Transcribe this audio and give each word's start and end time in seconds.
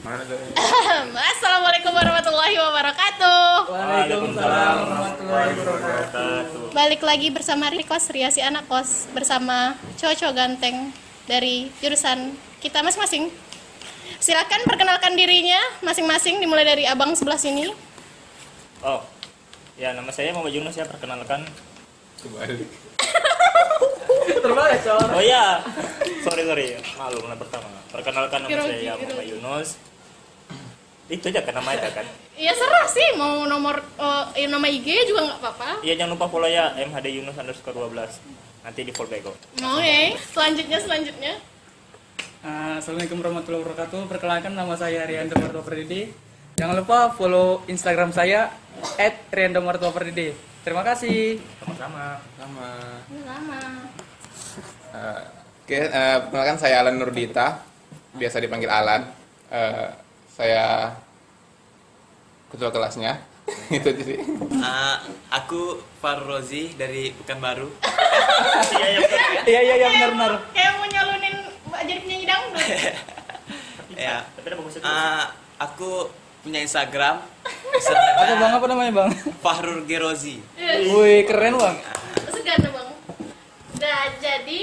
Assalamualaikum 1.36 1.92
warahmatullahi 1.92 2.56
wabarakatuh. 2.56 3.68
Waalaikumsalam 3.68 4.74
warahmatullahi 4.80 5.52
wabarakatuh. 5.60 6.72
Balik 6.72 7.04
lagi 7.04 7.28
bersama 7.28 7.68
Rikos 7.68 8.08
Riasi 8.08 8.40
Anak 8.40 8.64
Kos 8.64 9.12
bersama 9.12 9.76
cowok-cowok 10.00 10.32
ganteng 10.32 10.96
dari 11.28 11.68
jurusan 11.84 12.32
kita 12.64 12.80
masing-masing. 12.80 13.28
Silakan 14.16 14.64
perkenalkan 14.64 15.12
dirinya 15.20 15.60
masing-masing 15.84 16.40
dimulai 16.40 16.64
dari 16.64 16.88
abang 16.88 17.12
sebelah 17.12 17.36
sini. 17.36 17.68
Oh, 18.80 19.04
ya 19.76 19.92
nama 19.92 20.08
saya 20.16 20.32
Muhammad 20.32 20.56
Yunus 20.56 20.80
ya 20.80 20.88
perkenalkan. 20.88 21.44
Kembali. 22.24 22.56
Terbalik. 24.48 24.80
Oh 25.12 25.20
ya, 25.20 25.60
sorry 26.24 26.48
sorry, 26.48 26.80
malu 26.96 27.20
pertama. 27.36 27.68
Perkenalkan 27.92 28.48
nama 28.48 28.64
saya 28.64 28.96
Muhammad 28.96 29.28
Yunus. 29.28 29.89
Itu 31.10 31.26
aja 31.28 31.42
kan 31.42 31.54
nama 31.58 31.74
aja 31.74 31.90
kan. 31.90 32.06
Ya 32.38 32.54
serah 32.54 32.86
sih 32.86 33.18
mau 33.18 33.44
nomor 33.44 33.82
ya, 34.38 34.46
nama 34.46 34.66
IG 34.70 35.10
juga 35.10 35.26
nggak 35.26 35.38
apa-apa. 35.42 35.70
Iya 35.82 35.98
jangan 35.98 36.14
lupa 36.14 36.26
follow 36.30 36.46
ya 36.46 36.72
MHD 36.78 37.20
Yunus 37.20 37.36
underscore 37.36 37.74
12 37.76 38.62
Nanti 38.62 38.80
di 38.86 38.92
follow 38.94 39.10
kok. 39.18 39.36
Oke, 39.58 40.00
selanjutnya 40.30 40.78
selanjutnya. 40.78 41.34
Ah, 42.40 42.80
Assalamualaikum 42.80 43.20
warahmatullahi 43.20 43.62
wabarakatuh. 43.66 44.00
Perkenalkan 44.08 44.52
nama 44.56 44.72
saya 44.78 45.04
Rianto 45.04 45.36
Martua 45.36 45.60
Perdidi. 45.60 46.08
Jangan 46.56 46.76
lupa 46.76 47.12
follow 47.16 47.64
Instagram 47.68 48.12
saya 48.12 48.52
@rianto_martua_perdidi. 49.32 50.36
Terima 50.60 50.84
kasih. 50.84 51.40
Sama-sama. 51.60 52.20
Sama. 52.36 52.68
Lama. 53.24 53.60
Eh, 54.92 55.22
Oke, 55.70 55.86
eh, 55.86 56.18
perkenalkan 56.26 56.58
saya 56.58 56.82
Alan 56.82 56.98
Nurdita, 56.98 57.62
biasa 58.18 58.42
dipanggil 58.42 58.66
Alan. 58.66 59.06
Eh, 59.48 59.88
saya 60.40 60.96
ketua 62.48 62.72
kelasnya. 62.72 63.20
Itu 63.76 63.92
aja 63.92 64.02
sih. 64.08 64.18
Ah, 64.64 65.04
aku 65.28 65.76
Farrozi 66.00 66.72
dari 66.80 67.12
Pekanbaru. 67.12 67.68
Iya 68.72 68.86
iya 68.88 68.98
betul. 69.04 69.20
Iya 69.44 69.60
iya 69.60 69.74
iya 69.76 69.88
benar 69.92 70.10
benar. 70.16 70.32
Kayak 70.56 70.72
mau 70.80 70.86
nyalonin 70.88 71.34
jadi 71.84 72.00
penyanyi 72.00 72.24
dangdut. 72.24 72.66
ya. 74.00 74.24
Ah, 74.80 75.36
aku 75.60 76.08
punya 76.40 76.64
Instagram. 76.64 77.20
Apa 77.20 78.32
bang 78.40 78.52
apa 78.56 78.64
namanya 78.64 78.92
bang? 78.96 79.10
Fahrur 79.44 79.84
Gerozi. 79.84 80.40
Wih 80.56 81.28
keren 81.28 81.60
bang. 81.60 81.76
Segan 82.32 82.64
bang. 82.64 82.88
Nah 83.76 84.02
jadi 84.16 84.60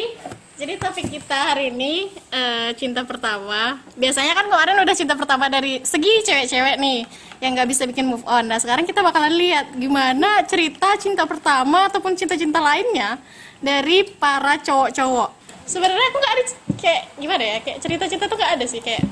jadi 0.58 0.74
topik 0.82 1.06
kita 1.14 1.54
hari 1.54 1.70
ini 1.70 2.10
eh, 2.34 2.74
cinta 2.74 3.06
pertama. 3.06 3.78
Biasanya 3.94 4.34
kan 4.34 4.50
kemarin 4.50 4.82
udah 4.82 4.96
cinta 4.98 5.14
pertama 5.14 5.46
dari 5.54 5.86
segi 5.86 6.26
cewek-cewek 6.26 6.82
nih 6.82 7.06
yang 7.46 7.54
nggak 7.54 7.70
bisa 7.70 7.86
bikin 7.86 8.10
move 8.10 8.26
on. 8.26 8.50
Nah 8.50 8.58
sekarang 8.58 8.84
kita 8.84 9.06
bakalan 9.06 9.38
lihat 9.38 9.78
gimana 9.78 10.42
cerita 10.50 10.98
cinta 10.98 11.30
pertama 11.30 11.86
ataupun 11.86 12.18
cinta-cinta 12.18 12.58
lainnya 12.58 13.22
dari 13.62 14.02
para 14.18 14.58
cowok-cowok. 14.58 15.30
Sebenarnya 15.70 16.06
aku 16.10 16.18
nggak 16.18 16.34
ada 16.34 16.44
kayak 16.82 17.04
gimana 17.22 17.44
ya 17.46 17.58
kayak 17.62 17.78
cerita-cinta 17.78 18.26
tuh 18.26 18.38
nggak 18.42 18.54
ada 18.58 18.66
sih 18.66 18.82
kayak 18.82 19.06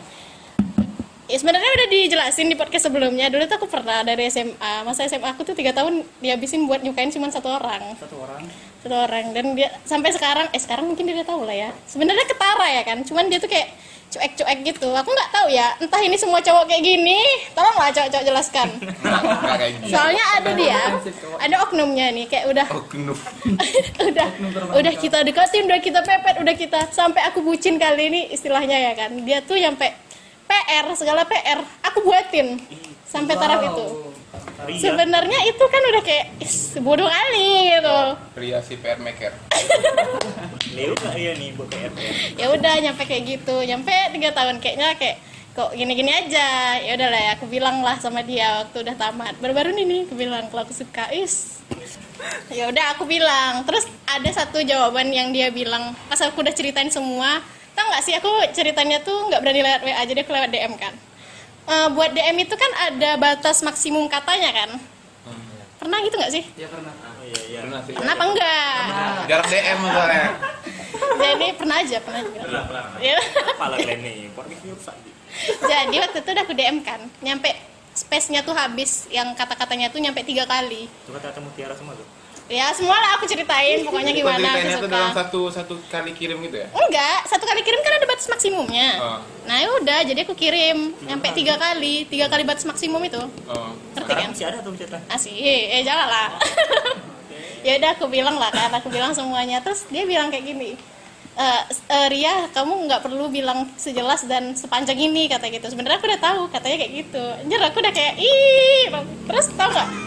Ya 1.26 1.42
sebenarnya 1.42 1.66
udah 1.66 1.88
dijelasin 1.90 2.54
di 2.54 2.54
podcast 2.54 2.86
sebelumnya. 2.86 3.34
Dulu 3.34 3.50
tuh 3.50 3.58
aku 3.58 3.66
pernah 3.66 4.06
dari 4.06 4.30
SMA. 4.30 4.86
Masa 4.86 5.10
SMA 5.10 5.34
aku 5.34 5.42
tuh 5.42 5.58
tiga 5.58 5.74
tahun 5.74 6.06
dihabisin 6.22 6.70
buat 6.70 6.86
nyukain 6.86 7.10
cuma 7.10 7.34
satu 7.34 7.50
orang 7.50 7.98
Satu 7.98 8.22
orang. 8.22 8.46
Satu 8.86 9.02
orang 9.02 9.34
dan 9.34 9.58
dia 9.58 9.74
sampai 9.82 10.14
sekarang 10.14 10.46
eh 10.54 10.62
sekarang 10.62 10.86
mungkin 10.86 11.10
dia 11.10 11.18
udah 11.18 11.26
tahu 11.26 11.42
lah 11.50 11.58
ya. 11.58 11.70
Sebenarnya 11.90 12.30
ketara 12.30 12.68
ya 12.70 12.82
kan 12.86 13.02
cuman 13.02 13.34
dia 13.34 13.42
tuh 13.42 13.50
kayak 13.50 13.74
cuek-cuek 14.14 14.60
gitu. 14.62 14.94
Aku 14.94 15.10
nggak 15.10 15.32
tahu 15.34 15.50
ya 15.50 15.74
entah 15.82 15.98
ini 16.06 16.14
semua 16.22 16.38
cowok 16.38 16.70
kayak 16.70 16.86
gini 16.86 17.18
tolonglah 17.58 17.90
cowok-cowok 17.90 18.26
jelaskan. 18.30 18.70
Soalnya 19.90 20.26
ada 20.38 20.52
dia 20.54 20.82
ada 21.42 21.56
oknumnya 21.66 22.14
nih 22.14 22.30
kayak 22.30 22.46
udah 22.54 22.68
genuf. 22.94 23.26
udah 24.14 24.28
udah 24.78 24.94
kita 25.02 25.26
deketin 25.26 25.66
udah 25.66 25.82
kita 25.82 26.00
pepet 26.06 26.36
udah 26.46 26.54
kita 26.54 26.80
sampai 26.94 27.26
aku 27.26 27.42
bucin 27.42 27.82
kali 27.82 28.14
ini 28.14 28.22
istilahnya 28.30 28.78
ya 28.78 28.94
kan. 28.94 29.18
Dia 29.26 29.42
tuh 29.42 29.58
nyampe 29.58 30.05
PR 30.46 30.86
segala 30.96 31.26
PR 31.26 31.60
aku 31.84 32.00
buatin 32.06 32.62
sampai 33.06 33.34
taraf 33.38 33.62
itu. 33.64 33.86
Ria. 34.66 34.82
sebenarnya 34.82 35.40
itu 35.52 35.66
kan 35.68 35.82
udah 35.94 36.02
kayak 36.02 36.26
"Is, 36.42 36.74
bodoh 36.80 37.06
kali 37.06 37.76
gitu. 37.76 38.00
Pria 38.34 38.60
si 38.66 38.80
PR 38.80 38.98
maker. 38.98 39.36
Nih 40.76 41.52
buat 41.60 41.70
PR 41.70 41.92
ya 42.40 42.48
udah 42.50 42.74
nyampe 42.82 43.04
kayak 43.06 43.24
gitu. 43.30 43.56
Nyampe 43.62 43.94
tiga 44.16 44.32
tahun 44.34 44.64
kayaknya 44.64 44.96
kayak 44.98 45.22
kok 45.56 45.72
gini-gini 45.76 46.12
aja? 46.12 46.80
Ya 46.82 46.98
udah 46.98 47.08
lah 47.12 47.22
ya 47.22 47.32
aku 47.38 47.46
bilang 47.48 47.84
lah 47.84 48.00
sama 48.00 48.24
dia 48.26 48.66
waktu 48.66 48.78
udah 48.84 48.96
tamat. 48.96 49.36
Baru-baru 49.40 49.76
ini 49.76 49.84
nih 49.86 50.00
aku 50.10 50.16
bilang 50.18 50.44
kalau 50.50 50.64
aku 50.66 50.74
suka 50.74 51.12
is. 51.14 51.62
Ya 52.50 52.72
udah 52.72 52.96
aku 52.98 53.04
bilang. 53.06 53.68
Terus 53.68 53.86
ada 54.08 54.30
satu 54.32 54.64
jawaban 54.64 55.12
yang 55.12 55.30
dia 55.36 55.52
bilang 55.52 55.94
pas 56.10 56.20
aku 56.24 56.42
udah 56.42 56.56
ceritain 56.56 56.90
semua 56.90 57.44
tau 57.76 57.86
nggak 57.92 58.04
sih 58.04 58.14
aku 58.16 58.32
ceritanya 58.52 58.98
tuh 59.04 59.28
nggak 59.28 59.40
berani 59.44 59.62
lewat 59.62 59.82
WA 59.84 60.02
jadi 60.08 60.20
aku 60.24 60.32
lewat 60.32 60.52
DM 60.52 60.76
kan 60.76 60.96
Eh, 61.66 61.88
buat 61.98 62.14
DM 62.14 62.38
itu 62.46 62.54
kan 62.54 62.72
ada 62.78 63.18
batas 63.18 63.66
maksimum 63.66 64.06
katanya 64.06 64.54
kan 64.54 64.70
pernah 65.82 65.98
gitu 66.06 66.14
nggak 66.18 66.34
sih 66.34 66.44
Ya 66.58 66.70
pernah. 66.70 66.94
Oh 66.94 67.26
iya 67.26 67.42
iya. 67.50 67.60
Pernah 67.66 67.82
sih. 67.86 67.94
kenapa 67.98 68.22
enggak 68.22 68.86
Jarang 69.26 69.48
DM 69.50 69.80
soalnya. 69.82 70.28
jadi 71.26 71.48
pernah 71.58 71.76
aja 71.82 71.98
pernah 72.06 72.22
juga 72.22 72.40
Pernah 72.46 72.64
pernah. 72.70 72.84
Ya. 73.02 73.18
Kepala 73.58 73.76
kalian 73.82 74.00
nih. 74.02 74.16
Jadi 75.66 75.96
waktu 76.00 76.18
itu 76.22 76.30
udah 76.32 76.44
aku 76.46 76.54
DM 76.54 76.78
kan 76.86 77.02
nyampe 77.26 77.50
space-nya 77.98 78.46
tuh 78.46 78.54
habis 78.54 79.10
yang 79.10 79.34
kata-katanya 79.34 79.90
tuh 79.90 80.00
nyampe 80.04 80.22
tiga 80.22 80.46
kali 80.46 80.86
Coba 81.10 81.18
kata 81.18 81.42
mutiara 81.42 81.74
semua 81.74 81.98
tuh. 81.98 82.06
Ya 82.48 82.70
semua 82.72 82.94
lah 82.94 83.12
aku 83.16 83.26
ceritain 83.26 83.82
pokoknya 83.82 84.12
Kok 84.12 84.20
gimana 84.20 84.38
aku 84.38 84.46
ceritanya 84.54 84.76
tuh 84.78 84.86
dalam 84.88 85.10
suka 85.10 85.18
satu 85.18 85.42
satu 85.50 85.74
kali 85.88 86.12
kirim 86.12 86.38
gitu 86.40 86.58
ya? 86.58 86.68
enggak 86.70 87.18
satu 87.26 87.42
kali 87.42 87.62
kirim 87.62 87.82
kan 87.82 87.94
ada 87.94 88.06
batas 88.06 88.28
maksimumnya 88.28 88.88
Oh. 88.98 89.18
nah 89.44 89.58
ya 89.58 89.70
udah 89.76 90.00
jadi 90.04 90.20
aku 90.22 90.34
kirim 90.34 90.78
nyampe 91.02 91.26
tiga 91.32 91.56
kali 91.56 92.06
tiga 92.06 92.26
kali 92.28 92.44
batas 92.44 92.64
maksimum 92.64 93.02
itu 93.02 93.18
Oh. 93.46 93.74
ngerti 93.94 94.12
kan 94.14 94.30
masih 94.30 94.46
ada 94.46 94.62
tuh 94.62 94.74
cerita. 94.74 95.02
asih 95.08 95.34
eh 95.34 95.82
jangan 95.82 96.06
lah 96.06 96.28
ya 97.66 97.76
udah 97.76 97.90
aku 97.92 98.06
bilang 98.06 98.38
lah 98.38 98.50
kan 98.50 98.70
aku 98.72 98.88
bilang 98.88 99.10
semuanya 99.10 99.58
terus 99.60 99.90
dia 99.90 100.06
bilang 100.06 100.30
kayak 100.30 100.46
gini 100.46 100.78
"Eh, 101.36 101.62
eh, 101.68 102.08
Ria 102.08 102.48
kamu 102.56 102.88
nggak 102.88 103.04
perlu 103.04 103.28
bilang 103.28 103.68
sejelas 103.76 104.24
dan 104.24 104.56
sepanjang 104.56 104.96
ini 104.96 105.28
kata 105.28 105.52
gitu. 105.52 105.68
Sebenarnya 105.68 106.00
aku 106.00 106.08
udah 106.08 106.22
tahu 106.24 106.42
katanya 106.48 106.78
kayak 106.80 106.94
gitu. 107.04 107.24
Anjir 107.44 107.60
aku 107.60 107.78
udah 107.84 107.94
kayak 107.94 108.16
ih 108.16 108.88
terus 109.28 109.46
tau 109.60 109.68
nggak? 109.68 109.90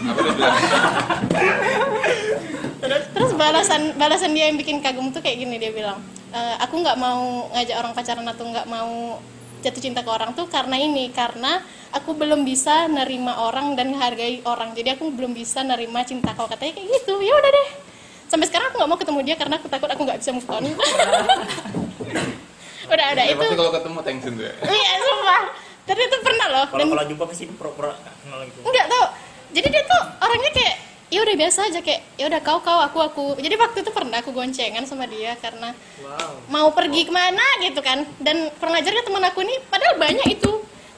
Terus 3.13 3.31
balasan 3.35 3.93
balasan 3.99 4.31
dia 4.33 4.49
yang 4.49 4.57
bikin 4.57 4.81
kagum 4.81 5.11
tuh 5.13 5.21
kayak 5.21 5.45
gini 5.45 5.61
dia 5.61 5.69
bilang 5.69 6.01
"Eh, 6.33 6.55
aku 6.63 6.81
nggak 6.81 6.97
mau 6.97 7.45
ngajak 7.53 7.77
orang 7.77 7.93
pacaran 7.93 8.25
atau 8.25 8.49
nggak 8.49 8.65
mau 8.65 9.19
jatuh 9.59 9.81
cinta 9.83 10.01
ke 10.01 10.09
orang 10.09 10.31
tuh 10.33 10.47
karena 10.47 10.79
ini 10.79 11.11
karena 11.11 11.59
aku 11.91 12.15
belum 12.15 12.47
bisa 12.47 12.87
nerima 12.87 13.37
orang 13.43 13.75
dan 13.75 13.91
menghargai 13.93 14.41
orang. 14.47 14.73
Jadi 14.73 14.95
aku 14.97 15.11
belum 15.13 15.35
bisa 15.35 15.61
nerima 15.61 16.01
cinta 16.07 16.33
kau. 16.33 16.47
Katanya 16.47 16.79
kayak 16.79 16.87
gitu. 16.89 17.21
Ya 17.21 17.33
udah 17.35 17.51
deh 17.53 17.88
sampai 18.29 18.45
sekarang 18.47 18.69
aku 18.69 18.75
nggak 18.77 18.89
mau 18.89 18.99
ketemu 19.01 19.19
dia 19.25 19.35
karena 19.35 19.55
aku 19.57 19.67
takut 19.67 19.89
aku 19.89 20.01
nggak 20.05 20.19
bisa 20.21 20.31
move 20.31 20.47
on. 20.47 20.63
Udah 22.89 23.05
udah 23.13 23.21
Ya, 23.21 23.33
itu 23.37 23.41
pasti 23.41 23.53
kalau 23.53 23.71
ketemu 23.73 23.99
tension 24.01 24.31
tuh 24.33 24.45
ya. 24.49 24.53
iya 24.65 24.91
sumpah. 24.97 25.41
Tapi 25.85 26.01
itu 26.05 26.17
pernah 26.25 26.47
loh. 26.49 26.65
Kalau 26.69 26.79
dan 26.81 26.87
kalau 26.89 27.03
jumpa 27.05 27.23
pasti 27.29 27.43
pura-pura 27.53 27.93
kenal 28.25 28.39
gitu. 28.49 28.59
enggak 28.65 28.85
tau 28.89 29.05
jadi 29.49 29.67
dia 29.69 29.83
tuh 29.85 30.01
orangnya 30.21 30.51
kayak 30.53 30.75
ya 31.09 31.19
udah 31.25 31.35
biasa 31.41 31.59
aja 31.73 31.79
kayak 31.81 32.01
ya 32.21 32.25
udah 32.29 32.41
kau 32.41 32.59
kau 32.61 32.79
aku 32.81 32.99
aku. 33.01 33.25
Jadi 33.37 33.55
waktu 33.57 33.77
itu 33.85 33.91
pernah 33.93 34.17
aku 34.21 34.29
goncengan 34.33 34.85
sama 34.85 35.05
dia 35.05 35.37
karena 35.37 35.73
mau 36.49 36.69
pergi 36.73 37.05
ke 37.05 37.13
mana 37.13 37.45
gitu 37.61 37.81
kan. 37.81 38.05
Dan 38.17 38.49
kurang 38.57 38.77
ajarnya 38.77 39.05
teman 39.05 39.21
aku 39.25 39.41
nih 39.45 39.57
padahal 39.69 39.95
banyak 39.97 40.27
itu 40.33 40.51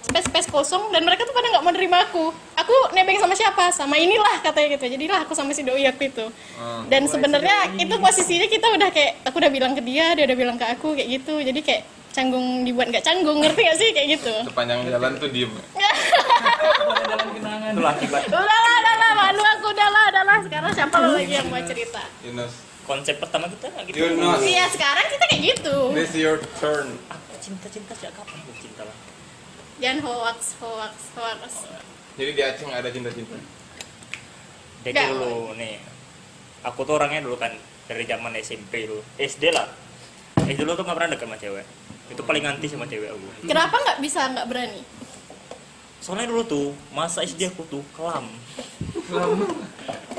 space 0.03 0.25
space 0.25 0.47
kosong 0.47 0.89
dan 0.89 1.01
mereka 1.01 1.21
tuh 1.21 1.31
pada 1.31 1.47
nggak 1.47 1.61
mau 1.61 1.71
nerima 1.71 1.97
aku 2.01 2.23
aku 2.53 2.73
nebeng 2.91 3.15
sama 3.15 3.31
siapa 3.31 3.69
sama 3.69 3.95
inilah 3.95 4.41
katanya 4.41 4.75
gitu 4.75 4.91
jadilah 4.91 5.19
aku 5.19 5.31
sama 5.31 5.51
si 5.51 5.61
doi 5.61 5.83
waktu 5.83 6.09
itu 6.09 6.25
Oh. 6.57 6.81
dan 6.87 7.05
sebenarnya 7.05 7.57
itu 7.75 7.95
posisinya 7.95 8.45
kita 8.45 8.67
udah 8.67 8.89
kayak 8.89 9.21
aku 9.23 9.37
udah 9.37 9.49
bilang 9.49 9.71
ke 9.71 9.81
dia 9.81 10.13
dia 10.13 10.23
udah 10.23 10.35
bilang 10.35 10.55
ke 10.55 10.65
aku 10.67 10.93
kayak 10.93 11.09
gitu 11.15 11.39
jadi 11.39 11.57
kayak 11.59 11.83
canggung 12.11 12.43
dibuat 12.61 12.87
nggak 12.87 13.01
canggung 13.01 13.39
ngerti 13.39 13.61
gak 13.63 13.77
sih 13.77 13.89
kayak 13.89 14.07
gitu 14.15 14.33
Sepanjang 14.43 14.83
jalan 14.83 15.15
tuh 15.15 15.25
diem. 15.27 15.47
Dalam 15.47 17.27
kenangan. 17.35 17.71
Itulah 17.71 17.91
akibat 17.93 18.21
udah 18.27 18.41
lah 18.43 18.75
udah 18.77 18.95
lah 18.95 19.11
malu 19.15 19.43
aku 19.49 19.67
udah 19.69 19.87
lah 19.87 20.03
udah 20.09 20.23
lah 20.23 20.37
sekarang 20.41 20.71
siapa 20.71 20.95
lagi 20.99 21.33
yang 21.33 21.47
mau 21.47 21.61
cerita 21.61 22.01
Yunus. 22.21 22.51
konsep 22.83 23.15
pertama 23.15 23.47
kita 23.47 23.65
nggak 23.69 23.85
gitu. 23.87 23.97
Yunus. 24.03 24.39
iya 24.43 24.65
sekarang 24.67 25.05
kita 25.07 25.23
kayak 25.25 25.41
gitu 25.49 25.75
This 25.93 26.11
your 26.13 26.37
turn. 26.57 26.99
Apa 27.07 27.31
cinta-cinta 27.39 27.95
sejak 27.95 28.11
kapan 28.11 28.37
gue 28.43 28.55
cinta 28.59 28.83
lah? 28.83 28.95
Jangan 29.81 29.99
hoax 30.05 30.55
hoax 30.61 30.93
hoax 31.17 31.65
Jadi 32.15 32.31
di 32.37 32.41
Aceh 32.45 32.63
nggak 32.63 32.81
ada 32.85 32.91
cinta-cinta. 32.93 33.35
Jadi 34.85 34.93
Nggak. 34.93 35.09
dulu 35.13 35.57
nih, 35.57 35.79
aku 36.61 36.79
tuh 36.85 36.93
orangnya 37.01 37.25
dulu 37.25 37.37
kan 37.39 37.53
dari 37.89 38.03
zaman 38.05 38.33
SMP 38.37 38.85
dulu, 38.85 39.01
SD 39.17 39.49
lah. 39.49 39.65
SD 40.37 40.61
dulu 40.61 40.77
tuh 40.77 40.83
nggak 40.85 40.97
pernah 40.97 41.11
deket 41.15 41.25
sama 41.25 41.37
cewek. 41.39 41.65
Itu 42.11 42.21
paling 42.27 42.43
anti 42.43 42.67
sama 42.67 42.85
cewek 42.85 43.09
aku. 43.15 43.47
kenapa 43.47 43.75
nggak 43.79 43.99
bisa 44.03 44.27
nggak 44.35 44.47
berani 44.51 44.83
soalnya 46.01 46.33
dulu 46.33 46.41
tuh 46.43 46.67
masa 46.91 47.21
SD 47.21 47.53
aku 47.53 47.61
tuh 47.69 47.85
kelam 47.93 48.25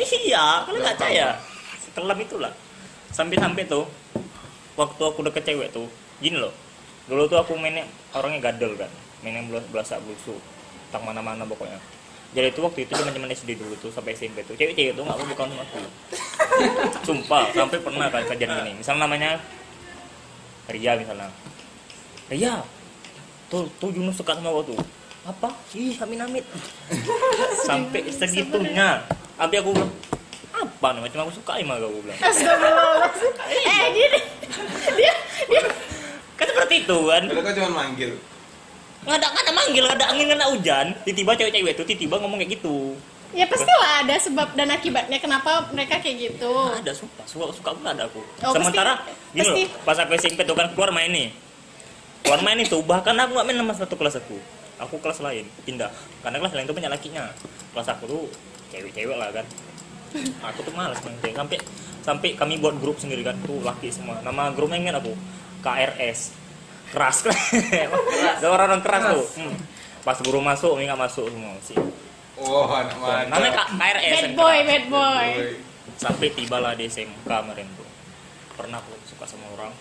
iya 0.06 0.62
kalian 0.62 0.78
nggak 0.78 0.94
percaya 0.94 1.28
kelam 1.92 2.18
itulah 2.22 2.52
sampai-sampai 3.10 3.66
tuh 3.66 3.84
waktu 4.78 5.02
aku 5.02 5.26
deket 5.26 5.42
cewek 5.42 5.74
tuh 5.74 5.90
gini 6.22 6.38
loh 6.38 6.54
dulu 7.10 7.26
tuh 7.26 7.42
aku 7.42 7.58
mainnya 7.58 7.82
orangnya 8.14 8.54
gadel 8.54 8.78
kan 8.78 8.88
belas 9.22 9.64
belasak 9.70 9.98
blusu 10.02 10.34
tak 10.90 11.00
mana-mana 11.06 11.46
pokoknya. 11.46 11.78
Jadi 12.32 12.48
itu 12.48 12.60
waktu 12.64 12.80
itu 12.88 12.92
zaman 12.96 13.12
zaman 13.12 13.28
SD 13.32 13.50
dulu 13.60 13.74
tuh 13.76 13.92
sampai 13.92 14.16
SMP 14.16 14.40
tuh. 14.44 14.56
Cewek-cewek 14.56 14.96
tuh 14.96 15.04
nggak 15.04 15.16
mau 15.20 15.26
bukan 15.28 15.48
aku. 15.52 15.80
Sumpah 17.08 17.52
sampai 17.52 17.78
pernah 17.80 18.08
kan 18.08 18.24
kejadian 18.24 18.64
gini. 18.64 18.70
Misalnya 18.80 19.04
namanya 19.04 19.30
Ria 20.72 20.92
misalnya. 20.96 21.28
Ria 22.32 22.64
tuh 23.52 23.68
tuh 23.76 23.92
Yunus 23.92 24.16
suka 24.16 24.32
sama 24.32 24.48
aku 24.48 24.72
tuh. 24.72 24.80
Apa? 25.28 25.52
Ih 25.76 25.94
amin 26.00 26.24
amin 26.24 26.44
sampai 27.68 28.10
segitunya. 28.10 29.04
sampai 29.36 29.58
aku 29.60 29.70
bilang 29.76 29.92
apa 30.52 30.88
namanya? 30.96 31.12
Cuma 31.12 31.22
aku 31.28 31.34
suka 31.36 31.52
emang 31.60 31.84
aku 31.84 32.00
bilang. 32.00 32.16
Astagfirullahaladzim. 32.16 33.32
Eh, 33.44 33.84
gini. 33.92 34.20
Dia, 34.96 35.12
dia, 35.48 35.60
kan 36.36 36.46
seperti 36.48 36.74
itu 36.84 36.98
kan. 37.08 37.22
Lu 37.28 37.40
kan 37.44 37.52
cuma 37.56 37.70
manggil. 37.72 38.12
Nggak 39.02 39.18
ada 39.18 39.26
nggak 39.34 39.44
ada 39.44 39.52
manggil 39.52 39.82
nggak 39.82 39.98
ada 39.98 40.06
angin 40.14 40.24
nggak 40.30 40.38
ada 40.38 40.48
hujan 40.54 40.86
tiba-tiba 41.02 41.32
cewek-cewek 41.34 41.72
itu 41.74 41.82
tiba-tiba 41.82 42.14
ngomong 42.22 42.38
kayak 42.38 42.52
gitu. 42.58 42.76
Ya 43.32 43.48
pastilah 43.48 44.04
ada 44.04 44.14
sebab 44.20 44.52
dan 44.52 44.68
akibatnya 44.68 45.16
kenapa 45.16 45.64
mereka 45.72 45.96
kayak 46.04 46.36
gitu. 46.36 46.52
Nggak 46.52 46.84
ada 46.84 46.92
sumpah 46.92 47.24
suka 47.24 47.44
suka 47.56 47.70
pun 47.72 47.84
ada 47.88 48.04
aku. 48.04 48.20
Oh, 48.44 48.52
sementara 48.52 49.00
pasti- 49.00 49.32
gini 49.32 49.42
loh 49.48 49.56
pasti. 49.56 49.64
pas 49.88 49.96
aku 50.04 50.12
SMP 50.20 50.38
tuh 50.44 50.52
kan 50.52 50.68
keluar 50.76 50.92
main 50.92 51.08
nih. 51.08 51.28
Keluar 52.22 52.40
main 52.44 52.58
itu 52.60 52.76
bahkan 52.84 53.16
aku 53.16 53.32
nggak 53.34 53.46
main 53.48 53.58
sama 53.58 53.74
satu 53.74 53.94
kelas 53.96 54.20
aku. 54.20 54.36
Aku 54.84 54.94
kelas 55.00 55.18
lain 55.24 55.48
pindah. 55.64 55.88
Karena 56.20 56.36
kelas 56.44 56.52
lain 56.54 56.66
tuh 56.68 56.76
banyak 56.76 56.92
lakinya. 56.92 57.24
Kelas 57.72 57.88
aku 57.88 58.04
tuh 58.04 58.22
cewek-cewek 58.68 59.16
lah 59.16 59.32
kan. 59.32 59.46
Aku 60.52 60.60
tuh 60.60 60.74
malas 60.76 61.00
main 61.02 61.16
cewek 61.24 61.34
sampai 61.34 61.58
sampai 62.04 62.28
kami 62.36 62.60
buat 62.60 62.76
grup 62.84 63.00
sendiri 63.00 63.24
kan 63.24 63.34
tuh 63.48 63.64
laki 63.64 63.88
semua. 63.88 64.20
Nama 64.20 64.52
grupnya 64.52 64.76
ingat 64.76 65.00
aku 65.00 65.16
KRS 65.64 66.41
keras 66.92 67.16
ada 67.24 68.46
orang-orang 68.46 68.80
keras 68.80 69.02
tuh 69.10 69.24
Hmm. 69.34 69.56
pas 70.02 70.18
guru 70.18 70.38
masuk 70.38 70.76
ini 70.76 70.86
nggak 70.86 71.00
masuk 71.00 71.26
semua 71.26 71.56
sih 71.60 71.78
Oh, 72.34 72.64
anak 72.66 72.96
mana? 72.96 73.28
namanya 73.28 73.52
K- 73.62 73.70
KRS 73.72 74.02
Bad 74.02 74.32
boy, 74.34 74.56
keras. 74.56 74.66
bad 74.66 74.84
boy. 74.88 75.28
sampai 75.94 76.28
tibalah 76.32 76.72
di 76.72 76.84
SMK 76.86 77.22
kemarin 77.22 77.68
tuh 77.72 77.86
pernah 78.52 78.78
aku 78.78 78.92
suka 79.04 79.24
sama 79.24 79.46
orang 79.52 79.72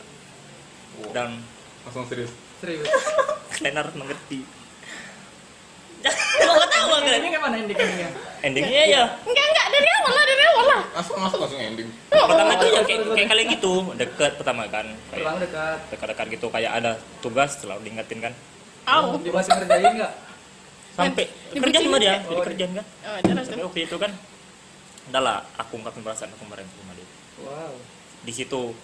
dan 1.09 1.41
Langsung 1.81 2.05
serius. 2.05 2.29
Serius. 2.59 2.85
harus 3.63 3.95
mengerti 3.95 4.45
Gak 6.01 6.15
tahu 6.67 6.89
Ini 6.97 7.07
kan 7.07 7.29
kayak 7.29 7.41
mana 7.41 7.55
endingnya? 7.57 8.09
endingnya 8.41 8.83
ya 8.85 9.03
Enggak, 9.21 9.45
enggak, 9.45 9.65
dari 9.69 9.89
awal 9.93 10.11
lah, 10.11 10.23
dari 10.25 10.43
awal 10.43 10.65
lah. 10.65 10.81
Masuk 10.91 11.15
masuk 11.15 11.37
langsung 11.39 11.61
ending. 11.61 11.89
pertama 12.09 12.51
tuh 12.55 12.67
ya 12.67 12.81
kayak, 12.81 13.01
kayak 13.11 13.27
kalian 13.27 13.47
gitu 13.51 13.73
deket 13.95 14.31
pertama 14.35 14.61
kan 14.65 14.85
kayak 15.07 15.21
Pertama 15.21 15.37
dekat. 15.39 15.77
dekat-dekat 15.89 16.25
gitu 16.31 16.47
kayak 16.47 16.71
ada 16.73 16.91
tugas 17.19 17.49
selalu 17.55 17.79
diingetin 17.83 18.19
kan 18.21 18.33
Au. 18.83 19.13
Dia 19.15 19.29
masih 19.31 19.51
ngerjain 19.55 19.93
nggak? 19.95 20.13
sampai 20.91 21.23
kerja 21.53 21.79
sama 21.79 21.97
dia 21.97 22.19
jadi 22.19 22.41
kerjaan 22.43 22.71
kan 22.75 22.85
Oh, 23.01 23.15
terus 23.23 23.47
tapi 23.47 23.61
waktu 23.63 23.79
itu 23.81 23.95
kan 23.95 24.11
udah 25.07 25.21
lah 25.21 25.37
aku 25.55 25.79
ungkapin 25.79 26.01
perasaan 26.01 26.29
aku 26.29 26.43
kemarin 26.43 26.67
sama 26.67 26.93
dia 26.93 27.07
Wow. 27.41 27.73
di 28.21 28.31
situ 28.31 28.75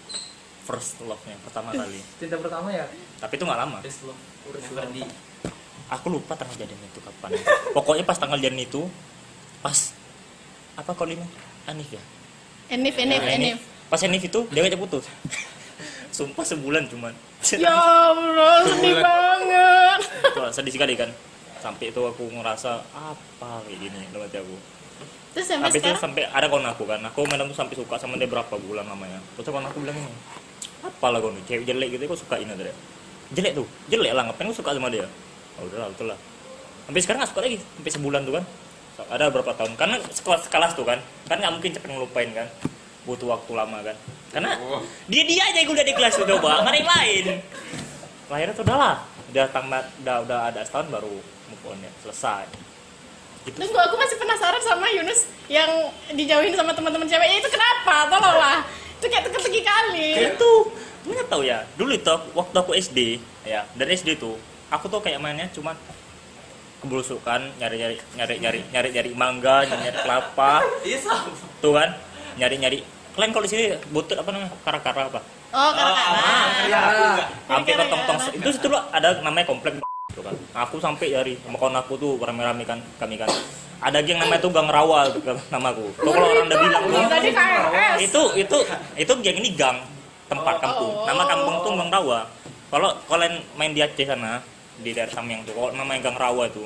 first 0.63 0.97
love-nya 0.99 1.35
pertama 1.41 1.69
kali 1.71 1.99
Cinta 2.15 2.37
pertama 2.37 2.67
ya? 2.69 2.87
tapi 3.17 3.33
itu 3.33 3.43
nggak 3.43 3.59
lama 3.59 3.77
Best 3.81 4.01
love. 4.03 4.15
Di. 4.89 5.03
Aku 5.87 6.07
lupa 6.11 6.35
tanggal 6.35 6.55
jadian 6.55 6.79
itu 6.79 6.99
kapan. 6.99 7.31
Pokoknya 7.71 8.03
pas 8.03 8.17
tanggal 8.17 8.37
jadian 8.37 8.61
itu 8.61 8.87
pas 9.59 9.93
apa 10.77 10.91
kalau 10.93 11.11
ini? 11.11 11.25
Anif 11.67 11.89
ya? 11.91 12.03
Enif, 12.67 12.95
enif, 12.95 13.21
Nah, 13.23 13.31
enif. 13.31 13.57
pas 13.87 13.99
Anif 14.03 14.23
itu 14.23 14.39
dia 14.51 14.61
ngajak 14.63 14.79
putus. 14.79 15.07
Sumpah 16.17 16.43
sebulan 16.43 16.89
cuman. 16.89 17.13
Ya 17.53 17.71
Allah, 17.71 18.65
sedih 18.65 18.97
banget. 18.97 19.99
itu 20.01 20.39
sedih 20.51 20.73
sekali 20.73 20.93
kan. 20.97 21.09
Sampai 21.61 21.89
itu 21.93 22.01
aku 22.01 22.29
ngerasa 22.31 22.81
apa 22.91 23.61
kayak 23.65 23.77
gini? 23.77 24.01
Dalam 24.09 24.25
hati 24.25 24.37
aku. 24.41 24.55
Terus 25.35 25.45
sampai 25.53 25.69
habis 25.69 25.81
itu 25.85 25.91
sampai 25.93 26.23
ada 26.25 26.47
kawan 26.49 26.65
aku 26.65 26.83
kan. 26.89 26.99
Aku 27.05 27.27
main 27.29 27.37
tuh 27.37 27.53
sampai 27.53 27.75
suka 27.77 27.95
sama 28.01 28.17
dia 28.17 28.25
berapa 28.25 28.49
bulan 28.57 28.87
lamanya 28.89 29.21
terus 29.37 29.53
kawan 29.53 29.69
aku 29.69 29.85
bilang 29.85 29.97
ini 29.97 30.09
apa 30.81 31.05
lah 31.09 31.17
kau 31.21 31.33
nih 31.33 31.41
cewek 31.45 31.65
jelek 31.65 31.87
gitu 31.97 32.03
kok 32.05 32.19
suka 32.21 32.35
ini? 32.37 32.49
Ada 32.53 32.73
jelek 33.33 33.53
tuh 33.57 33.67
jelek 33.89 34.13
lah 34.13 34.23
ngapain 34.29 34.49
aku 34.49 34.57
suka 34.61 34.73
sama 34.73 34.89
dia 34.89 35.05
oh 35.57 35.65
udahlah 35.65 35.89
betul 35.93 36.07
lah 36.13 36.19
sampai 36.87 37.01
sekarang 37.03 37.19
gak 37.19 37.31
suka 37.35 37.41
lagi 37.43 37.57
sampai 37.59 37.91
sebulan 37.91 38.21
tuh 38.23 38.33
kan. 38.39 38.45
Ada 38.97 39.29
berapa 39.29 39.51
tahun. 39.53 39.77
Karena 39.77 40.01
sekelas 40.09 40.49
sekelas 40.49 40.71
tuh 40.73 40.87
kan. 40.87 40.97
Kan 41.29 41.37
nggak 41.37 41.53
mungkin 41.53 41.69
cepet 41.69 41.85
ngelupain 41.91 42.33
kan. 42.33 42.47
Butuh 43.05 43.29
waktu 43.29 43.51
lama 43.53 43.77
kan. 43.85 43.95
Karena 44.33 44.57
Oh. 44.57 44.81
dia 45.05 45.23
dia 45.27 45.43
aja 45.45 45.59
yang 45.61 45.69
udah 45.69 45.85
di 45.85 45.93
kelas 45.93 46.17
tuh 46.17 46.25
coba 46.25 46.65
nggak 46.65 46.73
ada 46.73 46.79
yang 46.81 46.89
lain. 46.89 47.25
Lahirnya 48.31 48.55
tuh 48.57 48.65
udah 48.65 48.77
lah 48.79 48.95
udah 49.27 49.45
tamat 49.51 49.85
udah 50.01 50.15
udah 50.23 50.39
ada 50.49 50.59
setahun 50.63 50.87
baru 50.89 51.13
move 51.21 51.63
on 51.67 51.77
ya. 51.77 51.91
Selesai. 52.01 52.49
Gitu. 53.45 53.55
Tunggu 53.59 53.79
aku 53.79 53.95
masih 53.95 54.17
penasaran 54.17 54.59
sama 54.65 54.87
Yunus 54.91 55.29
yang 55.47 55.69
dijauhin 56.11 56.51
sama 56.57 56.73
teman-teman 56.73 57.07
ceweknya 57.07 57.37
itu 57.37 57.49
kenapa? 57.53 58.11
Tolonglah. 58.11 58.65
Itu 58.97 59.05
kayak 59.07 59.23
teka-teki 59.29 59.61
kali. 59.61 60.09
kayak 60.17 60.35
itu 60.35 60.51
tahu 61.29 61.41
ya. 61.45 61.63
Dulu 61.77 61.91
itu 61.93 62.15
waktu 62.33 62.55
aku 62.55 62.71
SD 62.75 62.99
ya 63.45 63.63
dari 63.77 63.93
SD 63.95 64.19
tuh 64.19 64.35
aku 64.67 64.85
tuh 64.87 64.99
kayak 64.99 65.19
mainnya 65.19 65.47
cuman 65.49 65.75
kebelusukan 66.77 67.41
nyari 67.57 67.75
nyari 67.81 67.95
nyari 68.13 68.35
nyari 68.37 68.59
nyari 68.69 68.89
nyari 68.93 69.09
mangga 69.13 69.65
nyari 69.65 69.81
nyari 69.83 69.97
kelapa. 69.97 70.53
Iya 70.87 70.97
tuh 71.57 71.73
kan? 71.73 71.89
Nyari 72.37 72.55
nyari 72.57 72.79
kalian 73.17 73.33
kalau 73.33 73.43
di 73.43 73.51
sini 73.51 73.63
butut 73.89 74.13
apa 74.13 74.29
namanya? 74.29 74.53
Kara 74.61 74.79
kara 74.79 75.01
apa? 75.09 75.19
Oh, 75.47 75.71
karena 75.73 76.01
Ya. 76.67 76.81
sampai 77.47 77.71
ke 77.71 77.83
tong 77.87 78.03
tong 78.05 78.19
itu 78.29 78.49
situ 78.51 78.67
loh 78.67 78.83
ada 78.91 79.23
namanya 79.23 79.47
komplek 79.47 79.79
tuh 80.13 80.21
kan. 80.21 80.35
Aku 80.53 80.77
sampai 80.77 81.09
dari 81.09 81.33
sama 81.41 81.57
kawan 81.57 81.75
aku 81.75 81.97
tuh 81.97 82.11
rame-rame 82.19 82.61
kan 82.61 82.77
kami 82.97 83.17
kan. 83.17 83.31
Ada 83.77 84.01
geng 84.01 84.17
namanya 84.17 84.41
tuh 84.41 84.51
gang 84.53 84.69
rawa 84.69 85.09
tuh 85.09 85.21
kan 85.23 85.37
namaku 85.53 85.85
tuh 85.95 86.11
kalau 86.11 86.27
orang 86.27 86.45
udah 86.45 86.57
bilang 86.59 86.83
tuh 86.83 87.01
Tadi 87.09 87.29
KRS. 87.31 87.95
itu 88.03 88.21
itu 88.37 88.57
itu 88.97 89.13
geng 89.23 89.37
ini 89.37 89.49
gang 89.53 89.77
tempat 90.27 90.59
kampung. 90.59 90.93
nama 91.07 91.23
kampung 91.25 91.55
tuh 91.63 91.71
gang 91.73 91.89
rawa. 91.89 92.19
Kalau 92.67 92.89
kalian 93.07 93.33
main 93.55 93.71
di 93.71 93.81
Aceh 93.81 94.03
sana 94.03 94.43
di 94.81 94.91
daerah 94.93 95.13
Samyang 95.13 95.45
tuh. 95.47 95.53
Kalau 95.57 95.73
namanya 95.73 96.09
gang 96.09 96.17
rawa 96.17 96.49
itu 96.49 96.63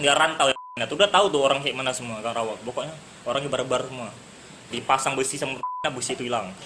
dia 0.00 0.12
rantau 0.16 0.48
ya. 0.48 0.56
Nah, 0.80 0.88
tuh 0.88 0.96
udah 0.96 1.10
tahu 1.12 1.28
tuh 1.28 1.40
orang 1.44 1.60
kayak 1.60 1.76
mana 1.76 1.92
semua 1.92 2.18
gang 2.24 2.34
rawa. 2.34 2.56
Pokoknya 2.64 2.94
orangnya 3.28 3.50
barbar 3.52 3.84
semua. 3.86 4.08
Dipasang 4.72 5.12
besi 5.14 5.36
sama 5.36 5.60
besi 5.96 6.16
itu 6.16 6.24
hilang. 6.26 6.48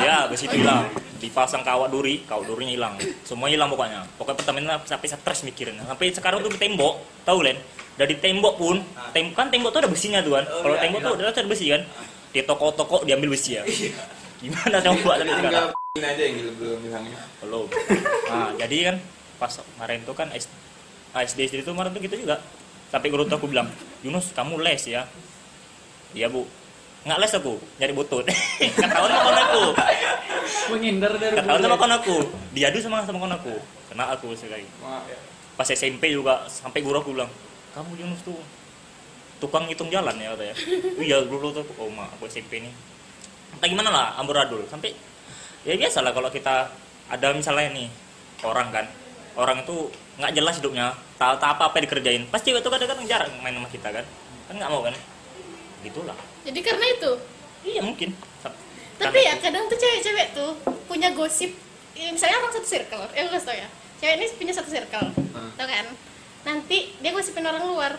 Ya 0.00 0.26
besi 0.26 0.50
itu 0.50 0.58
hilang. 0.60 0.90
Dipasang 1.20 1.62
kawat 1.62 1.92
duri 1.92 2.24
kawat 2.26 2.48
durinya 2.48 2.72
hilang. 2.72 2.94
Semua 3.22 3.46
hilang 3.46 3.70
pokoknya. 3.70 4.04
Pokoknya 4.18 4.36
pertamina 4.40 4.74
sampai 4.84 5.08
stres 5.08 5.46
mikirin. 5.46 5.78
Sampai 5.84 6.10
sekarang 6.10 6.42
tuh 6.42 6.50
di 6.50 6.58
tembok 6.58 6.98
tahu 7.22 7.46
len? 7.46 7.56
Dari 7.94 8.16
tembok 8.16 8.56
pun 8.56 8.80
tem 9.12 9.30
kan 9.36 9.52
tembok 9.52 9.76
tuh 9.76 9.80
ada 9.86 9.90
besinya 9.92 10.24
tuh 10.24 10.40
kan? 10.40 10.44
Oh, 10.48 10.64
kalau 10.64 10.76
iya, 10.76 10.82
tembok 10.88 11.00
iya. 11.00 11.06
tuh 11.06 11.12
ada 11.20 11.32
ada 11.36 11.48
besi 11.48 11.66
kan? 11.68 11.82
Di 12.30 12.40
toko-toko 12.46 12.96
diambil 13.04 13.36
besi 13.36 13.60
ya. 13.60 13.62
Gimana 14.40 14.80
coba 14.80 15.12
tapi 15.20 15.30
sekarang? 15.30 15.68
aja 16.00 16.22
yang 16.22 16.54
belum 16.54 16.78
bilangnya. 16.86 17.18
belum. 17.44 17.66
Nah 18.30 18.50
jadi 18.56 18.76
kan 18.88 18.96
pas 19.40 19.48
kemarin 19.48 20.04
tuh 20.04 20.12
kan 20.12 20.28
SD 20.36 20.52
SD 21.16 21.64
itu 21.64 21.72
kemarin 21.72 21.96
tuh 21.96 22.04
gitu 22.04 22.20
juga. 22.20 22.36
Sampai 22.92 23.08
guru 23.08 23.24
tuh 23.24 23.40
aku 23.40 23.48
bilang 23.48 23.72
Yunus 24.04 24.36
kamu 24.36 24.60
les 24.60 24.84
ya. 24.84 25.08
Iya 26.12 26.28
bu. 26.28 26.44
Nggak 27.08 27.18
les 27.24 27.32
aku 27.32 27.54
nyari 27.80 27.92
butut. 27.96 28.28
Ketahuan 28.76 29.08
sama 29.08 29.40
aku. 29.40 29.64
Menghindar 30.76 31.12
dari 31.16 31.34
ketahuan 31.40 31.62
sama 31.64 31.76
kawan 31.80 31.94
aku. 31.96 32.16
Diadu 32.52 32.78
sama 32.84 33.02
sama 33.08 33.18
kawan 33.24 33.34
aku. 33.40 33.54
Kena 33.88 34.04
aku 34.12 34.36
sekali. 34.36 34.68
Ya. 35.08 35.18
pas 35.58 35.68
SMP 35.68 36.08
juga 36.08 36.48
sampai 36.48 36.80
guru 36.80 37.04
aku 37.04 37.12
bilang 37.12 37.28
kamu 37.76 37.92
Yunus 38.00 38.24
tuh 38.24 38.36
tukang 39.40 39.64
hitung 39.66 39.88
jalan 39.88 40.14
ya 40.20 40.36
katanya. 40.36 40.54
Iya 41.00 41.24
dulu 41.24 41.48
tuh. 41.56 41.64
Oh 41.80 41.88
ma 41.88 42.04
aku 42.12 42.28
SMP 42.28 42.60
nih. 42.60 42.72
Entah 43.56 43.68
gimana 43.70 43.88
lah 43.88 44.06
amburadul. 44.20 44.68
Sampai 44.68 44.92
ya 45.64 45.74
biasa 45.74 46.04
lah 46.04 46.12
kalau 46.12 46.28
kita 46.28 46.68
ada 47.10 47.26
misalnya 47.34 47.68
nih 47.74 47.88
orang 48.44 48.68
kan 48.72 48.86
orang 49.36 49.62
itu 49.62 49.76
nggak 50.18 50.32
jelas 50.34 50.54
hidupnya 50.58 50.92
tak 51.16 51.38
tak 51.38 51.56
apa 51.58 51.70
apa 51.70 51.76
dikerjain 51.80 52.26
pasti 52.28 52.50
itu 52.50 52.64
kadang-kadang 52.64 53.06
jarang 53.06 53.30
main 53.40 53.54
sama 53.54 53.68
kita 53.68 53.88
kan 53.90 54.04
kan 54.48 54.54
nggak 54.58 54.70
mau 54.70 54.82
kan 54.82 54.94
gitulah 55.80 56.16
Jadi 56.44 56.60
karena 56.60 56.86
itu. 56.88 57.10
iya 57.62 57.80
mungkin 57.84 58.12
Tapi 59.00 59.16
ya 59.16 59.32
kadang 59.40 59.64
tuh 59.64 59.80
cewek-cewek 59.80 60.36
tuh 60.36 60.52
punya 60.84 61.08
gosip. 61.16 61.56
Ya, 61.96 62.12
misalnya 62.12 62.36
orang 62.36 62.52
satu 62.52 62.68
circle, 62.68 63.00
ya 63.16 63.24
gue 63.24 63.40
tau 63.40 63.56
ya. 63.56 63.64
Cewek 63.96 64.14
ini 64.20 64.24
punya 64.36 64.52
satu 64.52 64.68
circle, 64.68 65.08
Hmm. 65.32 65.48
tau 65.56 65.64
kan? 65.64 65.88
Nanti 66.44 66.92
dia 67.00 67.08
gosipin 67.08 67.40
orang 67.40 67.64
luar. 67.64 67.96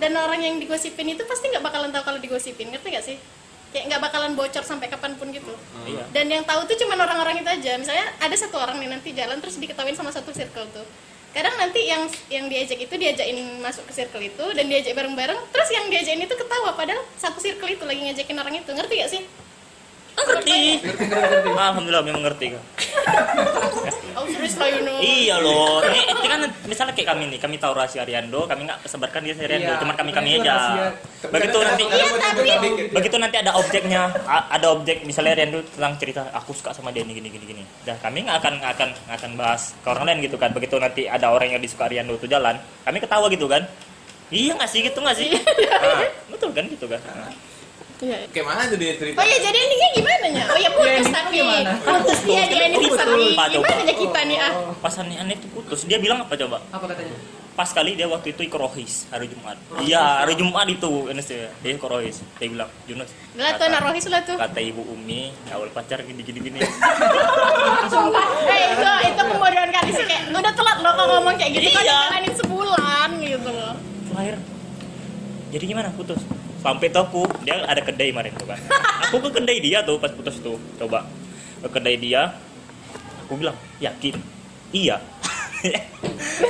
Dan 0.00 0.16
orang 0.16 0.40
yang 0.40 0.56
digosipin 0.56 1.12
itu 1.12 1.20
pasti 1.24 1.52
nggak 1.52 1.60
bakalan 1.60 1.92
tahu 1.92 2.00
kalau 2.00 2.16
digosipin, 2.16 2.72
ngerti 2.72 2.88
gak 2.92 3.04
sih? 3.04 3.16
Kayak 3.74 3.84
nggak 3.92 4.02
bakalan 4.08 4.32
bocor 4.38 4.64
sampai 4.64 4.86
kapan 4.88 5.18
pun 5.18 5.28
gitu. 5.30 5.52
iya 5.84 6.04
Dan 6.14 6.30
yang 6.30 6.44
tahu 6.46 6.64
tuh 6.64 6.76
cuma 6.80 6.96
orang-orang 6.96 7.42
itu 7.42 7.50
aja. 7.50 7.76
Misalnya 7.76 8.06
ada 8.22 8.36
satu 8.36 8.56
orang 8.56 8.78
nih 8.78 8.88
nanti 8.88 9.10
jalan 9.12 9.38
terus 9.42 9.58
diketawain 9.58 9.96
sama 9.96 10.10
satu 10.12 10.30
circle 10.32 10.66
tuh. 10.72 10.86
kadang 11.36 11.52
nanti 11.60 11.84
yang 11.84 12.08
yang 12.32 12.48
diajak 12.48 12.80
itu 12.80 12.96
diajakin 12.96 13.60
masuk 13.60 13.84
ke 13.84 13.92
circle 13.92 14.24
itu 14.24 14.40
dan 14.56 14.72
diajak 14.72 14.96
bareng-bareng 14.96 15.36
terus 15.52 15.68
yang 15.68 15.84
diajakin 15.92 16.24
itu 16.24 16.32
ketawa 16.32 16.72
padahal 16.72 17.04
satu 17.20 17.36
circle 17.44 17.68
itu 17.68 17.84
lagi 17.84 18.08
ngajakin 18.08 18.40
orang 18.40 18.56
itu 18.56 18.70
ngerti 18.72 18.94
gak 19.04 19.10
sih 19.12 19.22
ngerti. 20.24 20.60
Alhamdulillah 21.52 22.04
memang 22.04 22.22
ngerti 22.24 22.46
kak. 22.56 22.64
Oh 24.16 24.24
iya 24.98 25.36
loh. 25.38 25.84
Ini, 25.84 26.00
ini 26.08 26.26
kan 26.26 26.40
misalnya 26.64 26.96
kayak 26.96 27.08
kami 27.14 27.28
nih 27.28 27.38
kami 27.38 27.56
tahu 27.60 27.76
rahasia 27.76 28.02
Ariando 28.02 28.48
kami 28.48 28.64
nggak 28.64 28.88
sebarkan 28.88 29.20
dia 29.22 29.36
Ariando 29.36 29.68
Iya, 29.68 29.78
cuma 29.78 29.92
kami 29.92 30.10
kami 30.10 30.28
itu 30.34 30.42
aja. 30.42 30.90
begitu 31.28 31.58
nanti 31.60 31.84
Iya, 31.84 32.06
tapi- 32.16 32.88
begitu 32.90 33.16
nanti 33.20 33.36
ada 33.36 33.52
objeknya 33.54 34.02
ada 34.26 34.66
objek 34.72 35.04
misalnya 35.04 35.36
Rian 35.36 35.50
dulu 35.52 35.62
tentang 35.68 35.94
cerita 36.00 36.20
aku 36.32 36.56
suka 36.56 36.72
sama 36.72 36.90
dia 36.90 37.04
ini 37.04 37.12
gini 37.12 37.28
gini 37.28 37.44
gini. 37.44 37.62
Dah 37.84 37.96
kami 38.00 38.24
nggak 38.24 38.40
akan 38.40 38.52
nggak 38.58 38.72
akan 38.80 38.88
nggak 39.06 39.16
akan 39.20 39.30
bahas 39.36 39.62
ke 39.76 39.86
orang 39.92 40.04
lain 40.08 40.18
gitu 40.24 40.36
kan. 40.40 40.50
Begitu 40.50 40.74
nanti 40.80 41.02
ada 41.06 41.28
orang 41.28 41.52
yang 41.52 41.60
disuka 41.60 41.86
Rian 41.86 42.08
dulu 42.08 42.18
tuh 42.18 42.30
jalan 42.30 42.56
kami 42.82 42.98
ketawa 42.98 43.28
gitu 43.28 43.46
kan. 43.46 43.62
Iya 44.32 44.56
nggak 44.56 44.70
sih 44.72 44.80
gitu 44.82 44.98
nggak 44.98 45.16
sih? 45.16 45.28
Nah, 45.36 46.08
betul 46.32 46.50
kan 46.50 46.64
gitu 46.66 46.86
kan. 46.88 46.98
Iya. 47.96 48.18
Kayak 48.28 48.46
mana 48.46 48.60
tuh 48.66 48.76
dia 48.76 48.92
cerita? 48.94 49.16
Oh 49.16 49.24
ya 49.24 49.38
jadi 49.38 49.56
endingnya 49.58 49.90
gimana 49.94 50.26
nya? 50.28 50.44
Oh 50.46 50.58
ya 50.58 50.68
putus 50.70 50.84
endingnya 50.84 51.16
tapi 51.16 51.34
gimana? 51.34 51.70
putus 51.80 52.20
dia 52.22 52.42
di 52.44 52.56
ending 52.58 52.80
Putus. 52.82 52.98
tapi 52.98 53.22
gimana 53.50 53.80
nya 53.80 53.94
kita 53.96 54.20
nih 54.22 54.38
ah? 54.38 54.52
pas 54.76 54.94
aneh 54.96 55.16
aneh 55.16 55.34
itu 55.34 55.46
putus 55.48 55.80
dia 55.82 55.96
bilang 55.96 56.18
apa 56.20 56.34
coba 56.34 56.60
Apa 56.68 56.84
katanya? 56.86 57.16
pas 57.52 57.64
kali 57.66 57.90
dia 57.92 58.04
waktu 58.04 58.28
itu 58.30 58.42
ikut 58.42 58.60
rohis 58.60 59.08
hari 59.08 59.26
Jumat 59.26 59.56
iya 59.80 60.20
hari 60.20 60.36
Jumat 60.36 60.68
itu 60.68 61.08
Enes 61.08 61.24
dia 61.24 61.48
dia 61.56 61.72
ikut 61.72 61.88
rohis 61.88 62.20
dia 62.36 62.46
bilang 62.46 62.68
Yunus 62.84 63.08
Lah 63.32 63.56
tuh 63.56 63.64
anak 63.64 63.80
rohis 63.82 64.04
lah 64.06 64.20
tuh. 64.22 64.36
kata 64.36 64.60
ibu 64.60 64.84
Umi 64.86 65.32
awal 65.48 65.72
pacar 65.72 66.04
gini 66.04 66.20
gini 66.20 66.36
gini 66.42 66.60
Sumpah, 67.86 68.26
eh 68.44 68.60
itu 68.70 68.84
itu 69.08 69.22
pembodohan 69.24 69.70
kali 69.70 69.90
sih 69.90 70.04
kayak 70.04 70.22
udah 70.30 70.52
telat 70.52 70.78
loh 70.78 70.92
kalau 70.92 71.12
ngomong 71.16 71.34
kayak 71.34 71.50
gitu 71.54 71.68
kan 71.70 71.80
Iya. 71.80 71.96
dijalanin 71.96 72.34
sebulan 72.36 73.08
gitu 73.18 73.48
loh. 73.48 73.74
terakhir 74.06 74.36
jadi 75.48 75.64
gimana 75.66 75.88
putus 75.92 76.20
sampai 76.66 76.90
tuh 76.90 77.00
aku 77.00 77.22
dia 77.40 77.62
ada 77.62 77.78
kedai 77.78 78.10
kemarin 78.10 78.34
tuh 78.34 78.44
kan 78.44 78.58
aku 79.00 79.16
ke 79.22 79.30
kedai 79.32 79.58
dia 79.58 79.78
tuh 79.80 79.96
pas 79.96 80.10
putus 80.10 80.36
tuh 80.38 80.58
coba 80.76 81.06
ke 81.62 81.68
kedai 81.70 81.94
dia 81.96 82.34
aku 83.22 83.38
bilang 83.38 83.54
yakin 83.78 84.18
iya 84.72 84.98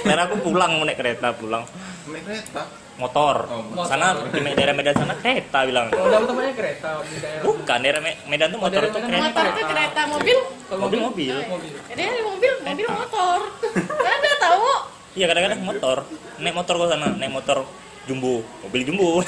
karena 0.03 0.25
aku 0.25 0.41
pulang 0.43 0.73
mau 0.73 0.85
naik 0.85 0.97
kereta 0.97 1.31
pulang 1.33 1.65
Naik 2.07 2.23
kereta. 2.23 2.63
motor 2.97 3.45
Oh, 3.47 3.61
motor. 3.67 3.87
sana 3.87 4.17
di 4.25 4.41
daerah 4.49 4.73
Medan 4.73 4.95
sana 4.95 5.15
kereta 5.15 5.59
bilang 5.63 5.93
Oh, 5.93 6.09
temannya 6.23 6.55
kereta 6.55 6.89
di 7.03 7.19
daerah. 7.19 7.43
bukan 7.45 7.79
daerah 7.79 8.01
Me- 8.01 8.21
Medan 8.25 8.49
tuh 8.49 8.57
Oh, 8.57 8.65
motor 8.65 8.81
tuh 8.85 9.01
Medan 9.01 9.11
kereta 9.21 9.27
Motor 9.29 9.47
tuh 9.53 9.65
kereta 9.69 10.01
mobil. 10.09 10.39
Kalau 10.65 10.81
mobil 10.81 10.99
mobil 11.03 11.35
Mobil. 11.47 11.73
Jadi 11.87 12.03
ada 12.03 12.21
mobil, 12.25 12.53
mobil 12.63 12.87
motor. 12.89 13.39
Ada 14.17 14.33
tahu? 14.41 14.65
iya 15.13 15.25
kadang-kadang 15.27 15.61
motor 15.63 15.97
naik 16.37 16.55
motor 16.55 16.75
ke 16.77 16.85
sana 16.87 17.09
naik 17.15 17.33
motor 17.33 17.59
jumbo 18.07 18.41
mobil 18.63 18.83
jumbo 18.83 19.21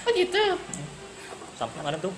Oh 0.00 0.10
gitu. 0.10 0.42
sampai 1.54 1.76
kemarin 1.76 2.00
tuh 2.00 2.14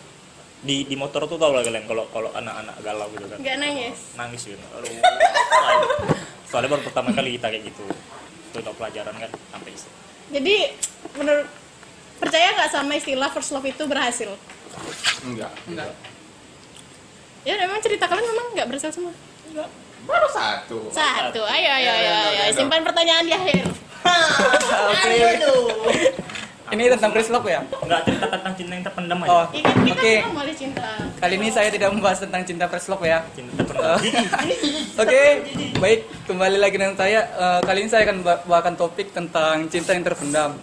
di 0.62 0.86
di 0.86 0.94
motor 0.94 1.26
tuh 1.26 1.34
tau 1.34 1.50
lah 1.50 1.60
kalian 1.60 1.82
kalau 1.84 2.06
kalau 2.08 2.30
anak-anak 2.30 2.76
galau 2.78 3.10
gitu 3.10 3.26
kan 3.26 3.36
Enggak 3.36 3.56
nangis. 3.58 3.96
nangis 4.14 4.42
gitu 4.46 4.62
Aduh. 4.70 4.88
soalnya 6.48 6.68
baru 6.68 6.82
pertama 6.84 7.10
kali 7.10 7.34
kita 7.34 7.48
kayak 7.48 7.64
gitu 7.66 7.82
itu 7.82 8.56
untuk 8.56 8.76
pelajaran 8.76 9.14
kan 9.16 9.30
sampai 9.50 9.70
isi 9.72 9.88
Jadi 10.30 10.56
menurut 11.14 11.48
percaya 12.16 12.54
nggak 12.54 12.70
sama 12.70 12.92
istilah 12.94 13.28
first 13.28 13.50
love 13.50 13.66
itu 13.66 13.82
berhasil? 13.82 14.30
Enggak. 15.22 15.52
Enggak. 15.66 15.90
Ya 17.42 17.58
memang 17.58 17.82
cerita 17.82 18.06
kalian 18.06 18.24
memang 18.24 18.46
nggak 18.54 18.66
berhasil 18.70 18.88
semua. 18.88 19.12
Baru 20.02 20.28
satu. 20.30 20.88
Satu, 20.88 21.40
ayo 21.42 21.68
ayo 21.70 21.90
ayo, 21.90 22.12
ayo. 22.24 22.32
ya. 22.38 22.54
simpan 22.54 22.80
pertanyaan 22.80 23.26
di 23.26 23.34
akhir. 23.34 23.66
Oke. 24.02 25.18
Ini 26.72 26.88
tentang 26.88 27.12
Chris 27.12 27.28
Love 27.28 27.44
ya? 27.46 27.60
nggak 27.60 28.00
cerita 28.02 28.26
tentang 28.30 28.52
cinta 28.54 28.72
yang 28.72 28.80
terpendam 28.82 29.18
aja 29.20 29.28
Oh, 29.30 29.44
kita 29.46 29.68
Oke. 29.92 30.14
cinta. 30.54 30.88
kali 31.18 31.34
ini 31.36 31.48
saya 31.48 31.68
tidak 31.68 31.92
membahas 31.92 32.18
tentang 32.18 32.42
cinta 32.42 32.64
Chris 32.64 32.88
Love 32.88 33.04
ya. 33.04 33.20
cinta 33.30 33.52
terpendam 33.54 34.00
Oke, 35.02 35.20
baik 35.76 36.00
kembali 36.24 36.56
lagi 36.56 36.74
dengan 36.74 36.94
saya. 36.94 37.20
Eh, 37.28 37.60
kali 37.62 37.78
ini 37.78 37.90
saya 37.90 38.02
akan 38.02 38.16
ba- 38.20 38.40
bawakan 38.42 38.74
topik 38.74 39.12
tentang 39.12 39.68
cinta 39.68 39.92
yang 39.92 40.00
terpendam. 40.02 40.56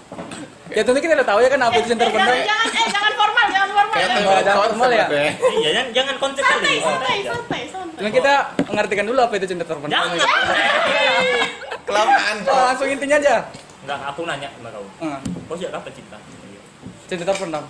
Ya 0.70 0.82
tentu 0.82 0.98
kita 0.98 1.14
udah 1.14 1.28
tahu 1.28 1.40
ya 1.40 1.50
kan 1.50 1.62
apa 1.64 1.78
itu 1.78 1.88
cinta 1.88 2.04
Eh, 2.04 2.08
terpendam. 2.08 2.34
jangan, 2.34 2.46
jangan, 2.48 2.66
eh 2.76 2.88
jangan 2.90 3.14
formal, 3.16 3.46
jangan 3.48 3.70
formal. 3.70 3.86
Kayak 3.92 4.08
Jangan 4.10 4.18
tengok 4.18 4.66
formal 4.66 4.90
konsep 4.90 4.98
ya? 4.98 5.06
iya 5.52 5.70
jangan 5.70 5.88
jangan 5.92 6.16
konsep 6.18 6.44
Santai, 6.44 6.58
kali 6.60 6.78
santai, 6.80 7.18
santai, 7.24 7.62
santai. 7.70 7.98
Cuma 8.00 8.10
kita 8.12 8.34
mengartikan 8.66 9.06
dulu 9.06 9.20
apa 9.20 9.34
itu 9.36 9.46
cinta 9.48 9.64
terpendam. 9.64 9.94
jangan 9.94 10.18
Kelamaan. 11.90 12.36
Oh, 12.46 12.64
langsung 12.66 12.88
intinya 12.88 13.18
aja. 13.18 13.36
nggak 13.80 14.00
aku 14.06 14.22
nanya 14.24 14.52
sama 14.52 14.70
kau 14.70 14.84
Eh, 15.00 15.18
kau 15.48 15.56
sejak 15.56 15.72
kapan 15.74 15.92
cinta 15.96 16.18
cinta 17.08 17.24
terpendam. 17.26 17.64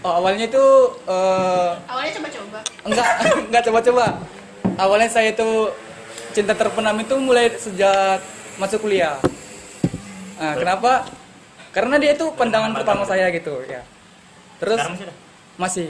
Oh, 0.00 0.12
awalnya 0.16 0.44
itu 0.44 0.64
eh, 1.04 1.70
Awalnya 1.86 2.12
coba-coba. 2.16 2.58
enggak 2.82 3.06
enggak 3.46 3.62
coba-coba. 3.62 4.06
Awalnya 4.74 5.08
saya 5.08 5.30
itu 5.30 5.48
cinta 6.32 6.52
terpendam 6.52 6.96
itu 6.96 7.14
mulai 7.14 7.52
sejak 7.54 8.18
masuk 8.56 8.82
kuliah. 8.82 9.20
Nah, 10.34 10.56
kenapa? 10.56 11.06
Karena 11.70 11.96
dia 11.96 12.12
itu 12.12 12.26
pandangan 12.34 12.72
pertama 12.74 13.04
saya 13.04 13.30
gitu 13.30 13.62
ya. 13.64 13.84
Terus 14.58 14.76
sekarang 14.76 14.96
masih 14.96 15.06
ada 15.06 15.14
masih 15.54 15.88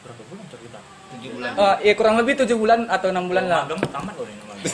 berapa 0.00 0.22
bulan 0.28 0.44
cerita 0.46 0.78
Tujuh 1.10 1.30
bulan. 1.34 1.50
eh, 1.56 1.76
ya 1.82 1.92
kurang 1.94 2.14
lebih 2.16 2.34
tujuh 2.38 2.56
bulan 2.56 2.86
atau 2.86 3.08
enam 3.10 3.26
bulan 3.26 3.44
lah. 3.48 3.62
magang 3.64 3.80
tamat 3.88 4.12
kau 4.14 4.24
ini 4.24 4.42
magang. 4.44 4.64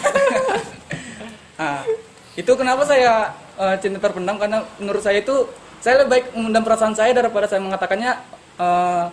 Itu 2.37 2.53
kenapa 2.55 2.85
saya 2.85 3.33
eh, 3.57 3.77
cinta 3.81 3.97
terpendam 3.97 4.37
karena 4.37 4.61
menurut 4.77 5.01
saya 5.01 5.25
itu 5.25 5.49
saya 5.81 6.05
lebih 6.05 6.11
baik 6.13 6.27
memendam 6.37 6.63
perasaan 6.63 6.93
saya 6.93 7.17
daripada 7.17 7.49
saya 7.49 7.65
mengatakannya 7.65 8.13
eh, 8.61 9.05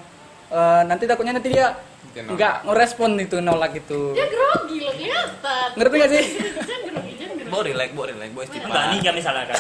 eh, 0.52 0.82
nanti 0.86 1.08
takutnya 1.08 1.40
nanti 1.40 1.50
dia 1.56 1.80
nggak 2.14 2.68
ngerespon 2.68 3.16
itu 3.18 3.40
nolak 3.40 3.80
gitu. 3.80 4.12
Dia 4.14 4.28
grogi 4.28 4.78
loh, 4.84 4.94
kelihatan. 4.94 5.68
Ngerti 5.80 5.96
gak 5.98 6.12
sih? 6.12 6.26
Bo 7.54 7.62
relax, 7.62 7.90
bo 7.94 8.02
relax, 8.02 8.30
bo 8.34 8.42
enggak 8.42 8.50
istighfar. 8.50 8.84
nih 8.90 9.00
kan 9.06 9.14
misalnya 9.14 9.46
kan 9.46 9.60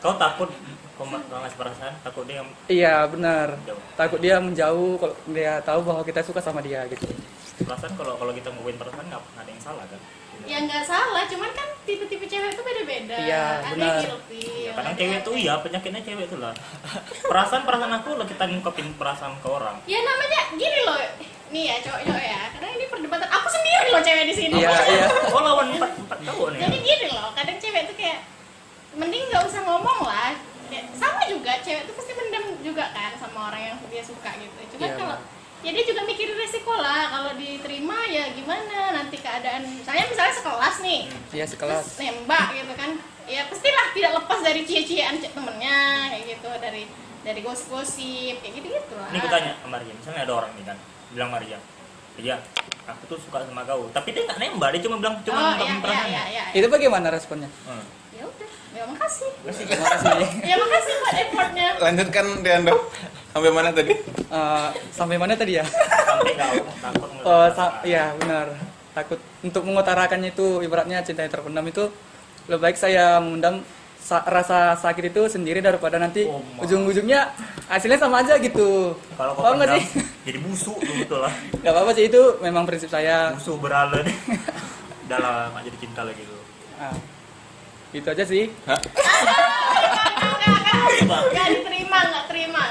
kau 0.00 0.16
takut 0.16 0.48
kau 0.96 1.04
ngasih 1.04 1.58
perasaan 1.60 1.92
takut 2.00 2.24
dia 2.24 2.40
Iya 2.64 3.04
benar. 3.12 3.60
Takut 3.92 4.16
dia 4.24 4.40
menjauh 4.40 4.96
kalau 4.96 5.12
dia 5.28 5.60
tahu 5.68 5.84
bahwa 5.84 6.00
kita 6.00 6.24
suka 6.24 6.40
sama 6.40 6.64
dia 6.64 6.88
gitu. 6.88 7.04
perasaan 7.60 7.92
kalau 7.92 8.16
kalau 8.16 8.32
kita 8.32 8.48
ngomongin 8.56 8.80
perasaan 8.80 9.04
nggak 9.04 9.20
nggak 9.20 9.44
ada 9.44 9.50
yang 9.52 9.60
salah 9.60 9.84
kan 9.84 10.00
Ya 10.48 10.58
nggak 10.64 10.80
salah, 10.82 11.28
cuman 11.28 11.50
kan 11.52 11.68
tipe-tipe 11.84 12.24
cewek 12.24 12.56
itu 12.56 12.62
beda-beda. 12.64 13.16
Iya, 13.20 13.44
Ada 13.60 13.76
benar. 13.76 14.00
Ya, 14.68 14.72
kadang 14.76 14.92
ada 14.92 15.00
cewek 15.00 15.18
tuh 15.24 15.34
iya 15.36 15.54
penyakitnya 15.60 16.02
cewek 16.04 16.26
tuh 16.28 16.38
lah 16.40 16.52
perasaan 17.30 17.62
perasaan 17.64 17.92
aku 18.00 18.16
lah 18.16 18.26
kita 18.28 18.44
ngungkapin 18.44 18.92
perasaan 19.00 19.32
ke 19.40 19.48
orang 19.48 19.76
Ya 19.84 20.00
namanya 20.00 20.40
gini 20.56 20.78
loh. 20.84 20.96
Nih 21.48 21.62
ya 21.72 21.76
cowok-cowok 21.80 22.24
ya. 22.24 22.40
Karena 22.52 22.68
ini 22.76 22.84
perdebatan 22.88 23.28
aku 23.28 23.48
sendiri 23.48 23.86
loh 23.92 24.02
cewek 24.04 24.24
di 24.28 24.34
sini. 24.36 24.54
Iya 24.60 24.72
iya. 24.92 25.06
oh 25.32 25.40
lawan 25.40 25.66
empat 25.76 25.92
empat 25.96 26.18
tahun 26.24 26.50
ya 26.56 26.60
Jadi 26.68 26.76
gini 26.84 27.06
loh, 27.08 27.28
kadang 27.32 27.56
cewek 27.56 27.82
tuh 27.88 27.96
kayak 27.96 28.20
mending 28.96 29.24
nggak 29.28 29.42
usah 29.48 29.60
ngomong 29.64 29.98
lah. 30.04 30.32
Kayak, 30.68 30.84
sama 30.92 31.20
juga 31.24 31.52
cewek 31.64 31.82
tuh 31.88 31.94
pasti 31.96 32.12
mendem 32.12 32.44
juga 32.60 32.84
kan 32.92 33.12
sama 33.16 33.38
orang 33.48 33.62
yang 33.72 33.76
dia 33.88 34.04
suka 34.04 34.30
gitu. 34.36 34.56
Cuman 34.76 34.88
Iya, 34.88 34.96
kalau 35.00 35.16
ya 35.64 35.70
dia 35.74 35.84
juga 35.84 36.00
mikirin 36.06 36.36
resiko 36.38 36.74
lah. 36.74 37.10
Kalau 37.10 37.30
diterima 37.34 37.98
ya 38.08 38.30
gimana? 38.34 38.94
Nanti 38.94 39.16
keadaan 39.18 39.62
misalnya 39.66 40.04
misalnya 40.10 40.34
sekelas 40.34 40.76
nih. 40.82 41.00
Iya 41.34 41.44
sekelas. 41.46 41.84
terus 41.84 41.98
nembak 42.02 42.46
gitu 42.54 42.72
kan. 42.78 42.90
Ya 43.28 43.44
pastilah 43.46 43.86
tidak 43.92 44.12
lepas 44.24 44.38
dari 44.40 44.62
cie-ciean 44.64 45.20
temennya 45.20 46.10
kayak 46.14 46.24
gitu. 46.38 46.50
Dari 46.58 46.82
dari 47.26 47.40
gosip-gosip 47.42 48.40
kayak 48.40 48.52
gitu 48.56 48.66
gitu 48.70 48.94
lah. 48.96 49.10
Ini 49.10 49.18
aku 49.18 49.28
tanya 49.28 49.52
Maria. 49.66 49.92
Misalnya 49.92 50.22
ada 50.24 50.32
orang 50.44 50.50
nih 50.56 50.64
kan 50.64 50.76
bilang 51.12 51.32
Maria 51.32 51.58
iya 52.18 52.36
aku 52.84 53.14
tuh 53.14 53.18
suka 53.22 53.46
sama 53.46 53.62
kau. 53.64 53.86
Tapi 53.94 54.10
dia 54.10 54.26
nggak 54.26 54.38
nembak 54.42 54.68
dia 54.74 54.80
cuma 54.84 54.96
bilang 54.98 55.14
cuma 55.22 55.38
oh 55.38 55.52
iya 55.62 55.74
iya 55.78 56.02
iya 56.04 56.22
iya. 56.34 56.44
Itu 56.52 56.66
bagaimana 56.66 57.14
responnya? 57.14 57.48
Hmm. 57.64 57.84
ya 58.12 58.26
udah. 58.26 58.50
Ya 58.74 58.84
makasih. 58.84 59.30
Terima 59.46 59.86
kasih. 59.86 60.26
ya 60.42 60.56
makasih 60.58 60.92
buat 60.98 61.16
effortnya. 61.16 61.66
Lanjutkan 61.78 62.26
Riando. 62.42 62.74
Sampai 63.38 63.54
mana 63.54 63.70
tadi? 63.70 63.94
Eh, 64.28 64.68
sampai 64.90 65.14
mana 65.14 65.32
tadi 65.32 65.52
ya? 65.54 65.62
sampai 65.62 66.34
kau 66.34 66.58
takut 66.82 67.08
Oh, 67.28 67.46
sa- 67.48 67.78
iya 67.82 68.10
benar. 68.12 68.50
Takut 68.90 69.14
untuk 69.40 69.62
mengutarakannya 69.62 70.34
itu 70.34 70.58
ibaratnya 70.58 70.98
cinta 71.00 71.22
yang 71.22 71.30
terpendam 71.30 71.62
itu 71.64 71.86
lebih 72.44 72.58
baik 72.60 72.74
saya 72.74 73.22
memendam 73.22 73.62
sa- 73.96 74.26
rasa 74.26 74.74
sakit 74.74 75.14
itu 75.14 75.22
sendiri 75.28 75.60
daripada 75.60 75.96
nanti 75.96 76.26
Oh, 76.26 76.42
ujung-ujungnya 76.58 77.30
hasilnya 77.68 77.94
sama 77.96 78.26
aja 78.26 78.34
gitu. 78.36 78.98
kalau 79.14 79.32
kau 79.32 79.54
pendam 79.54 79.78
sih? 79.78 79.86
jadi 80.26 80.38
busuk 80.40 80.74
tuh 80.76 80.94
betul 80.98 81.18
lah 81.20 81.30
Gak 81.62 81.70
apa-apa 81.70 81.94
sih 81.94 82.04
itu 82.04 82.22
memang 82.40 82.66
prinsip 82.66 82.90
saya. 82.90 83.30
busuk 83.32 83.62
berala 83.62 84.02
udah 85.06 85.18
lah 85.20 85.36
nggak 85.54 85.62
jadi 85.62 85.78
cinta 85.78 86.02
lagi 86.02 86.20
tuh 86.20 86.42
Nah, 86.74 86.94
itu 87.92 88.04
aja 88.04 88.24
sih. 88.24 88.50
Hah? 88.66 88.80
nggak 90.98 91.46
diterima 91.48 91.98
nggak 92.04 92.24
terima 92.26 92.64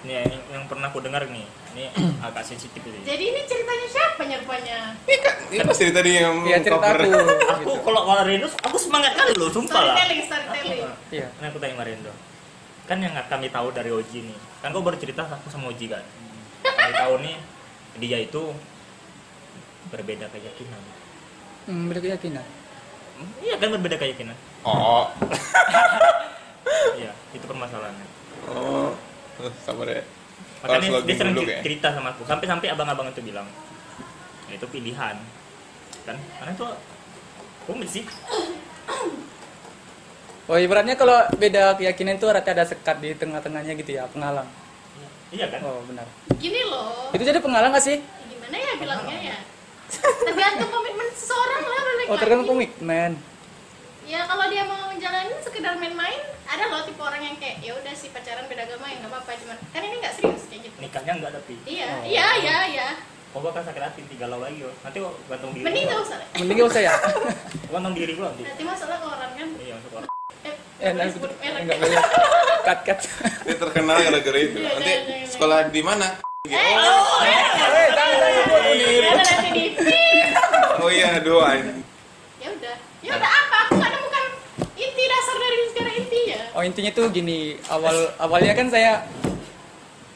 Ini 0.00 0.12
yang, 0.16 0.32
yang 0.48 0.64
pernah 0.64 0.88
aku 0.88 1.04
dengar 1.04 1.28
nih. 1.28 1.44
Ini 1.76 1.84
agak 2.26 2.42
sensitif 2.42 2.80
ini. 2.80 3.04
Jadi 3.04 3.24
ini 3.26 3.40
ceritanya 3.44 3.86
siapa 3.86 4.22
nyerupanya? 4.24 4.78
Ini 5.04 5.16
kan 5.20 5.34
ini 5.50 5.60
pas 5.60 5.76
cerita 5.76 6.00
dia 6.00 6.16
yang 6.24 6.36
Iya 6.42 6.58
cerita 6.64 6.80
cover. 6.80 7.00
aku. 7.04 7.20
Aku 7.52 7.70
kalau 7.84 8.00
Marindo, 8.08 8.48
aku 8.48 8.76
semangat 8.80 9.12
kali 9.12 9.36
loh, 9.36 9.52
sumpah 9.52 9.82
lah. 9.82 9.94
Storytelling, 9.94 10.20
storytelling. 10.24 10.80
Iya. 11.12 11.26
Ini 11.30 11.46
aku 11.46 11.58
tanya 11.60 11.74
Marindo. 11.76 12.12
Kan 12.88 12.98
yang 12.98 13.14
kami 13.28 13.46
tahu 13.48 13.68
dari 13.70 13.90
Oji 13.92 14.18
nih. 14.24 14.38
Kan 14.58 14.72
kau 14.72 14.80
baru 14.80 14.96
cerita 14.96 15.22
aku 15.22 15.52
sama 15.52 15.68
Oji 15.68 15.86
kan. 15.86 16.02
Kami 16.64 16.92
tahu 16.96 17.14
nih 17.20 17.36
dia 18.02 18.18
itu 18.24 18.42
berbeda 19.90 20.32
keyakinan. 20.32 20.82
Hmm, 21.68 21.92
beda 21.92 22.00
keyakinan. 22.00 22.46
Hmm, 23.20 23.30
Iya 23.44 23.54
kan 23.60 23.68
berbeda 23.68 23.96
keyakinan. 23.96 24.36
Oh. 24.64 25.04
Iya, 26.70 27.12
itu 27.32 27.44
permasalahannya. 27.44 28.06
Oh. 28.46 28.92
Sabar 29.66 29.86
ya. 29.88 30.02
Makanya 30.60 30.88
Harus 30.92 31.04
dia 31.08 31.16
sering 31.16 31.34
dulu, 31.36 31.48
kayak. 31.48 31.62
cerita 31.64 31.88
sama 31.96 32.08
aku. 32.12 32.22
Sampai-sampai 32.28 32.68
abang-abang 32.68 33.08
itu 33.08 33.20
bilang, 33.24 33.48
ya, 34.48 34.60
itu 34.60 34.66
pilihan. 34.68 35.16
Kan? 36.04 36.16
Karena 36.16 36.50
itu 36.52 36.66
rumit 37.64 37.88
sih. 37.88 38.04
Oh 40.50 40.58
ibaratnya 40.58 40.98
kalau 40.98 41.14
beda 41.38 41.78
keyakinan 41.78 42.18
itu 42.18 42.26
rata 42.26 42.50
ada 42.50 42.66
sekat 42.66 42.98
di 42.98 43.14
tengah-tengahnya 43.14 43.72
gitu 43.78 43.96
ya, 43.96 44.04
penghalang. 44.10 44.48
Iya 45.30 45.46
kan? 45.46 45.60
Oh 45.62 45.80
benar. 45.86 46.04
Gini 46.42 46.60
loh. 46.66 47.14
Itu 47.14 47.22
jadi 47.22 47.38
penghalang 47.38 47.70
nggak 47.70 47.86
sih? 47.86 48.02
Gimana 48.02 48.56
ya 48.58 48.72
bilangnya 48.76 49.18
ya? 49.32 49.36
Tergantung 50.26 50.70
komitmen 50.74 51.06
seseorang 51.14 51.62
lah 51.66 51.80
balik 51.86 52.06
Oh 52.10 52.16
tergantung 52.18 52.48
komitmen. 52.50 53.10
Ya 54.10 54.26
kalau 54.26 54.50
dia 54.50 54.66
mau 54.66 54.90
jalanin 54.92 55.38
sekedar 55.38 55.78
main-main, 55.78 56.18
ada 56.44 56.66
loh 56.66 56.82
tipe 56.82 56.98
orang 56.98 57.22
yang 57.22 57.36
kayak 57.38 57.62
ya 57.62 57.72
udah 57.72 57.94
sih 57.94 58.10
pacaran 58.10 58.42
beda 58.44 58.66
agama 58.66 58.90
ya 58.90 58.98
nggak 58.98 59.06
apa-apa 59.08 59.30
cuman 59.38 59.56
kan 59.70 59.80
ini 59.80 59.96
nggak 60.02 60.14
serius 60.18 60.44
kayak 60.50 60.66
gitu. 60.66 60.76
Nikahnya 60.82 61.12
enggak 61.14 61.30
tapi. 61.32 61.54
Iya, 61.62 61.86
Oh. 61.88 62.02
iya, 62.04 62.26
iya, 62.36 62.56
iya. 62.68 62.88
Kau 63.30 63.38
bakal 63.38 63.62
sakit 63.62 63.78
hati 63.78 64.02
tiga 64.10 64.26
galau 64.26 64.42
lagi 64.42 64.58
yo. 64.58 64.70
Nanti 64.82 64.98
kok 64.98 65.14
gantung 65.24 65.54
diri. 65.54 65.62
Mending 65.62 65.84
gua. 65.84 65.92
nggak 65.92 66.02
usah. 66.02 66.18
Mending 66.34 66.56
nggak 66.58 66.68
usah 66.68 66.82
ya. 66.82 66.94
Kau 67.62 67.70
gantung 67.70 67.94
diri 67.94 68.12
gua 68.12 68.26
nanti. 68.26 68.42
Nanti 68.42 68.62
masalah 68.66 68.96
ke 68.98 69.06
orang 69.06 69.30
kan. 69.32 69.48
Iya, 69.56 69.74
masuk 69.78 69.92
orang. 69.94 70.10
Eh, 70.42 70.54
Eh, 70.80 70.90
nggak 70.90 70.90
nah, 70.90 70.98
boleh 70.98 71.12
sebut 71.14 71.30
merek. 71.32 71.60
enggak 71.62 71.76
boleh. 71.78 71.98
Cut 72.60 72.78
cut. 72.82 72.98
Dia 73.40 73.54
terkenal 73.56 73.96
gara-gara 74.02 74.38
itu. 74.40 74.58
Iya, 74.58 74.70
Nanti 74.74 74.92
sekolah 75.30 75.58
di 75.70 75.82
mana? 75.86 76.08
Eh, 76.42 76.50
oh, 76.50 77.22
eh, 77.22 77.30
Eh, 77.30 77.88
jangan 77.94 78.14
sebut 78.34 78.60
ya 78.66 79.36
nanti 79.38 79.64
Oh 80.76 80.90
iya, 80.90 81.10
dua. 81.22 81.48
Ya 82.40 82.48
udah, 82.50 82.76
ya 83.00 83.12
udah 83.16 83.30
apa? 83.30 83.56
Aku 83.66 83.72
nggak 83.76 83.90
nemukan 83.90 84.24
inti 84.76 85.02
dasar 85.06 85.36
dari 85.36 85.56
sekarang 85.70 85.94
inti 86.00 86.20
ya. 86.28 86.40
Oh 86.52 86.62
intinya 86.62 86.90
tuh 86.92 87.06
gini, 87.08 87.40
awal 87.68 87.96
awalnya 88.16 88.52
kan 88.52 88.66
saya 88.68 88.92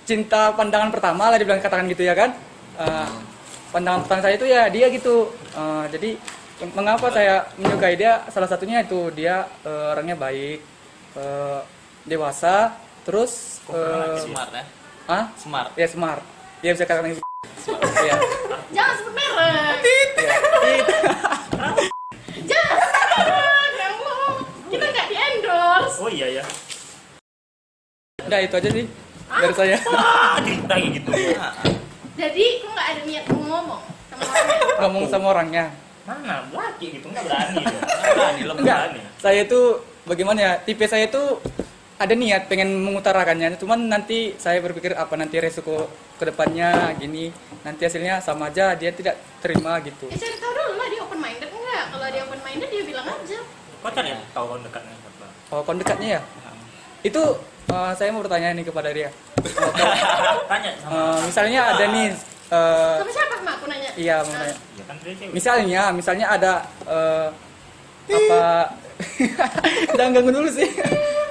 cinta 0.05 0.53
pandangan 0.53 0.93
pertama 0.93 1.33
lah 1.33 1.37
dibilang 1.41 1.61
katakan 1.61 1.89
gitu 1.89 2.05
ya 2.05 2.13
kan. 2.13 2.37
Eh, 2.77 3.11
pandangan 3.71 4.05
pertama 4.05 4.21
saya 4.23 4.35
itu 4.37 4.47
ya 4.47 4.69
dia 4.69 4.87
gitu. 4.93 5.33
Eh, 5.57 5.85
jadi 5.91 6.11
mengapa 6.73 7.09
saya 7.09 7.49
menyukai 7.57 7.97
dia? 7.97 8.23
Salah 8.29 8.49
satunya 8.49 8.85
itu 8.85 9.09
dia 9.11 9.49
eh, 9.65 9.93
orangnya 9.97 10.17
baik, 10.17 10.61
eh, 11.17 11.61
dewasa, 12.05 12.77
terus 13.03 13.65
eh, 13.73 14.21
Smart 14.21 14.53
ya. 14.53 14.65
ah 15.05 15.25
Smart. 15.37 15.71
ya 15.77 15.89
smart. 15.89 16.23
Ya 16.61 16.73
bisa 16.73 16.85
katakan 16.85 17.13
gitu. 17.13 17.21
Iya. 18.05 18.17
Jangan 18.73 18.95
sebut 18.97 19.13
merek. 19.13 19.77
Iya. 20.17 20.37
Itu. 20.81 20.97
Jangan 22.45 22.77
sebut 22.77 23.05
merek. 23.05 23.73
Kamu 23.79 24.17
kita 24.69 24.85
nggak 24.89 25.07
di 25.09 25.17
endorse. 25.17 25.94
Oh 26.05 26.11
iya 26.13 26.29
ya. 26.37 26.45
Udah 28.29 28.41
itu 28.45 28.53
aja 28.61 28.69
sih 28.69 28.85
dari 29.25 29.55
saya. 29.57 29.77
Ah, 29.97 30.37
cerita 30.45 30.77
kayak 30.77 30.91
gitu. 31.01 31.11
Jadi 32.21 32.45
aku 32.61 32.67
nggak 32.69 32.87
ada 32.93 33.03
niat 33.09 33.25
mau 33.33 33.41
ngomong 33.49 33.81
sama 34.13 34.29
orangnya. 34.29 34.77
Ngomong 34.85 35.05
sama 35.09 35.27
orangnya. 35.33 35.65
Mana 36.05 36.35
laki 36.53 36.87
gitu 37.01 37.07
nggak 37.09 37.25
berani. 37.25 37.65
Nggak 37.65 38.13
berani, 38.21 38.41
lo 38.45 38.53
Enggak, 38.61 38.79
berani. 38.85 39.01
saya 39.17 39.41
itu 39.49 39.61
bagaimana 40.05 40.39
ya? 40.45 40.53
Tipe 40.61 40.85
saya 40.85 41.09
itu 41.09 41.41
ada 41.97 42.13
niat 42.13 42.53
pengen 42.53 42.85
mengutarakannya, 42.85 43.57
cuman 43.57 43.89
nanti 43.89 44.37
saya 44.37 44.61
berpikir 44.61 44.93
apa 44.93 45.17
nanti 45.17 45.41
resiko 45.41 45.89
ke 46.21 46.29
depannya 46.29 46.93
gini, 47.01 47.33
nanti 47.65 47.89
hasilnya 47.89 48.21
sama 48.21 48.53
aja 48.53 48.77
dia 48.77 48.93
tidak 48.93 49.17
terima 49.41 49.81
gitu. 49.81 50.13
Ya 50.13 50.21
cari 50.21 50.37
tahu 50.37 50.53
dulu 50.53 50.73
lah 50.77 50.87
dia 50.93 51.01
open 51.01 51.17
minded 51.17 51.49
enggak. 51.49 51.85
Kalau 51.89 52.07
dia 52.13 52.23
open 52.29 52.41
minded 52.45 52.69
dia 52.69 52.83
bilang 52.85 53.09
aja. 53.09 53.39
Kau 53.81 53.89
cari 53.89 54.11
tahu 54.37 54.45
kau 54.53 54.59
dekatnya? 54.61 55.04
Oh, 55.55 55.63
kon 55.63 55.79
dekatnya 55.79 56.19
ya? 56.19 56.21
Itu 57.01 57.23
eh, 57.69 57.93
saya 57.95 58.11
mau 58.11 58.21
bertanya 58.21 58.51
nih 58.51 58.67
kepada 58.67 58.91
dia. 58.91 59.15
Tanya 60.51 60.71
sama. 60.77 60.91
Eh, 60.91 61.19
misalnya 61.25 61.61
ada 61.71 61.85
nih, 61.87 62.07
eh, 62.51 62.95
Sama 62.99 63.13
siapa 63.13 63.35
mak 63.41 63.55
aku 63.55 63.67
nanya? 63.67 63.91
iya 63.95 64.17
mau 64.21 64.35
nanya. 64.35 64.57
Ya 64.75 64.85
kan 64.85 64.97
dia 64.99 65.13
cewek. 65.15 65.31
Misalnya, 65.31 65.83
misalnya 65.93 66.27
ada 66.29 66.53
eh, 66.85 67.29
apa? 68.11 68.43
Jangan 69.97 70.11
ganggu 70.13 70.33
dulu 70.33 70.49
sih. 70.51 70.67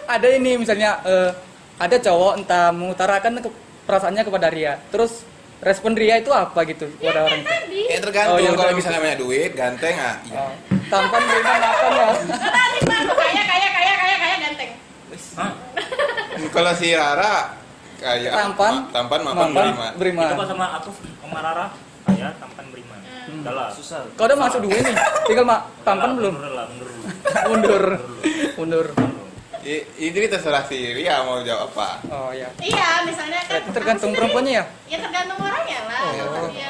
ada 0.06 0.28
ini 0.30 0.56
misalnya 0.56 1.04
eh, 1.04 1.32
ada 1.76 1.96
cowok 1.98 2.34
entah 2.38 2.72
mengutarakan 2.72 3.40
ke, 3.40 3.50
perasaannya 3.84 4.24
kepada 4.24 4.48
Ria, 4.48 4.80
terus 4.88 5.24
respon 5.60 5.92
Ria 5.94 6.16
itu 6.18 6.30
apa 6.30 6.64
gitu 6.64 6.88
Ya 7.00 7.12
kepada 7.12 7.20
orang 7.24 7.40
kayak 7.40 7.44
itu? 7.44 7.50
tadi. 7.50 7.82
Ya 7.88 8.00
tergantung 8.00 8.36
Oh, 8.36 8.40
iya, 8.40 8.52
kalau 8.54 8.72
misalnya 8.72 9.00
banyak 9.02 9.20
duit, 9.20 9.52
ganteng 9.54 9.96
ah. 9.98 10.16
Iya. 10.24 10.38
Oh, 10.38 10.52
tampan 10.88 11.22
beriman 11.22 11.58
makan 11.60 11.92
ya. 11.92 12.08
Tadi 12.28 12.78
aku 12.84 13.14
kaya 13.14 13.44
kaya 13.44 13.68
kaya 13.70 13.94
kaya 13.94 14.16
kaya 14.18 14.36
ganteng. 14.42 14.72
Kalau 16.56 16.72
si 16.74 16.88
Rara 16.94 17.58
kayak 17.98 18.34
Tampan, 18.36 18.74
ma- 18.74 18.92
tampan 18.92 19.20
mapan 19.24 19.36
Mampan, 19.48 19.54
beriman. 19.56 19.92
beriman. 19.96 20.26
Itu 20.36 20.46
sama 20.46 20.66
aku 20.78 20.90
sama 21.22 21.40
Rara 21.40 21.66
kaya 22.04 22.28
tampan 22.38 22.66
beriman. 22.70 23.00
Hmm. 23.00 23.40
Udah 23.42 23.54
lah. 23.54 23.68
Susah. 23.72 24.04
Kau 24.14 24.26
udah 24.26 24.38
masuk 24.38 24.60
dua 24.62 24.78
nih, 24.78 24.96
tinggal 25.26 25.46
mak 25.48 25.62
tampan 25.82 26.10
belum? 26.20 26.34
Mundur 26.36 26.52
lah, 26.54 26.66
mundur. 28.60 28.86
Ini 29.64 30.28
terserah 30.34 30.68
si 30.68 30.92
Ria 30.92 31.24
mau 31.24 31.40
jawab 31.40 31.72
apa. 31.72 31.90
Oh 32.12 32.32
ya. 32.36 32.52
Iya, 32.60 33.08
misalnya 33.08 33.40
kan. 33.48 33.64
Berarti 33.64 33.70
tergantung 33.72 34.12
perempuannya 34.12 34.54
ya? 34.60 34.64
Ya 34.92 34.98
tergantung 35.00 35.40
orangnya 35.40 35.80
lah. 35.88 36.02
Kalau 36.04 36.52
dia 36.52 36.70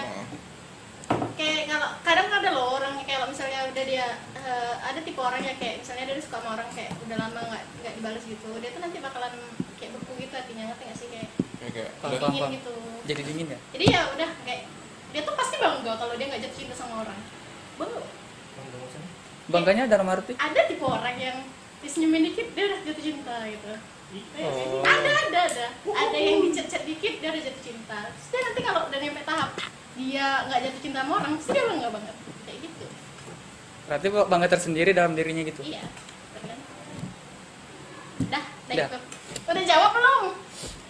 kayak 1.33 1.65
kalau 1.65 1.89
kadang 2.05 2.27
ada 2.29 2.49
loh 2.53 2.77
orang 2.77 2.93
yang 3.01 3.07
kalau 3.09 3.27
misalnya 3.27 3.59
udah 3.65 3.83
dia 3.83 4.05
eh, 4.37 4.72
ada 4.83 4.99
tipe 4.99 5.21
orang 5.23 5.39
yang 5.39 5.55
kayak 5.55 5.79
misalnya 5.79 6.03
dia 6.11 6.19
suka 6.19 6.37
sama 6.43 6.59
orang 6.59 6.67
kayak 6.75 6.91
udah 7.07 7.17
lama 7.17 7.39
nggak 7.39 7.63
nggak 7.79 7.93
dibalas 7.95 8.23
gitu 8.27 8.49
dia 8.59 8.69
tuh 8.75 8.81
nanti 8.83 8.97
bakalan 8.99 9.33
kayak 9.79 9.91
beku 9.95 10.11
gitu 10.19 10.33
hatinya 10.35 10.63
ngerti 10.71 10.83
nggak 10.83 10.97
sih? 10.99 11.07
Kayak 11.11 11.29
Udah. 11.63 11.87
paham, 12.03 12.19
dingin 12.19 12.51
gitu. 12.59 12.73
Jadi 13.07 13.21
dingin 13.23 13.47
ya? 13.55 13.59
jadi 13.71 13.85
ya 13.87 14.01
udah 14.11 14.29
kayak 14.43 14.61
dia 15.15 15.21
tuh 15.23 15.35
pasti 15.39 15.55
bangga 15.61 15.93
kalau 15.95 16.13
dia 16.19 16.25
nggak 16.27 16.41
jatuh 16.43 16.57
cinta 16.59 16.75
sama 16.75 16.93
orang. 17.07 17.19
Bangga 17.79 17.99
Bangganya 19.43 19.83
dalam 19.91 20.07
arti? 20.07 20.33
ada 20.39 20.61
tipe 20.67 20.83
orang 20.83 21.15
yang 21.19 21.37
disenyumin 21.83 22.31
dikit 22.31 22.47
dia 22.55 22.63
udah 22.67 22.79
jatuh 22.83 23.03
cinta 23.03 23.35
gitu. 23.47 23.71
Oh. 24.13 24.83
ada 24.85 25.09
ada 25.09 25.39
ada. 25.49 25.67
Ada 25.89 26.17
yang 26.21 26.37
dicet-cet 26.45 26.83
dikit 26.85 27.13
dia 27.23 27.29
udah 27.31 27.43
jatuh 27.43 27.63
cinta. 27.63 27.99
Terus 28.11 28.27
dia 28.29 28.41
nanti 28.45 28.61
kalau 28.61 28.81
udah 28.91 28.99
nyampe 28.99 29.21
tahap 29.23 29.49
dia 29.93 30.27
nggak 30.47 30.59
jatuh 30.67 30.81
cinta 30.83 30.99
sama 31.03 31.13
orang 31.23 31.31
pasti 31.39 31.49
dia 31.55 31.63
bangga 31.71 31.89
banget. 31.91 32.15
Kayak 32.43 32.59
gitu 32.67 32.85
Berarti 33.83 34.07
bangga 34.09 34.47
tersendiri 34.49 34.91
dalam 34.91 35.13
dirinya 35.13 35.43
gitu. 35.43 35.61
iya 35.61 35.83
dah 38.23 38.43
udah 38.63 38.75
Dah. 38.75 38.87
gitu 38.87 38.97
udah 39.43 39.63
jawab 39.63 39.91
belum 39.91 40.23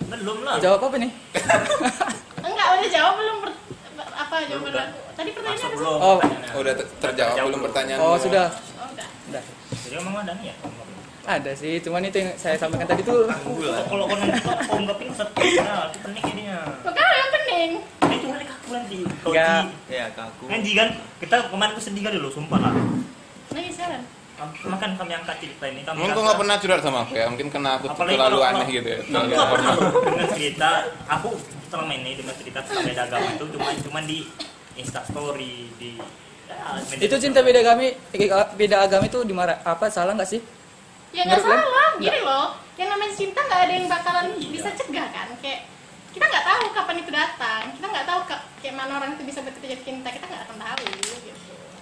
Belum 0.04 0.38
lah. 0.46 0.56
Jawab 0.60 0.80
apa 0.84 0.98
nih? 1.00 1.12
enggak 2.40 2.68
udah 2.70 2.90
jawab 2.92 3.14
belum 3.16 3.38
per- 3.40 3.62
apa 4.14 4.36
jawaban 4.46 4.74
aku 4.76 5.00
tadi 5.16 5.30
pertanyaannya 5.32 5.66
apa 5.66 5.76
belum? 5.76 5.98
Oh. 5.98 6.20
Udah 6.54 6.74
ter- 6.76 6.90
terjawab 7.00 7.36
belum 7.44 7.62
pertanyaan 7.64 8.00
Oh 8.00 8.16
sudah, 8.16 8.46
oh 8.52 8.88
udah 8.88 9.08
udah. 9.28 9.44
Jadi 9.74 9.96
emang 9.96 10.16
ada 10.20 10.34
nih 10.38 10.46
ya? 10.48 10.56
Ada 11.24 11.52
sih, 11.56 11.80
cuman 11.80 12.04
itu 12.04 12.20
yang 12.20 12.36
saya 12.36 12.60
sampaikan 12.60 12.84
tadi 12.86 13.00
tuh 13.02 13.24
Kalau 13.24 13.80
kalau 13.88 14.04
kau 14.06 14.18
nanti 14.20 14.38
kau 14.38 14.54
kau 14.60 14.76
nggak 14.78 14.98
pintar, 15.00 15.28
nah 15.64 15.88
itu 15.88 15.98
pening 16.04 16.24
jadinya. 16.26 16.58
makanya 16.84 17.14
yang 17.16 17.32
pening 17.32 17.72
Ini 18.14 18.22
cuma 18.22 18.36
nih 18.36 18.48
kaku 18.48 18.68
nanti. 18.72 18.98
Nggak. 19.02 19.62
di 19.88 19.94
Ya 19.94 20.06
kaku. 20.14 20.44
ngaji 20.46 20.72
kan 20.74 20.88
kita 21.18 21.36
kemarin 21.50 21.74
tuh 21.74 21.84
sedih 21.84 22.02
kali 22.02 22.18
loh, 22.18 22.30
sumpah 22.30 22.60
lah. 22.60 22.74
nangis 23.50 23.76
sekarang 23.76 24.04
Makan 24.44 24.92
kami 24.98 25.14
angkat 25.14 25.38
cerita 25.40 25.66
ini. 25.68 25.82
Kami 25.82 25.96
Mungkin 25.96 26.12
kau 26.12 26.22
nggak 26.22 26.36
pernah 26.36 26.56
curhat 26.58 26.82
sama 26.82 27.00
aku 27.02 27.14
ya, 27.14 27.26
mungkin 27.28 27.48
karena 27.48 27.70
aku 27.78 27.86
Apalagi 27.88 28.18
terlalu 28.18 28.34
kalau- 28.34 28.50
aneh 28.50 28.60
kalau- 28.60 28.76
gitu 28.76 28.88
ya. 28.88 29.00
Aku 29.00 29.08
terlalu 29.08 29.30
nggak 29.32 29.50
pernah 29.54 29.74
dengan 30.04 30.28
cerita. 30.28 30.70
Aku 31.08 31.28
selama 31.70 31.92
ini 31.94 32.12
dengan 32.14 32.36
cerita 32.36 32.60
tentang 32.62 32.84
beda 32.84 33.02
agama 33.04 33.28
itu 33.30 33.46
cuma 33.50 33.68
cuma 33.80 34.00
di 34.04 34.18
Insta 34.74 35.02
Story 35.06 35.54
di 35.76 35.90
ya, 36.44 36.98
itu 37.00 37.16
cinta 37.20 37.40
beda 37.40 37.60
agama 37.62 37.82
beda 38.54 38.76
agama 38.84 39.04
itu 39.04 39.20
dimarah 39.24 39.58
apa 39.64 39.86
salah 39.88 40.14
nggak 40.14 40.28
sih? 40.28 40.42
ya 41.10 41.22
nggak 41.24 41.42
salah 41.42 41.94
gini 41.96 42.20
loh 42.20 42.58
yang 42.74 42.90
namanya 42.90 43.14
cinta 43.14 43.38
nggak 43.40 43.60
ada 43.60 43.74
yang 43.76 43.86
bakalan 43.86 44.26
bisa 44.44 44.70
cegah 44.72 45.08
kan 45.10 45.30
kayak 45.40 45.70
kita 46.14 46.26
nggak 46.26 46.46
tahu 46.46 46.64
kapan 46.72 46.96
itu 47.00 47.12
datang 47.12 47.64
kita 47.74 47.88
nggak 47.90 48.06
tahu 48.06 48.20
ka- 48.24 48.46
kayak 48.62 48.76
mana 48.76 48.92
orang 48.96 49.12
itu 49.14 49.24
bisa 49.26 49.40
jatuh 49.42 49.82
cinta 49.82 50.10
kita 50.10 50.26
nggak 50.26 50.44
akan 50.46 50.58
tahu 50.58 50.84
gitu 50.94 51.14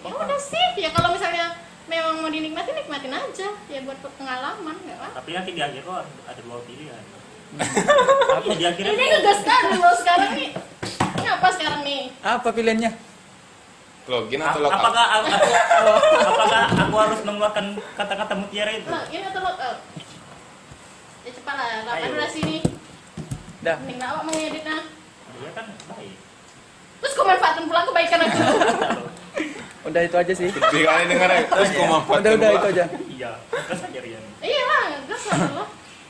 ya 0.02 0.12
udah 0.12 0.39
sih 0.39 0.67
ya 0.80 0.89
kalau 0.89 1.12
misalnya 1.12 1.54
memang 1.86 2.24
mau 2.24 2.32
dinikmati 2.32 2.72
nikmatin 2.72 3.12
aja 3.12 3.50
ya 3.67 3.80
buat 3.84 4.00
pengalaman 4.15 4.76
nggak 4.80 4.98
apa 4.98 5.08
Tapi 5.20 5.30
nanti 5.32 5.52
di 5.52 5.62
akhir 5.62 5.82
kok 5.84 5.98
ada, 5.98 6.12
ada 6.26 6.41
dua 6.41 6.63
pilihan. 6.63 7.04
apa 8.32 8.48
dia 8.56 8.67
akhirnya 8.72 8.94
Ini 8.96 9.06
ngegas 9.12 9.38
sekali 9.44 9.76
loh 9.76 9.96
sekarang 10.00 10.32
nih. 10.32 10.50
Ini 11.20 11.28
apa 11.28 11.48
sekarang 11.52 11.82
nih? 11.84 12.02
Apa 12.24 12.48
pilihannya? 12.50 12.91
login 14.02 14.41
atau 14.41 14.60
logout 14.60 14.76
apakah 14.76 15.06
aku, 15.13 15.28
aku- 15.30 16.26
apakah 16.26 16.62
aku 16.74 16.96
harus 16.98 17.20
mengeluarkan 17.22 17.65
kata-kata 17.96 18.34
mutiara 18.34 18.72
itu 18.74 18.89
Login 18.89 19.22
atau 19.24 19.41
logout? 19.41 19.78
Ya 21.22 21.32
cepat 21.32 21.54
lah, 21.54 21.96
durasi 22.10 22.39
nih. 22.41 22.60
Dah. 23.62 23.78
Mending 23.78 24.02
awak 24.02 24.21
mengeditnya. 24.26 24.78
dia 25.32 25.52
kan 25.54 25.65
baik 25.88 26.15
Terus 27.02 27.13
kau 27.13 27.26
manfaatkan 27.26 27.63
pula 27.65 27.82
kebaikan 27.84 28.19
aku. 28.21 28.39
Udah 29.89 30.02
itu 30.04 30.15
aja 30.15 30.34
sih. 30.36 30.47
Gede 30.50 30.80
kali 30.84 31.04
dengar 31.10 31.30
ya. 31.30 31.41
terus 31.47 31.69
kau 31.71 31.86
manfaatkan 31.86 32.21
Udah 32.21 32.32
udah 32.36 32.50
itu 32.52 32.67
aja. 32.69 32.86
iya 33.10 33.32
gas 33.50 33.82
aja 33.82 34.00
Rian 34.00 34.24
Iya 34.39 34.63
lah, 34.63 34.84
gas 35.06 35.24
lah. 35.28 35.65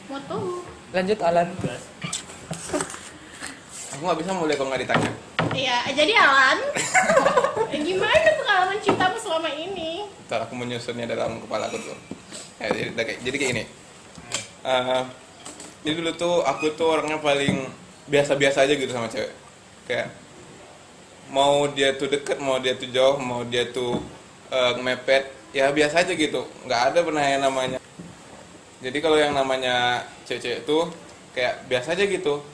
Mau 0.07 0.19
tuh. 0.25 0.63
Lanjut 0.91 1.19
Alan. 1.21 1.47
gas 1.57 1.83
aku 3.91 4.01
nggak 4.01 4.19
bisa 4.19 4.31
mulai 4.33 4.55
kalau 4.55 4.69
nggak 4.71 4.81
ditanya 4.81 5.11
Iya, 5.51 5.77
jadi 5.93 6.13
Alan, 6.15 6.57
eh, 7.75 7.79
gimana 7.81 8.07
pengalaman 8.33 8.79
cintamu 8.79 9.19
selama 9.19 9.51
ini? 9.51 10.07
Ntar 10.25 10.47
aku 10.47 10.55
menyusunnya 10.55 11.03
dalam 11.05 11.37
kepala 11.37 11.67
aku 11.67 11.75
tuh. 11.77 11.97
Ya, 12.55 12.71
jadi, 12.71 12.87
jadi, 12.89 13.03
kayak- 13.03 13.19
jadi 13.19 13.35
kayak 13.35 13.51
gini. 13.51 13.63
Eh, 14.63 15.01
jadi 15.81 15.93
dulu 15.97 16.11
tuh 16.13 16.35
aku 16.45 16.77
tuh 16.77 16.93
orangnya 16.93 17.17
paling 17.17 17.65
biasa-biasa 18.05 18.69
aja 18.69 18.73
gitu 18.77 18.93
sama 18.93 19.09
cewek. 19.09 19.33
Kayak 19.89 20.13
mau 21.33 21.65
dia 21.73 21.97
tuh 21.97 22.05
deket, 22.05 22.37
mau 22.37 22.61
dia 22.61 22.77
tuh 22.77 22.89
jauh, 22.93 23.17
mau 23.17 23.41
dia 23.41 23.65
tuh 23.73 23.97
eh, 24.53 24.73
mepet, 24.77 25.33
ya 25.55 25.73
biasa 25.73 26.05
aja 26.05 26.13
gitu. 26.13 26.45
Nggak 26.69 26.81
ada 26.93 26.99
pernah 27.01 27.23
yang 27.25 27.41
namanya. 27.41 27.79
Jadi 28.81 28.97
kalau 29.01 29.17
yang 29.17 29.33
namanya 29.33 30.05
cewek-cewek 30.29 30.69
tuh 30.69 30.89
kayak 31.33 31.65
biasa 31.65 31.97
aja 31.97 32.05
gitu. 32.05 32.45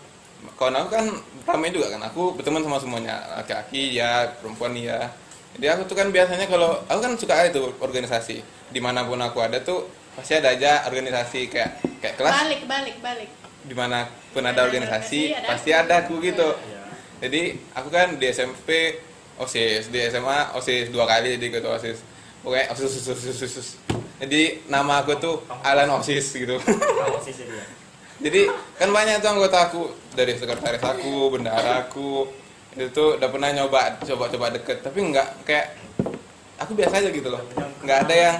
Kalau 0.53 0.77
aku 0.85 0.89
kan 0.93 1.05
ramai 1.49 1.73
juga 1.73 1.89
kan, 1.89 2.01
aku 2.05 2.37
berteman 2.37 2.61
sama 2.61 2.77
semuanya, 2.77 3.25
laki-laki 3.41 3.97
ya, 3.97 4.37
perempuan 4.37 4.77
ya. 4.77 5.09
Jadi 5.57 5.65
aku 5.65 5.89
tuh 5.89 5.97
kan 5.97 6.13
biasanya 6.13 6.45
kalau 6.45 6.77
aku 6.85 6.99
kan 7.01 7.13
suka 7.17 7.49
tuh 7.49 7.73
organisasi, 7.81 8.45
di 8.69 8.79
mana 8.79 9.01
pun 9.01 9.17
aku 9.17 9.41
ada 9.41 9.57
tuh 9.57 9.89
pasti 10.13 10.37
ada 10.37 10.53
aja 10.53 10.85
organisasi 10.85 11.49
kayak 11.49 11.86
kayak 11.99 12.15
kelas 12.19 12.33
Balik, 12.33 12.61
balik, 12.69 12.95
balik. 13.01 13.29
di 13.67 13.75
mana 13.75 14.07
pun 14.31 14.43
Ada 14.45 14.53
ada 14.55 14.61
organisasi 14.69 15.33
ada 15.33 15.47
pasti 15.49 15.69
ada 15.75 15.93
aku 16.05 16.23
gitu. 16.23 16.55
Iya. 16.55 16.81
Jadi 17.27 17.41
aku 17.73 17.89
kan 17.89 18.15
di 18.15 18.25
SMP 18.29 19.01
OSIS, 19.37 19.89
di 19.89 19.99
SMA 20.07 20.55
OSIS 20.57 20.89
dua 20.93 21.09
kali 21.09 21.35
jadi 21.35 21.59
ketua 21.59 21.77
OSIS. 21.77 21.99
Pokoknya 22.45 22.71
OSIS, 22.71 22.91
OSIS, 22.95 23.17
OSIS, 23.17 23.37
OSIS. 23.43 23.69
Jadi 24.17 24.65
nama 24.71 25.03
aku 25.03 25.17
tuh 25.19 25.43
Alan 25.65 25.89
OSIS 25.97 26.25
gitu. 26.33 26.57
dia 26.57 27.65
Jadi 28.17 28.41
kan 28.81 28.89
banyak 28.89 29.21
tuh 29.21 29.29
anggota 29.29 29.57
aku 29.69 29.81
dari 30.17 30.33
sekretaris 30.33 30.81
aku, 30.81 31.29
bendahara 31.29 31.85
aku 31.85 32.25
itu 32.77 32.93
tuh 32.93 33.17
udah 33.17 33.29
pernah 33.33 33.49
nyoba 33.49 33.97
coba-coba 34.05 34.53
deket 34.53 34.85
tapi 34.85 35.01
nggak 35.09 35.41
kayak 35.49 35.73
aku 36.61 36.77
biasa 36.77 37.01
aja 37.01 37.09
gitu 37.09 37.25
loh 37.33 37.41
nggak 37.81 38.05
ada 38.05 38.13
yang 38.13 38.35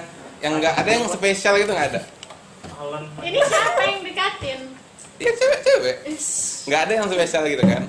yang 0.45 0.53
nggak 0.61 0.73
ada 0.77 0.89
yang 0.93 1.03
spesial 1.09 1.57
gitu 1.57 1.73
nggak 1.73 1.89
ada 1.97 2.01
Alan. 2.77 3.03
Ini 3.21 3.39
siapa 3.41 3.81
yang 3.85 4.01
dekatin? 4.05 4.59
ya 5.17 5.33
cewek-cewek 5.33 5.97
nggak 6.69 6.81
ada 6.85 6.91
yang 6.93 7.07
spesial 7.09 7.43
gitu 7.49 7.63
kan? 7.65 7.83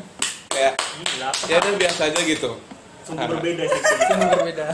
Kayak 0.48 0.74
gila. 0.81 1.28
ya 1.44 1.57
udah 1.61 1.72
biasa 1.76 2.00
aja 2.09 2.20
gitu. 2.24 2.50
Sungguh 3.04 3.26
berbeda 3.28 3.62
sih. 3.68 3.81
Sungguh 4.09 4.28
berbeda. 4.33 4.66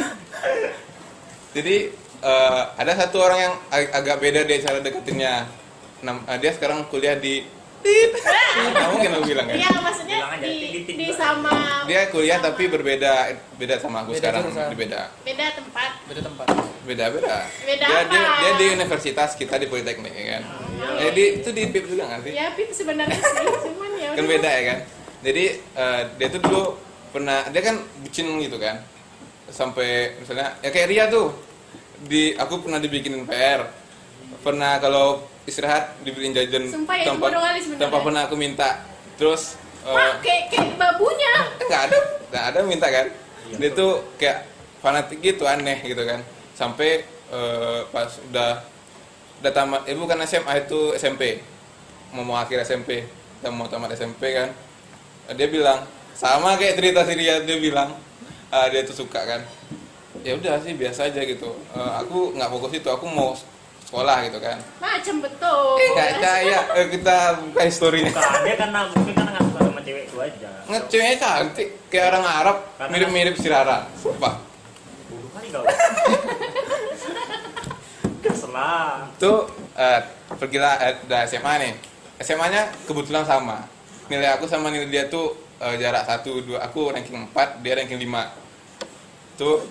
jadi 1.56 1.76
eh, 2.24 2.62
ada 2.80 2.92
satu 2.96 3.16
orang 3.20 3.38
yang 3.44 3.54
ag- 3.68 3.92
agak 3.92 4.16
beda 4.24 4.40
dia 4.48 4.58
cara 4.64 4.78
deketinnya. 4.80 5.34
Eh, 6.00 6.38
dia 6.40 6.50
sekarang 6.56 6.88
kuliah 6.88 7.16
di 7.20 7.44
Tit. 7.80 8.12
Mungkin 8.92 9.10
aku 9.14 9.24
bilang 9.24 9.46
Iya, 9.48 9.64
ya 9.64 9.70
maksudnya 9.80 10.16
Bilang 10.20 10.32
aja, 10.36 10.46
di, 10.46 10.56
di 10.84 11.06
sama 11.16 11.52
dia 11.88 12.00
kuliah 12.12 12.36
sama- 12.36 12.46
tapi 12.52 12.62
berbeda 12.68 13.12
beda 13.56 13.74
sama 13.80 13.96
aku 14.04 14.10
Beda 14.12 14.20
sekarang 14.20 14.42
jurusan. 14.46 14.68
Beda. 14.76 15.00
Beda 15.24 15.46
tempat. 15.56 15.90
Beda 16.04 16.20
tempat. 16.22 16.46
beda 16.80 17.04
beda. 17.12 17.36
Beda 17.64 17.86
dia, 17.86 17.98
apa? 18.00 18.10
dia, 18.10 18.22
dia 18.36 18.52
di 18.56 18.66
universitas 18.74 19.30
kita 19.34 19.54
di 19.56 19.66
politeknik 19.66 20.12
ya 20.12 20.24
kan? 20.36 20.42
Eh, 20.98 21.10
di, 21.12 21.24
itu 21.38 21.48
di 21.50 21.62
PIP 21.68 21.84
juga 21.88 22.04
nggak 22.08 22.20
sih? 22.24 22.32
Ya, 22.32 22.46
Pip 22.52 22.70
sebenarnya 22.72 23.16
sih, 23.16 23.46
cuman 23.68 23.90
ya 23.96 24.08
kan 24.12 24.24
beda 24.26 24.50
ya 24.50 24.62
kan? 24.64 24.78
Jadi 25.20 25.44
eh, 25.56 26.02
dia 26.16 26.28
tuh 26.28 26.40
dulu 26.40 26.62
pernah 27.10 27.46
dia 27.48 27.62
kan 27.62 27.76
bucin 28.00 28.26
gitu 28.40 28.56
kan? 28.56 28.80
Sampai 29.46 30.18
misalnya 30.18 30.56
ya 30.60 30.68
kayak 30.68 30.88
Ria 30.88 31.04
tuh. 31.08 31.32
Di 32.00 32.32
aku 32.34 32.64
pernah 32.64 32.80
dibikinin 32.80 33.28
PR 33.28 33.68
pernah 34.40 34.80
kalau 34.80 35.29
istirahat 35.48 35.96
dibeliin 36.04 36.36
jajan 36.36 36.68
Sumpah 36.68 36.96
ya, 37.00 37.04
tanpa, 37.12 37.26
tanpa 37.80 37.98
pernah 38.04 38.22
aku 38.28 38.36
minta. 38.36 38.84
Terus 39.16 39.56
eh, 39.84 39.92
Wah, 39.92 40.20
kayak 40.20 40.52
kayak 40.52 40.76
babunya. 40.76 41.34
nggak 41.64 41.82
ada. 41.90 41.98
Nggak 42.30 42.44
ada 42.52 42.58
minta 42.64 42.86
kan? 42.88 43.06
Dia 43.56 43.70
tuh 43.72 44.04
kayak 44.20 44.46
fanatik 44.84 45.18
gitu 45.20 45.44
aneh 45.48 45.80
gitu 45.84 46.02
kan. 46.04 46.20
Sampai 46.52 47.04
eh, 47.32 47.80
pas 47.88 48.10
udah 48.30 48.64
udah 49.40 49.52
tamat 49.56 49.88
eh 49.88 49.96
bukan 49.96 50.20
SMA 50.28 50.68
itu 50.68 50.92
SMP 51.00 51.40
mau 52.12 52.26
mau 52.26 52.36
akhir 52.36 52.60
SMP 52.66 53.08
dan 53.40 53.56
mau 53.56 53.66
tamat 53.70 53.96
SMP 53.96 54.36
kan. 54.36 54.52
Dia 55.32 55.48
bilang 55.48 55.86
sama 56.12 56.58
kayak 56.60 56.76
cerita 56.76 57.00
si 57.06 57.14
Ria 57.16 57.40
dia 57.40 57.56
bilang 57.56 57.96
ah, 58.52 58.66
dia 58.68 58.84
tuh 58.84 58.92
suka 59.06 59.20
kan. 59.24 59.40
Ya 60.20 60.36
udah 60.36 60.60
sih 60.60 60.76
biasa 60.76 61.08
aja 61.08 61.24
gitu. 61.24 61.56
Eh, 61.72 61.92
aku 62.04 62.36
nggak 62.36 62.50
fokus 62.52 62.72
itu. 62.76 62.88
Aku 62.92 63.08
mau 63.08 63.32
sekolah 63.90 64.16
gitu 64.22 64.38
kan. 64.38 64.56
Macam 64.78 65.14
betul. 65.18 65.62
nggak 65.90 66.08
percaya 66.14 66.58
Eh, 66.72 66.86
kita 66.88 67.16
buka 67.42 67.60
historinya 67.60 68.10
dia 68.40 68.54
karena 68.54 68.80
mungkin 68.86 69.12
karena 69.12 69.30
nggak 69.32 69.44
suka 69.44 69.60
sama 69.60 69.80
cewek 69.82 70.02
itu 70.06 70.16
aja. 70.16 70.50
Ngeceweknya 70.64 71.16
cantik 71.18 71.68
kayak 71.90 72.06
orang 72.08 72.24
Arab 72.24 72.56
Karena- 72.72 72.90
mirip-mirip 72.94 73.34
si 73.34 73.50
Rara. 73.50 73.78
Sumpah. 73.96 74.34
Bodoh 75.06 75.30
kali 75.32 75.48
kau 75.50 75.66
keselah 78.20 79.08
itu 79.10 79.32
eh, 79.74 80.00
pergilah 80.30 80.74
eh, 80.80 80.94
udah 81.02 81.20
SMA 81.26 81.52
nih. 81.58 81.72
SMA 82.20 82.46
nya 82.48 82.62
kebetulan 82.84 83.24
sama. 83.24 83.64
Nilai 84.06 84.36
aku 84.36 84.44
sama 84.44 84.68
nilai 84.68 84.86
dia 84.86 85.04
tuh 85.06 85.32
eh, 85.58 85.74
jarak 85.74 86.04
satu 86.04 86.38
dua 86.40 86.62
aku 86.62 86.90
ranking 86.90 87.26
4 87.26 87.58
dia 87.58 87.74
ranking 87.74 87.98
5 87.98 88.06
tuh 89.34 89.66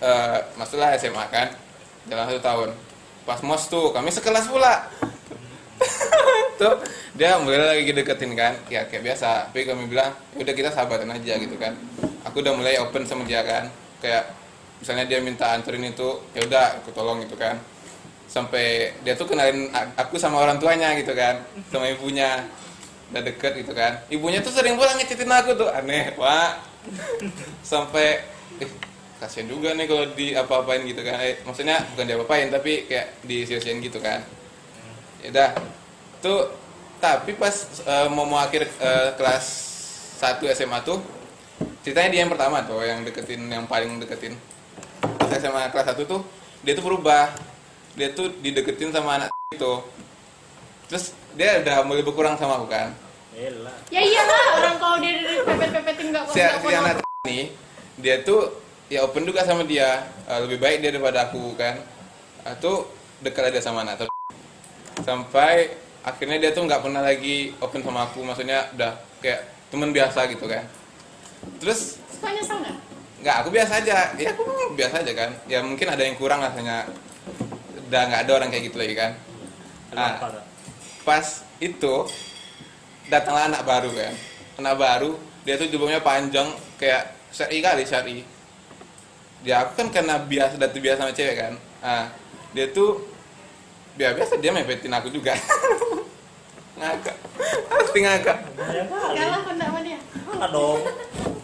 eh, 0.00 0.38
masuklah 0.54 0.94
SMA 0.94 1.24
kan 1.28 1.50
dalam 2.06 2.24
satu 2.24 2.40
tahun 2.40 2.70
pas 3.22 3.38
mos 3.42 3.66
tuh 3.70 3.94
kami 3.94 4.10
sekelas 4.10 4.46
pula. 4.50 4.88
Tuh 6.60 6.78
dia 7.14 7.36
mulai 7.42 7.80
lagi 7.80 7.92
deketin 7.92 8.32
kan. 8.34 8.54
Ya 8.70 8.86
kayak 8.86 9.02
biasa. 9.02 9.50
Tapi 9.50 9.66
kami 9.66 9.90
bilang 9.90 10.14
"Ya 10.34 10.46
udah 10.46 10.54
kita 10.54 10.70
sahabatan 10.70 11.10
aja 11.10 11.34
gitu 11.38 11.56
kan. 11.58 11.74
Aku 12.28 12.42
udah 12.42 12.54
mulai 12.54 12.78
open 12.78 13.06
sama 13.06 13.26
dia 13.26 13.42
kan. 13.42 13.68
Kayak 14.02 14.30
misalnya 14.82 15.04
dia 15.06 15.18
minta 15.22 15.54
anterin 15.54 15.86
itu 15.86 16.22
ya 16.34 16.42
udah 16.46 16.82
aku 16.82 16.90
tolong 16.94 17.22
gitu 17.22 17.34
kan. 17.38 17.58
Sampai 18.30 18.96
dia 19.04 19.12
tuh 19.12 19.28
kenalin 19.28 19.68
aku 19.98 20.16
sama 20.16 20.40
orang 20.40 20.56
tuanya 20.62 20.94
gitu 20.98 21.12
kan. 21.12 21.42
Sama 21.70 21.90
ibunya. 21.90 22.46
Udah 23.12 23.22
deket 23.22 23.60
gitu 23.60 23.76
kan. 23.76 24.00
Ibunya 24.08 24.40
tuh 24.40 24.54
sering 24.54 24.78
pulang 24.78 24.96
ngecitin 24.96 25.28
aku 25.28 25.52
tuh. 25.58 25.68
Aneh 25.68 26.16
pak. 26.16 26.50
Sampai 27.62 28.24
eh, 28.62 28.70
kasian 29.22 29.46
juga 29.46 29.70
nih 29.78 29.86
kalau 29.86 30.04
di 30.18 30.34
apa-apain 30.34 30.82
gitu 30.82 30.98
kan. 31.06 31.22
Eh, 31.22 31.38
maksudnya 31.46 31.78
bukan 31.94 32.04
di 32.10 32.12
apa-apain 32.18 32.50
tapi 32.50 32.90
kayak 32.90 33.22
di 33.22 33.46
sia-siain 33.46 33.78
gitu 33.78 34.02
kan. 34.02 34.18
Ya 35.22 35.30
udah. 35.30 35.50
Tuh 36.18 36.50
tapi 36.98 37.38
pas 37.38 37.54
eh, 37.86 38.08
mau 38.10 38.26
mau 38.26 38.42
akhir 38.42 38.66
eh, 38.66 39.08
kelas 39.14 39.46
1 40.18 40.42
SMA 40.58 40.82
tuh 40.82 40.98
ceritanya 41.86 42.10
dia 42.10 42.20
yang 42.26 42.32
pertama 42.34 42.66
tuh 42.66 42.82
yang 42.82 43.06
deketin 43.06 43.46
yang 43.46 43.70
paling 43.70 44.02
deketin. 44.02 44.34
Pas 44.98 45.30
SMA 45.38 45.70
kelas 45.70 45.94
1 45.94 46.02
tuh 46.02 46.26
dia 46.66 46.74
tuh 46.74 46.82
berubah. 46.82 47.30
Dia 47.94 48.10
tuh 48.10 48.34
dideketin 48.42 48.90
sama 48.90 49.22
anak 49.22 49.30
itu. 49.54 49.74
Terus 50.90 51.14
dia 51.38 51.62
udah 51.62 51.86
mulai 51.86 52.02
berkurang 52.02 52.34
sama 52.34 52.58
aku 52.58 52.66
kan. 52.66 52.90
Elah. 53.32 53.76
Ya 53.88 54.00
iyalah, 54.04 54.44
orang 54.60 54.76
kalau 54.76 54.96
dia 55.00 55.12
dari 55.24 55.40
pepet-pepetin 55.40 56.06
enggak 56.12 56.24
si, 56.28 56.40
si 56.40 56.74
anak 56.76 57.00
ini 57.24 57.48
dia 57.96 58.20
tuh 58.20 58.52
ya 58.92 59.00
open 59.08 59.24
juga 59.24 59.40
sama 59.48 59.64
dia. 59.64 60.04
Eh, 60.28 60.38
lebih 60.44 60.60
baik 60.60 60.84
dia 60.84 60.92
daripada 60.92 61.32
aku 61.32 61.56
kan? 61.56 61.80
Atau 62.44 62.92
dekat 63.24 63.48
aja 63.48 63.64
sama 63.64 63.80
anak 63.88 64.04
sampai 65.02 65.72
akhirnya 66.04 66.36
dia 66.36 66.50
tuh 66.52 66.68
nggak 66.68 66.84
pernah 66.84 67.00
lagi 67.00 67.56
open 67.64 67.80
sama 67.80 68.04
aku. 68.04 68.20
Maksudnya 68.20 68.68
udah 68.76 69.00
kayak 69.24 69.48
temen 69.72 69.90
biasa 69.96 70.28
gitu 70.28 70.44
kan? 70.44 70.68
Terus 71.58 71.96
Suka 72.12 72.28
nyesel 72.28 72.60
nggak? 72.60 72.76
nggak 73.24 73.36
aku 73.40 73.48
biasa 73.48 73.72
aja. 73.80 73.96
Ya 74.20 74.28
aku 74.36 74.44
biasa 74.76 74.94
aja 75.00 75.12
kan? 75.16 75.30
Ya 75.48 75.58
mungkin 75.64 75.88
ada 75.88 76.02
yang 76.04 76.20
kurang 76.20 76.44
rasanya. 76.44 76.84
Udah 77.88 78.02
nggak 78.12 78.20
ada 78.28 78.32
orang 78.36 78.48
kayak 78.52 78.64
gitu 78.68 78.76
lagi 78.76 78.94
kan? 78.94 79.12
Nah, 79.92 80.16
pas 81.04 81.26
itu 81.60 81.94
datanglah 83.08 83.48
anak 83.48 83.62
baru 83.64 83.90
kan? 83.96 84.14
Anak 84.60 84.74
baru 84.76 85.10
dia 85.42 85.58
tuh 85.58 85.66
jubahnya 85.66 85.98
panjang 86.04 86.46
kayak 86.78 87.18
syari 87.34 87.58
kali 87.58 87.82
syari 87.82 88.16
dia 89.42 89.66
aku 89.66 89.72
kan 89.74 89.88
karena 89.90 90.22
biasa 90.22 90.54
dan 90.58 90.70
biasa 90.70 90.98
sama 91.02 91.12
cewek 91.14 91.36
kan. 91.36 91.54
Ah 91.82 92.06
dia 92.54 92.70
tuh 92.70 93.02
biasa 93.98 94.12
biasa 94.16 94.32
dia 94.38 94.50
mepetin 94.54 94.94
aku 94.94 95.10
juga. 95.10 95.34
Ngakak. 96.78 97.16
Pasti 97.68 97.98
ngakak. 98.02 98.38
Kalah 98.58 99.40
kondak 99.44 99.66
sama 99.70 99.80
dia. 99.84 99.98
Kalah 100.02 100.48
dong. 100.50 100.80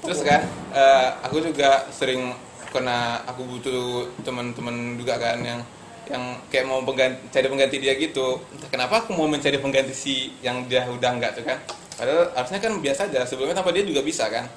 Terus 0.02 0.20
kan 0.24 0.40
eh, 0.72 1.08
aku 1.22 1.36
juga 1.44 1.86
sering 1.92 2.32
karena 2.68 3.22
aku 3.24 3.44
butuh 3.44 4.08
teman-teman 4.24 4.96
juga 4.96 5.16
kan 5.20 5.40
yang 5.40 5.60
yang 6.08 6.40
kayak 6.48 6.64
mau 6.64 6.80
pengganti, 6.80 7.20
cari 7.28 7.46
pengganti 7.52 7.76
dia 7.78 7.92
gitu. 8.00 8.40
Entah 8.56 8.68
kenapa 8.72 9.04
aku 9.04 9.12
mau 9.12 9.28
mencari 9.28 9.60
pengganti 9.60 9.92
si 9.92 10.32
yang 10.40 10.64
dia 10.64 10.88
udah 10.88 11.10
enggak 11.12 11.36
tuh 11.36 11.44
kan. 11.44 11.60
Padahal 12.00 12.32
harusnya 12.32 12.58
kan 12.64 12.72
biasa 12.80 13.00
aja 13.12 13.20
sebelumnya 13.28 13.60
tanpa 13.60 13.76
dia 13.76 13.84
juga 13.84 14.00
bisa 14.00 14.26
kan. 14.32 14.48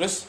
Terus 0.00 0.24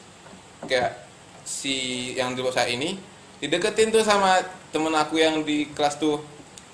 kayak 0.68 1.09
si 1.50 1.76
yang 2.14 2.38
di 2.38 2.46
saya 2.54 2.70
ini 2.70 2.94
dideketin 3.42 3.90
tuh 3.90 4.06
sama 4.06 4.38
temen 4.70 4.94
aku 4.94 5.18
yang 5.18 5.42
di 5.42 5.66
kelas 5.74 5.98
tuh. 5.98 6.22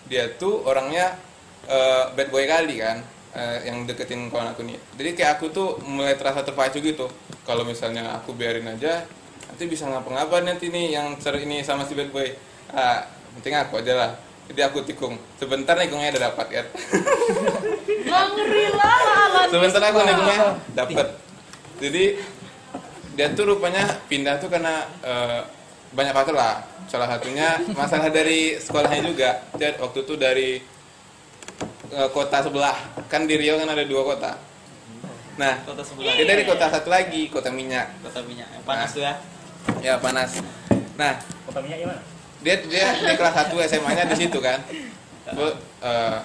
Dia 0.06 0.28
tuh 0.36 0.60
orangnya 0.68 1.16
eh, 1.64 2.04
bad 2.12 2.28
boy 2.28 2.44
kali 2.44 2.76
kan 2.84 3.00
eh, 3.32 3.72
yang 3.72 3.88
deketin 3.88 4.28
kawan 4.28 4.52
aku 4.52 4.68
nih. 4.68 4.76
Jadi 5.00 5.10
kayak 5.16 5.40
aku 5.40 5.48
tuh 5.48 5.80
mulai 5.88 6.12
terasa 6.20 6.44
terpacu 6.44 6.84
gitu. 6.84 7.08
Kalau 7.48 7.64
misalnya 7.64 8.20
aku 8.20 8.36
biarin 8.36 8.68
aja 8.68 9.08
nanti 9.46 9.64
bisa 9.64 9.88
ngapa-ngapa 9.88 10.44
nanti 10.44 10.68
nih 10.68 10.92
yang 10.92 11.16
ser 11.16 11.40
ini 11.40 11.64
sama 11.64 11.88
si 11.88 11.96
bad 11.96 12.12
boy. 12.12 12.28
Ah 12.76 13.08
penting 13.40 13.56
aku 13.56 13.80
aja 13.80 13.96
lah. 13.96 14.10
Jadi 14.46 14.60
aku 14.62 14.84
tikung. 14.86 15.18
Sebentar 15.40 15.74
nikungnya 15.74 16.14
udah 16.14 16.22
dapat 16.30 16.46
Gak 18.06 18.24
ngeri 18.38 18.70
lah 18.70 18.96
sebentar 19.50 19.82
aku 19.82 19.98
nikungnya 20.02 20.38
dapat. 20.74 21.06
Jadi 21.76 22.04
dia 23.16 23.32
tuh 23.32 23.44
rupanya 23.48 23.82
pindah 24.06 24.36
tuh 24.36 24.52
karena 24.52 24.84
eh, 25.00 25.40
banyak 25.96 26.12
faktor 26.12 26.36
lah 26.36 26.60
salah 26.86 27.08
satunya 27.08 27.56
masalah 27.72 28.12
dari 28.12 28.60
sekolahnya 28.60 29.00
juga 29.08 29.30
dia 29.56 29.74
waktu 29.80 30.04
itu 30.04 30.14
dari 30.14 30.50
eh, 31.90 32.08
kota 32.12 32.44
sebelah 32.44 32.76
kan 33.08 33.24
di 33.24 33.34
Riau 33.40 33.56
kan 33.56 33.72
ada 33.72 33.82
dua 33.82 34.04
kota 34.04 34.32
nah 35.36 35.60
Kota 35.64 35.84
sebelah. 35.84 36.12
dia 36.16 36.24
dari 36.28 36.44
kota 36.44 36.68
satu 36.68 36.88
lagi 36.88 37.28
kota 37.28 37.52
minyak 37.52 37.92
Kota 38.00 38.24
minyak. 38.24 38.48
Yang 38.52 38.64
panas 38.64 38.88
tuh 38.92 39.02
ya. 39.04 39.14
ya 39.80 39.94
panas 40.00 40.30
nah 40.96 41.16
kota 41.48 41.60
minyak 41.64 41.80
gimana 41.84 42.00
dia 42.44 42.62
dia 42.68 42.94
di 42.94 43.16
kelas 43.18 43.34
1 43.48 43.58
SMA-nya 43.74 44.06
di 44.06 44.16
situ 44.22 44.38
kan. 44.38 44.60
Terus 45.26 45.56
eh 45.82 46.18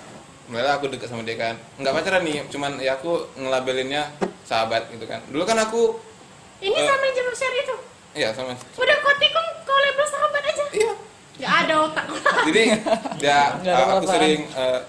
mulailah 0.52 0.78
aku 0.78 0.92
deket 0.92 1.10
sama 1.10 1.26
dia 1.26 1.34
kan. 1.40 1.56
Enggak 1.82 1.98
pacaran 1.98 2.22
nih, 2.22 2.46
cuman 2.52 2.78
ya 2.78 3.00
aku 3.00 3.26
ngelabelinnya 3.40 4.12
sahabat 4.46 4.92
gitu 4.94 5.08
kan. 5.10 5.24
Dulu 5.32 5.42
kan 5.48 5.58
aku 5.58 5.98
Ini 6.62 6.72
Eh. 6.72 6.86
sama 6.86 7.04
yang 7.04 7.34
share 7.34 7.58
itu 7.58 7.76
iya 8.14 8.30
sama 8.30 8.54
Udah 8.54 8.96
kau 8.98 9.14
tikung 9.16 9.48
kau 9.62 9.78
label 9.78 10.06
sahabat 10.06 10.44
aja 10.46 10.64
iya. 10.72 10.94
Gak 11.38 11.54
ada 11.66 11.74
otak 11.82 12.06
Jadi 12.44 12.64
dia 13.22 13.40
Nggak 13.58 13.76
ada 13.76 13.92
aku 13.92 14.06
sering 14.08 14.42
eh, 14.48 14.80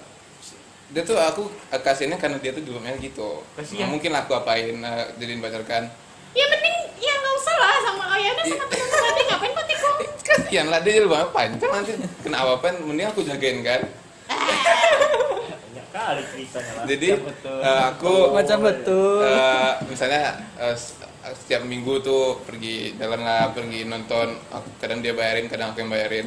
dia 0.91 1.03
tuh 1.03 1.17
aku 1.17 1.43
kasihnya 1.75 2.17
karena 2.17 2.37
dia 2.37 2.53
tuh 2.53 2.61
dulunya 2.61 2.93
gitu. 2.99 3.41
Kasihan. 3.55 3.77
Nggak 3.79 3.91
mungkin 3.91 4.11
lah 4.11 4.21
aku 4.23 4.33
apain 4.35 4.77
eh, 4.77 5.05
jadiin 5.17 5.41
pacar 5.41 5.65
kan. 5.65 5.89
Ya 6.33 6.45
mending 6.47 6.77
ya 6.99 7.13
gak 7.15 7.33
usah 7.35 7.55
lah 7.57 7.77
sama 7.83 8.05
ayahnya 8.13 8.43
sama 8.47 8.65
temen 8.69 8.89
tadi 8.91 9.23
ngapain 9.25 9.51
kau 9.51 9.65
tikung 9.67 9.97
Kasihan 10.29 10.67
lah 10.67 10.81
dia 10.81 10.93
jilbabnya 10.95 11.29
panjang 11.29 11.71
nanti 11.71 11.93
kena 12.21 12.37
apa-apa 12.39 12.67
mending 12.79 13.07
aku 13.07 13.21
jagain 13.23 13.61
kan. 13.63 13.81
banyak 14.29 15.87
kali 15.91 16.23
ceritanya 16.27 16.73
lah 16.75 16.85
Jadi 16.87 17.09
betul. 17.19 17.59
eh, 17.59 17.81
aku 17.87 18.13
Macam 18.31 18.59
betul. 18.63 19.21
Eh, 19.23 19.73
misalnya 19.87 20.23
eh, 20.59 20.75
s- 20.75 20.97
setiap 21.23 21.63
minggu 21.63 22.03
tuh 22.03 22.43
pergi 22.43 22.99
jalan 22.99 23.23
lah 23.23 23.55
pergi 23.55 23.87
nonton. 23.87 24.35
Aku, 24.51 24.69
kadang 24.83 24.99
dia 24.99 25.15
bayarin 25.15 25.47
kadang 25.47 25.71
aku 25.71 25.87
yang 25.87 25.93
bayarin. 25.95 26.27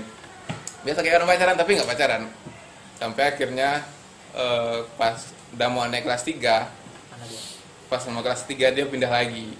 Biasa 0.88 1.04
kayak 1.04 1.20
orang 1.20 1.30
pacaran 1.36 1.56
tapi 1.60 1.72
nggak 1.76 1.90
pacaran. 1.90 2.22
Sampai 2.96 3.24
akhirnya 3.36 3.84
eh, 4.32 4.78
pas 4.96 5.20
udah 5.52 5.68
mau 5.68 5.84
naik 5.88 6.08
kelas 6.08 6.24
3 6.24 6.36
Mana 6.36 7.24
dia? 7.28 7.40
pas 7.88 8.00
sama 8.00 8.20
kelas 8.24 8.48
3 8.48 8.72
dia 8.72 8.86
pindah 8.88 9.12
lagi. 9.12 9.56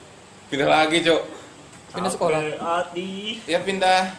Pindah 0.48 0.70
lagi 0.72 1.04
cok 1.04 1.22
Pindah 1.92 2.12
sekolah? 2.12 2.40
Hati 2.60 3.40
dia 3.44 3.60
pindah 3.60 4.12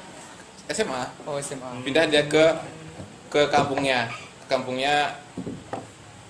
SMA 0.69 1.03
Oh 1.25 1.37
SMA. 1.41 1.81
pindah 1.85 2.05
dia 2.09 2.25
ke 2.29 2.45
ke 3.29 3.49
kampungnya. 3.49 4.09
Kampungnya 4.47 5.17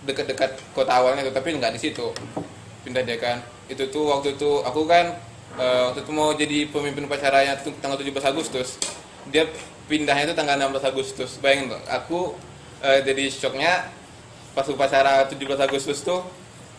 dekat-dekat 0.02 0.62
kota 0.72 0.92
awalnya 0.94 1.26
tuh 1.26 1.34
tapi 1.34 1.54
nggak 1.54 1.74
di 1.74 1.80
situ. 1.82 2.14
Pindah 2.86 3.02
dia 3.02 3.18
kan 3.18 3.42
itu 3.66 3.82
tuh 3.88 4.04
waktu 4.06 4.34
itu 4.34 4.50
aku 4.62 4.86
kan 4.86 5.18
eh, 5.56 5.80
waktu 5.90 6.06
itu 6.06 6.12
mau 6.12 6.30
jadi 6.32 6.70
pemimpin 6.70 7.04
upacaranya 7.04 7.58
tuh 7.60 7.74
tanggal 7.78 7.98
17 7.98 8.12
Agustus. 8.22 8.78
Dia 9.26 9.46
pindahnya 9.86 10.30
itu 10.30 10.34
tanggal 10.34 10.54
16 10.58 10.82
Agustus. 10.84 11.38
Bayangin 11.38 11.74
tuh 11.74 11.80
aku 11.86 12.18
eh, 12.80 13.02
jadi 13.02 13.26
shocknya 13.26 13.90
pas 14.54 14.66
upacara 14.66 15.26
17 15.26 15.36
Agustus 15.58 16.00
tuh 16.00 16.22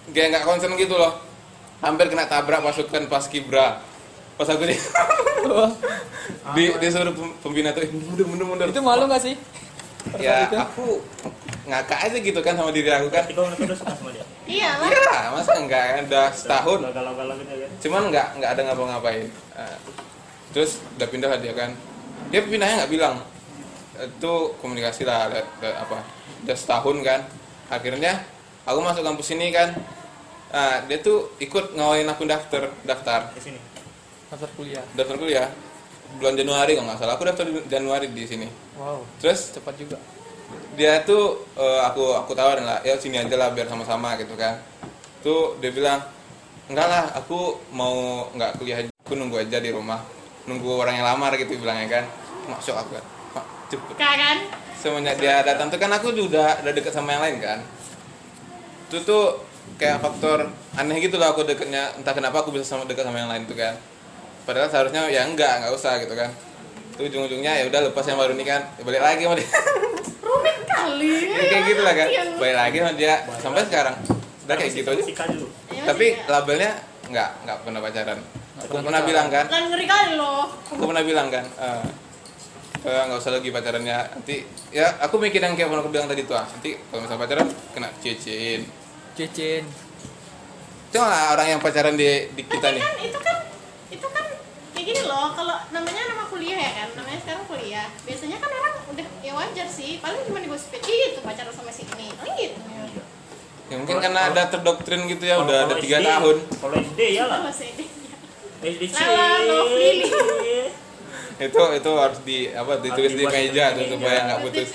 kayak 0.09 0.27
nggak 0.33 0.43
konsen 0.47 0.71
gitu 0.75 0.95
loh. 0.95 1.19
Hampir 1.77 2.09
kena 2.09 2.25
tabrak 2.25 2.63
pasukan 2.63 3.05
pas 3.05 3.27
kibra. 3.27 3.83
Pas 4.37 4.45
aku 4.45 4.65
di, 4.65 4.77
di 6.57 6.63
disuruh 6.77 7.09
pem- 7.09 7.35
pembina 7.41 7.73
tuh 7.73 7.81
"Eh, 7.81 7.89
mundur 7.89 8.25
mundur 8.29 8.45
mundur. 8.45 8.67
Itu 8.69 8.81
malu 8.81 9.09
gak 9.09 9.21
sih? 9.21 9.33
ya 10.21 10.47
Itu? 10.47 10.55
aku 10.55 10.85
ngakak 11.67 11.99
aja 12.07 12.17
gitu 12.21 12.39
kan 12.39 12.53
sama 12.55 12.69
diri 12.71 12.87
aku 12.87 13.09
kan. 13.09 13.25
Tapi 13.25 13.33
kau 13.33 13.43
udah 13.43 13.75
suka 13.75 13.93
sama 13.97 14.13
dia 14.13 14.23
Iya. 14.47 14.69
Lah 14.79 14.91
ya 14.95 15.29
masa 15.35 15.51
enggak 15.59 16.07
udah 16.07 16.31
setahun? 16.31 16.79
Gitu 16.79 17.55
kan 17.59 17.71
cuman 17.83 18.01
nggak 18.09 18.27
nggak 18.39 18.51
ada 18.55 18.61
ngapa-ngapain. 18.71 19.27
Nah, 19.53 19.77
terus 20.55 20.79
udah 20.95 21.07
pindah 21.11 21.29
lah 21.35 21.39
dia 21.43 21.53
kan. 21.53 21.75
Dia 22.31 22.39
pindahnya 22.41 22.83
nggak 22.83 22.91
bilang. 22.91 23.15
Itu 23.97 24.55
komunikasi 24.63 25.03
lah 25.03 25.27
ada, 25.29 25.39
ada 25.59 25.69
apa 25.83 25.97
udah 26.47 26.57
setahun 26.57 26.97
kan. 27.03 27.21
Akhirnya 27.67 28.23
aku 28.63 28.79
masuk 28.79 29.03
kampus 29.03 29.35
ini 29.35 29.51
kan. 29.51 29.75
Nah, 30.47 30.79
dia 30.87 31.03
tuh 31.03 31.35
ikut 31.43 31.75
ngawain 31.75 32.07
aku 32.07 32.23
daftar 32.23 32.71
daftar. 32.87 33.35
Di 33.35 33.43
sini. 33.43 33.59
Daftar 34.31 34.49
kuliah. 34.55 34.83
daftar 34.95 35.15
kuliah. 35.19 35.47
Bulan 36.23 36.39
Januari 36.39 36.71
kalau 36.79 36.87
nggak 36.87 36.99
salah. 37.03 37.13
Aku 37.19 37.27
daftar 37.27 37.45
Januari 37.67 38.07
di 38.15 38.23
sini. 38.23 38.47
Wow. 38.79 39.03
terus? 39.19 39.51
Cepat 39.51 39.75
juga. 39.75 39.99
Dia 40.77 41.01
tuh 41.01 41.41
eh, 41.57 41.81
aku 41.81 42.13
aku 42.13 42.37
tawarin 42.37 42.61
lah 42.61 42.77
ya 42.85 42.93
sini 43.01 43.17
aja 43.17 43.33
lah 43.33 43.49
biar 43.49 43.65
sama-sama 43.65 44.13
gitu 44.21 44.37
kan. 44.37 44.61
Tuh 45.25 45.57
dia 45.57 45.73
bilang 45.73 46.05
enggak 46.69 46.85
lah 46.85 47.03
aku 47.17 47.57
mau 47.73 48.29
nggak 48.37 48.61
kuliah 48.61 48.85
aja 48.85 48.91
aku 49.01 49.17
nunggu 49.17 49.41
aja 49.41 49.57
di 49.57 49.73
rumah. 49.73 50.05
Nunggu 50.45 50.69
orang 50.77 51.01
yang 51.01 51.07
lamar 51.09 51.33
gitu 51.33 51.57
bilangnya 51.57 51.89
kan. 51.89 52.05
Masuk 52.45 52.77
aku 52.77 52.93
kan 52.93 53.05
"Mak, 53.33 53.45
cepet. 53.73 53.95
Kan? 53.97 54.37
Semenjak 54.77 55.17
dia 55.17 55.41
datang 55.41 55.73
tuh 55.73 55.81
kan 55.81 55.89
aku 55.89 56.13
udah 56.13 56.61
udah 56.61 56.73
deket 56.77 56.93
sama 56.93 57.17
yang 57.17 57.25
lain 57.25 57.41
kan. 57.41 57.59
Itu 58.87 59.01
tuh 59.01 59.41
kayak 59.81 59.97
faktor 59.99 60.45
aneh 60.77 60.97
gitu 61.01 61.17
lah 61.17 61.33
aku 61.33 61.41
deketnya 61.41 61.97
entah 61.97 62.13
kenapa 62.13 62.45
aku 62.45 62.53
bisa 62.53 62.63
sama 62.63 62.85
dekat 62.85 63.03
sama 63.03 63.17
yang 63.17 63.33
lain 63.33 63.49
tuh 63.49 63.57
kan. 63.57 63.73
Padahal 64.45 64.69
seharusnya 64.69 65.09
ya 65.09 65.25
enggak 65.25 65.65
nggak 65.65 65.73
usah 65.73 65.97
gitu 66.05 66.13
kan. 66.13 66.29
Tuh 66.93 67.09
ujung-ujungnya 67.09 67.57
ya 67.57 67.65
udah 67.65 67.89
lepas 67.89 68.05
yang 68.05 68.21
baru 68.21 68.37
ini 68.37 68.45
kan 68.45 68.61
ya 68.77 68.85
balik 68.85 69.01
lagi 69.01 69.25
sama 69.25 69.35
dia 69.41 69.49
kali 70.77 71.13
Ya, 71.27 71.43
kayak 71.47 71.63
gitu 71.65 71.81
lah 71.81 71.93
kan 71.93 72.07
Yang- 72.07 72.37
balik 72.37 72.55
lagi 72.55 72.77
sama 72.77 72.91
dia. 72.93 73.15
Sampai 73.37 73.61
sekarang 73.65 73.95
udah 74.45 74.55
kayak 74.55 74.71
gitu 74.73 74.89
aja. 74.89 75.03
Tapi 75.85 76.05
labelnya 76.25 76.71
nggak 77.05 77.29
nggak 77.43 77.57
pernah 77.61 77.79
pacaran. 77.79 78.19
Aku 78.57 78.73
pernah 78.79 79.01
bilang 79.01 79.27
kan. 79.27 79.45
Kan 79.45 79.63
ngeri 79.67 79.85
kali 79.85 80.11
loh. 80.15 80.49
Aku 80.67 80.83
pernah 80.83 81.01
bilang 81.01 81.27
kan 81.27 81.45
eh, 81.45 81.83
eh, 82.83 83.01
nggak 83.05 83.17
usah 83.17 83.31
lagi 83.31 83.49
pacarannya 83.49 83.97
nanti 84.11 84.35
ya 84.69 84.97
aku 84.99 85.17
mikir 85.17 85.39
yang 85.39 85.53
kayak 85.53 85.67
pernah 85.67 85.81
aku 85.81 85.89
bilang 85.89 86.05
tadi 86.05 86.21
tuh 86.23 86.35
ah, 86.35 86.45
nanti 86.45 86.75
kalau 86.77 87.01
misalnya 87.01 87.21
pacaran 87.21 87.47
kena 87.71 87.89
cecein 87.97 88.61
Cecin. 89.13 89.63
cuma 90.87 91.05
lah 91.05 91.23
orang 91.33 91.47
yang 91.49 91.59
pacaran 91.59 91.93
di, 91.93 92.05
di 92.31 92.43
kita 92.43 92.63
Tapi 92.63 92.77
nih. 92.77 92.81
kan 92.81 92.95
itu 93.01 93.19
kan 93.19 93.37
itu 93.89 94.07
kan 94.07 94.25
kayak 94.71 94.85
gini 94.85 95.01
loh. 95.03 95.33
Kalau 95.33 95.55
namanya 95.69 96.01
nama 96.07 96.23
kuliah 96.27 96.55
ya 96.55 96.71
kan 96.75 96.89
namanya 96.95 97.19
sekarang 97.19 97.43
kuliah. 97.45 97.87
Biasanya 98.03 98.37
kan 98.37 98.49
orang 98.51 98.75
udah 98.97 99.07
ya 99.21 99.31
wajar 99.37 99.67
sih. 99.69 100.01
Paling 100.01 100.25
cuma 100.25 100.41
digosipin 100.41 100.81
"Ih, 100.81 101.13
itu 101.13 101.21
pacaran 101.21 101.53
sama 101.53 101.69
si 101.69 101.85
ini. 101.85 102.09
Paling 102.17 102.35
gitu 102.41 102.59
ya 103.67 103.75
mungkin 103.83 103.99
karena 103.99 104.31
ada 104.31 104.47
terdoktrin 104.47 105.11
gitu 105.11 105.27
ya 105.27 105.43
udah 105.43 105.67
ada 105.67 105.75
tiga 105.83 105.99
tahun. 105.99 106.39
kalau 106.39 106.75
SD 106.79 106.99
ya 107.19 107.27
lah. 107.27 107.43
SD 107.51 108.81
itu 111.37 111.61
itu 111.61 111.91
harus 111.93 112.19
di 112.25 112.49
apa 112.49 112.81
ditulis 112.81 113.13
di 113.13 113.21
di 113.21 113.25
meja 113.29 113.77
tuh 113.77 113.85
supaya 113.93 114.17
nggak 114.25 114.39
putus. 114.41 114.69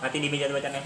Nanti 0.00 0.16
di 0.16 0.28
meja 0.32 0.48
bacanya 0.48 0.80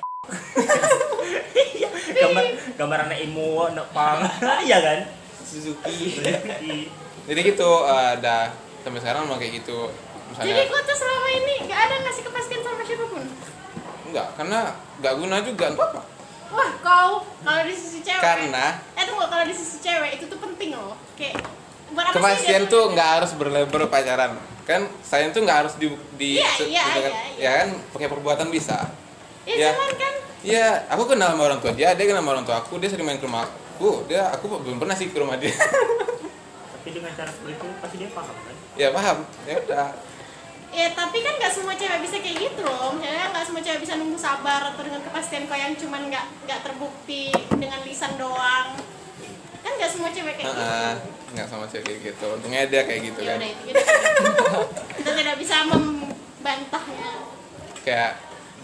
gambar 2.15 2.45
gambar 2.75 2.99
anak 3.07 3.19
imo 3.23 3.71
anak 3.71 3.87
pang. 3.95 4.19
Iya 4.67 4.79
kan? 4.83 4.99
Suzuki. 5.45 6.19
Suzuki. 6.19 6.91
jadi 7.31 7.41
gitu 7.47 7.71
eh, 7.87 8.09
ada 8.19 8.51
sampai 8.83 8.99
sekarang 8.99 9.31
emang 9.31 9.39
kayak 9.39 9.63
gitu 9.63 9.93
jadi 10.37 10.51
misalnya 10.51 10.67
kau 10.69 10.83
tuh 10.83 10.97
selama 10.97 11.29
ini 11.33 11.55
gak 11.65 11.81
ada 11.81 11.95
ngasih 12.03 12.23
kepastian 12.25 12.61
sama 12.61 12.83
siapa 12.83 13.05
pun 13.07 13.23
enggak 14.05 14.27
karena 14.35 14.59
nggak 14.97 15.15
guna 15.17 15.37
juga 15.41 15.67
nggak 15.71 15.87
apa 15.87 16.01
wah 16.51 16.71
kau 16.81 17.11
kalau 17.41 17.63
di 17.63 17.75
sisi 17.75 17.99
cewek 18.01 18.21
karena 18.21 18.65
eh 18.95 19.05
tunggu 19.05 19.25
kalau 19.25 19.45
di 19.45 19.55
sisi 19.55 19.77
cewek 19.79 20.11
itu 20.17 20.25
tuh 20.27 20.39
penting 20.41 20.71
loh 20.73 20.95
kayak 21.15 21.39
buat 21.91 22.05
apa 22.05 22.13
sih 22.13 22.19
kepastian 22.21 22.63
dia 22.63 22.73
tuh 22.73 22.83
nggak 22.91 23.09
harus 23.13 23.31
berlebar 23.33 23.83
pacaran 23.87 24.33
kan 24.65 24.81
sayang 25.03 25.31
tuh 25.31 25.43
nggak 25.43 25.59
harus 25.61 25.75
di 25.77 25.87
di 26.15 26.31
Iya, 26.37 26.51
se- 26.51 26.67
iya, 26.67 26.85
iya, 26.89 27.09
iya. 27.11 27.21
ya 27.37 27.51
kan 27.61 27.69
pakai 27.93 28.09
perbuatan 28.09 28.49
bisa 28.49 28.79
ya, 29.45 29.55
ya. 29.61 29.71
cuman 29.71 29.93
kan 29.95 30.15
Iya, 30.45 30.85
aku 30.93 31.09
kenal 31.09 31.33
sama 31.33 31.49
orang 31.49 31.57
tua 31.57 31.73
dia, 31.73 31.97
dia 31.97 32.05
kenal 32.05 32.21
sama 32.21 32.37
orang 32.37 32.45
tua 32.45 32.61
aku, 32.61 32.77
dia 32.77 32.93
sering 32.93 33.09
main 33.09 33.17
ke 33.17 33.25
rumah 33.25 33.49
aku. 33.49 34.05
Dia 34.05 34.29
aku 34.29 34.45
belum 34.61 34.77
pernah 34.77 34.93
sih 34.93 35.09
ke 35.09 35.17
rumah 35.17 35.41
dia. 35.41 35.49
tapi 35.49 36.93
dengan 36.93 37.17
cara 37.17 37.33
seperti 37.33 37.57
itu 37.57 37.67
pasti 37.81 37.97
dia 37.97 38.13
paham 38.13 38.37
kan 38.37 38.55
ya 38.77 38.89
paham. 38.93 39.19
Ya 39.49 39.55
udah. 39.59 39.89
Ya 40.75 40.91
tapi 40.91 41.23
kan 41.23 41.39
nggak 41.39 41.55
semua 41.55 41.79
cewek 41.79 42.03
bisa 42.03 42.19
kayak 42.19 42.37
gitu 42.51 42.61
loh. 42.67 42.99
Misalnya 42.99 43.31
nggak 43.31 43.47
semua 43.47 43.63
cewek 43.63 43.81
bisa 43.87 43.95
nunggu 43.95 44.19
sabar 44.19 44.75
atau 44.75 44.83
dengan 44.83 44.99
kepastian 45.07 45.47
kau 45.47 45.55
yang 45.55 45.71
cuman 45.79 46.11
nggak 46.11 46.27
nggak 46.51 46.61
terbukti 46.67 47.31
dengan 47.55 47.79
lisan 47.87 48.19
doang. 48.19 48.75
Kan 49.63 49.73
nggak 49.79 49.91
semua 49.95 50.11
cewek 50.11 50.35
kayak 50.35 50.51
gitu. 50.51 50.59
Heeh. 50.67 50.95
Nggak 51.39 51.47
sama 51.47 51.65
cewek 51.71 51.85
kayak 51.87 52.01
gitu. 52.11 52.27
Untungnya 52.27 52.67
dia 52.67 52.83
kayak 52.91 53.01
gitu 53.07 53.21
Ya 53.23 53.27
kan. 53.31 53.39
udah 53.39 53.51
itu 53.55 53.63
kita, 53.71 53.83
kita 54.99 55.11
tidak 55.15 55.37
bisa 55.39 55.57
membantahnya. 55.71 57.11
Kayak 57.87 58.11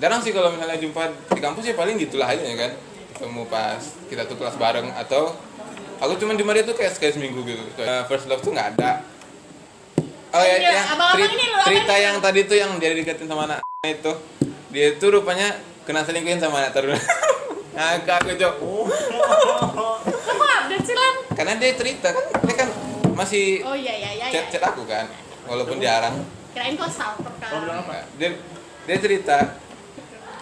jarang 0.03 0.21
sih 0.27 0.33
kalau 0.35 0.51
misalnya 0.51 0.79
jumpa 0.83 1.03
di 1.31 1.41
kampus 1.41 1.63
ya 1.71 1.75
paling 1.79 1.95
gitulah 1.95 2.27
aja 2.27 2.43
ya 2.43 2.57
kan. 2.59 2.73
Ketemu 3.15 3.43
pas 3.47 3.83
kita 4.11 4.27
tuh 4.27 4.35
kelas 4.35 4.59
bareng 4.59 4.91
atau 4.99 5.39
aku 6.03 6.19
cuma 6.19 6.35
di 6.35 6.43
dia 6.43 6.65
tuh 6.67 6.75
kayak 6.75 6.91
sekali 6.91 7.15
seminggu 7.15 7.47
gitu. 7.47 7.63
First 8.11 8.27
love 8.27 8.43
tuh 8.43 8.51
nggak 8.51 8.75
ada. 8.75 9.07
Oh 10.31 10.39
ya, 10.41 10.57
Iya, 10.57 10.71
yang 10.71 10.87
abang-abang 10.89 11.19
ceri- 11.19 11.35
ini 11.35 11.47
loh, 11.51 11.65
cerita 11.67 11.95
yang 11.97 12.17
tadi 12.23 12.41
tuh 12.47 12.55
yang 12.55 12.71
dia 12.79 12.95
dikatin 12.95 13.27
sama 13.27 13.51
anak 13.51 13.59
itu, 13.83 14.13
dia 14.71 14.87
itu 14.95 15.07
rupanya 15.11 15.59
kena 15.83 16.07
selingkuhin 16.07 16.39
sama 16.39 16.63
anak 16.63 16.71
terus. 16.71 17.03
Agak 17.75 18.23
aku 18.23 18.39
cok. 18.39 18.55
Kamu 20.21 20.45
update 20.45 20.85
sih 20.85 20.95
Lam? 20.95 21.15
Karena 21.35 21.53
dia 21.57 21.71
cerita 21.75 22.09
kan, 22.13 22.25
dia 22.47 22.55
kan 22.55 22.69
masih 23.13 23.65
Oh 23.65 23.75
iya 23.75 23.91
iya 23.91 24.11
iya. 24.13 24.27
chat 24.31 24.47
iya. 24.47 24.53
chat 24.55 24.63
aku 24.63 24.87
kan, 24.87 25.11
walaupun 25.47 25.83
jarang. 25.83 26.23
Kirain 26.55 26.79
kau 26.79 26.87
salter 26.87 27.31
kan. 27.39 27.51
Kau 27.51 27.59
bilang 27.67 27.83
apa? 27.83 28.07
Dia 28.15 28.39
dia 28.87 28.97
cerita, 29.03 29.39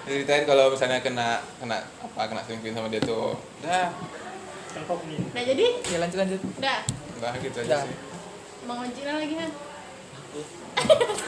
dia 0.05 0.13
ceritain 0.15 0.45
kalau 0.45 0.69
misalnya 0.69 1.01
kena 1.01 1.41
kena 1.57 1.81
apa 2.01 2.21
kena 2.29 2.41
selingkuhin 2.45 2.77
sama 2.77 2.93
dia 2.93 3.01
tuh, 3.01 3.37
dah, 3.61 3.89
kan 4.75 4.85
Nah 5.33 5.43
jadi, 5.43 5.67
ya 5.85 5.97
lanjut 5.97 6.19
lanjut 6.19 6.41
udah. 6.61 6.79
udah 7.19 7.33
gitu 7.41 7.57
aja 7.65 7.73
Dah. 7.73 7.83
sih. 7.89 7.95
Bang 8.65 8.85
Ojina 8.85 9.13
lagi 9.17 9.35
kan? 9.37 9.51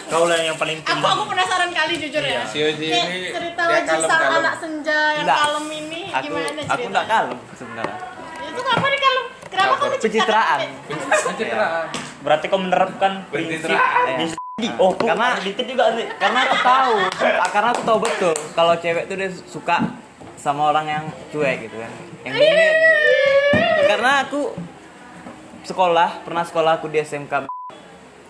Kau 0.06 0.24
lah 0.26 0.38
yang 0.38 0.56
paling 0.56 0.78
Aku 0.80 1.02
aku 1.02 1.22
penasaran 1.26 1.70
kali 1.70 1.94
jujur 1.98 2.18
ya. 2.20 2.42
Si 2.44 2.58
Oji 2.58 2.86
ini 2.86 3.30
cerita 3.30 3.62
dia 3.62 3.74
Wajib 3.78 3.86
sang 3.86 4.10
kalem-kalem. 4.10 4.40
anak 4.40 4.54
senja 4.58 4.98
yang 5.12 5.22
Enggak. 5.22 5.38
kalem 5.38 5.66
ini 5.70 6.00
aku 6.06 6.24
gimana 6.24 6.46
aku 6.46 6.58
cerita? 6.58 6.86
enggak 6.86 7.06
kalem 7.06 7.38
sebenarnya. 7.54 7.96
Itu 8.40 8.60
kenapa 8.60 8.86
nih 8.86 9.00
kalem? 9.00 9.24
Kenapa 9.50 9.72
kamu 9.72 9.90
menciptakan 9.90 10.00
pencitraan. 10.00 10.58
Pencitraan. 11.24 11.86
Berarti 12.20 12.44
kau 12.46 12.60
menerapkan 12.60 13.12
prinsip 13.28 13.78
oh 14.76 14.90
tuh 14.92 15.06
Karena- 15.08 15.40
dikit 15.40 15.66
juga 15.66 15.84
sih. 15.94 16.06
Karena 16.16 16.38
aku 16.44 16.56
tahu. 16.60 16.94
Karena 17.48 17.68
aku 17.72 17.82
tahu 17.82 17.98
betul 17.98 18.34
kalau 18.52 18.74
cewek 18.76 19.04
tuh 19.06 19.16
dia 19.16 19.30
suka 19.46 19.76
sama 20.36 20.68
orang 20.68 20.86
yang 20.86 21.04
cuek 21.30 21.64
gitu 21.64 21.76
kan. 21.76 21.90
Yang 22.22 22.34
dingin 22.36 22.74
karena 23.86 24.22
aku 24.22 24.54
sekolah 25.62 26.22
pernah 26.22 26.40
sekolah 26.40 26.78
aku 26.78 26.86
di 26.88 26.98
SMK 26.98 27.50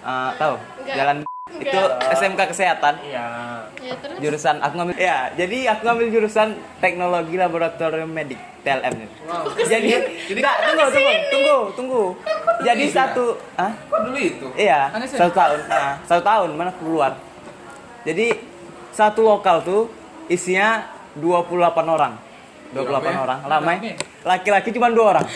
eh, 0.02 0.30
tahu 0.34 0.54
Enggak. 0.80 0.94
jalan 0.94 1.16
Enggak. 1.20 1.62
itu 1.62 1.80
SMK 2.14 2.40
kesehatan 2.48 2.94
iya 3.02 3.26
Ya 3.80 3.96
terus. 3.96 4.16
jurusan 4.20 4.56
aku 4.58 4.74
ngambil 4.76 4.94
ya 4.94 5.18
jadi 5.34 5.58
aku 5.70 5.82
ngambil 5.82 6.06
jurusan 6.10 6.48
teknologi 6.78 7.34
laboratorium 7.34 8.08
medik 8.08 8.36
TLM 8.60 8.92
nih. 8.94 9.08
jadi 9.64 9.90
enggak 10.30 10.56
tunggu 10.62 10.84
tunggu 10.86 11.12
tunggu 11.26 11.56
tunggu 11.72 12.02
jadi 12.60 12.84
satu 12.86 13.24
ah 13.56 13.72
Kok 13.82 14.00
dulu 14.04 14.18
itu? 14.20 14.46
Iya, 14.52 14.92
satu 15.08 15.32
tahun. 15.32 15.58
Nah, 15.64 15.96
satu 16.04 16.20
tahun 16.20 16.48
mana 16.52 16.72
keluar. 16.74 17.16
Jadi 18.02 18.36
satu 18.90 19.24
lokal 19.24 19.60
tuh 19.60 19.88
isinya 20.26 20.84
28 21.16 21.56
orang. 21.86 22.12
28 22.70 22.86
Ramai. 22.86 23.14
orang, 23.18 23.38
ramai. 23.42 23.76
Ramai. 23.82 23.92
Laki-laki 24.22 24.68
cuma 24.70 24.88
dua 24.94 25.06
orang. 25.16 25.26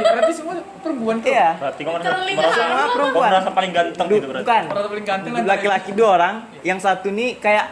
Berarti 0.00 0.32
semua 0.34 0.54
perempuan 0.80 1.16
tuh 1.22 1.30
iya. 1.30 1.54
berarti 1.60 1.80
kau 1.84 1.92
merasa 1.92 2.10
merasa, 2.18 2.56
semua 2.56 2.88
perempuan. 2.90 3.28
merasa 3.30 3.50
paling 3.52 3.72
ganteng 3.74 4.06
Du- 4.08 4.16
gitu 4.16 4.26
berarti 4.26 4.44
bukan. 4.48 4.64
orang 4.66 4.90
paling 4.90 5.06
ganteng 5.06 5.30
lah 5.30 5.42
Laki-laki 5.44 5.90
dua 5.94 6.08
orang, 6.18 6.34
yang 6.66 6.78
satu 6.82 7.08
nih 7.12 7.30
kayak 7.38 7.66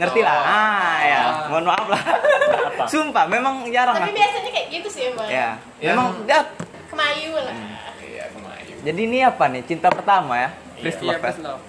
ngerti 0.00 0.20
lah. 0.24 0.34
Oh. 0.34 0.44
Ah, 0.48 0.96
ya. 1.04 1.18
Ah. 1.20 1.32
Mohon 1.52 1.64
maaf 1.68 1.86
lah. 1.90 2.02
Apa? 2.72 2.84
Sumpah, 2.88 3.24
memang 3.28 3.68
jarang 3.68 3.94
Tapi 3.98 4.08
lah. 4.08 4.16
biasanya 4.16 4.50
kayak 4.56 4.66
gitu 4.72 4.88
sih 4.88 5.02
emang. 5.12 5.28
Ya, 5.28 5.48
Yang- 5.82 5.96
memang 5.96 6.08
dia. 6.24 6.40
Kemayu 6.88 7.32
lah. 7.36 7.54
Iya, 8.00 8.24
kemayu. 8.32 8.74
Jadi 8.84 9.00
ini 9.04 9.18
apa 9.20 9.44
nih? 9.52 9.62
Cinta 9.68 9.88
pertama 9.92 10.32
ya. 10.40 10.48
First 10.80 11.00
iya 11.04 11.08
love. 11.12 11.20
ya? 11.20 11.24
first 11.28 11.40
love 11.44 11.62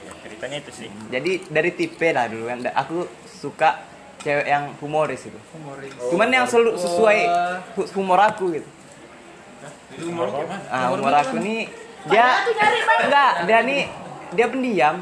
ceritanya 0.44 0.58
itu 0.66 0.72
sih 0.76 0.90
Jadi 1.08 1.32
dari 1.48 1.72
tipe 1.72 2.08
lah 2.12 2.26
dulu 2.28 2.52
kan. 2.52 2.60
Aku 2.84 3.08
suka 3.24 3.93
cewek 4.24 4.48
yang 4.48 4.72
humoris 4.80 5.22
itu. 5.22 5.40
humoris 5.52 5.92
Cuman 6.08 6.28
yang 6.28 6.46
selalu 6.46 6.76
sesuai 6.76 7.20
Wah. 7.24 7.60
hu- 7.76 7.90
humor 7.94 8.20
aku 8.20 8.46
gitu. 8.52 8.70
Gimana? 9.94 10.58
Ah, 10.68 10.90
Humor 10.90 10.98
humor 11.00 11.14
aku 11.14 11.36
nih 11.38 11.70
dia 12.04 12.28
enggak, 13.04 13.34
dia 13.46 13.60
nih 13.62 13.82
dia 14.32 14.46
pendiam. 14.48 14.96